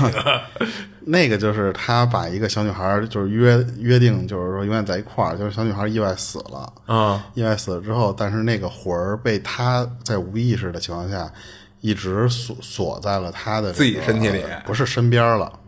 [1.07, 5.39] 那个， 就是他把一个小女孩，就是约约定，就是说永远在一块儿。
[5.39, 11.33] 就是小女孩意外死了，啊，意外死了之后，但是那个魂儿被他在无意识的情况下，
[11.81, 15.61] 一直锁锁在了他的自己身体里，不是身边了。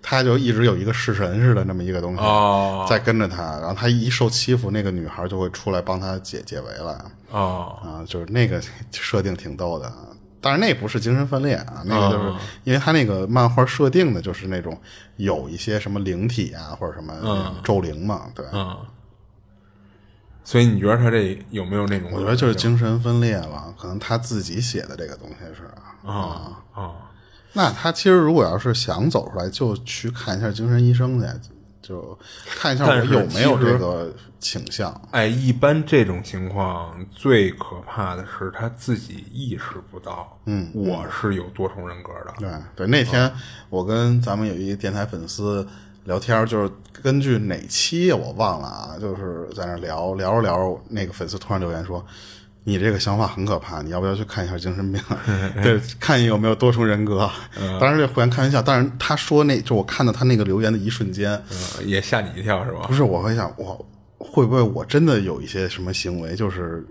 [0.00, 2.22] 他就一直有一个式神似的那么一个东西
[2.88, 7.04] 在跟着他，然后他一受欺负，那个女孩就会出来帮他解解围了。
[7.30, 8.62] 哦，啊，就是那个
[8.92, 9.92] 设定挺逗的。
[10.40, 12.34] 但是那不是精神分裂啊，那个就是
[12.64, 14.80] 因为他那个漫画设定的就是那种
[15.16, 18.76] 有一些什么灵体啊或者什么咒灵嘛，对，嗯。
[20.44, 22.10] 所以你觉得他这有没有那种？
[22.10, 25.64] 我觉得就是精神分裂了，可能他自己写的这个东西是
[26.08, 26.92] 啊啊。
[27.52, 31.26] 那他其实如果要是想走出来，就去看一下精神医生去。
[31.88, 35.00] 就看一下我有没有这个倾向。
[35.10, 42.34] 哎，一般这种情况最可怕的是他自己意识不到，嗯，我是有多重人格的。
[42.38, 43.32] 对对，那天
[43.70, 45.66] 我跟咱们有一个电台粉丝
[46.04, 46.70] 聊天，就是
[47.02, 52.04] 根据哪期我忘了啊，就是在那聊聊着聊着，那个粉丝突然留言说。
[52.68, 55.00] 你这个想法很可怕，你要不要去看一下精神病？
[55.64, 57.26] 对，看你有没有多重人格。
[57.80, 61.42] 当然这互相开玩笑，但是他说那就我看到他那个留言的一瞬间，
[61.82, 62.80] 也吓你一跳是吧？
[62.86, 63.82] 不是，我会想，我
[64.18, 66.84] 会不会我真的有一些什么行为，就是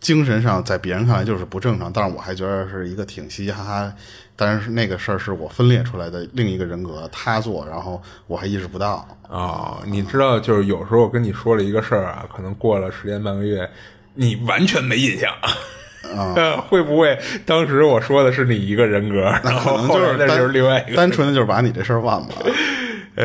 [0.00, 3.90] 精神上在别人看来就是不正常，但是我还觉得是一个挺嘻嘻哈哈。
[4.38, 9.78] 但是那个事儿是我分裂出来的另一个人格他做，然后我还意识不到啊。
[9.86, 13.66] 你知道，就是有时候我跟你说了一个事儿啊，可能过了十天半个月。
[14.16, 15.32] 你完全没印象，
[16.14, 16.60] 啊？
[16.68, 22.34] 会不会当时我说的是你一个人格，然后后来那就是另外一个，单纯的就是把你这事儿忘了。
[23.16, 23.24] 哎，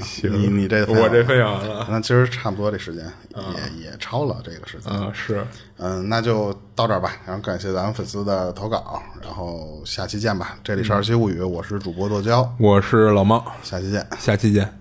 [0.00, 3.04] 行，你你这我这分享完了，那其实差不多这时间
[3.34, 5.44] 也也超了这个时间啊，是，
[5.76, 7.16] 嗯，那就到这儿吧。
[7.26, 10.56] 然后感谢咱们粉丝的投稿，然后下期见吧。
[10.64, 14.77] 这里是二七物语，我是主播剁椒，我是老猫，下期见，下期见。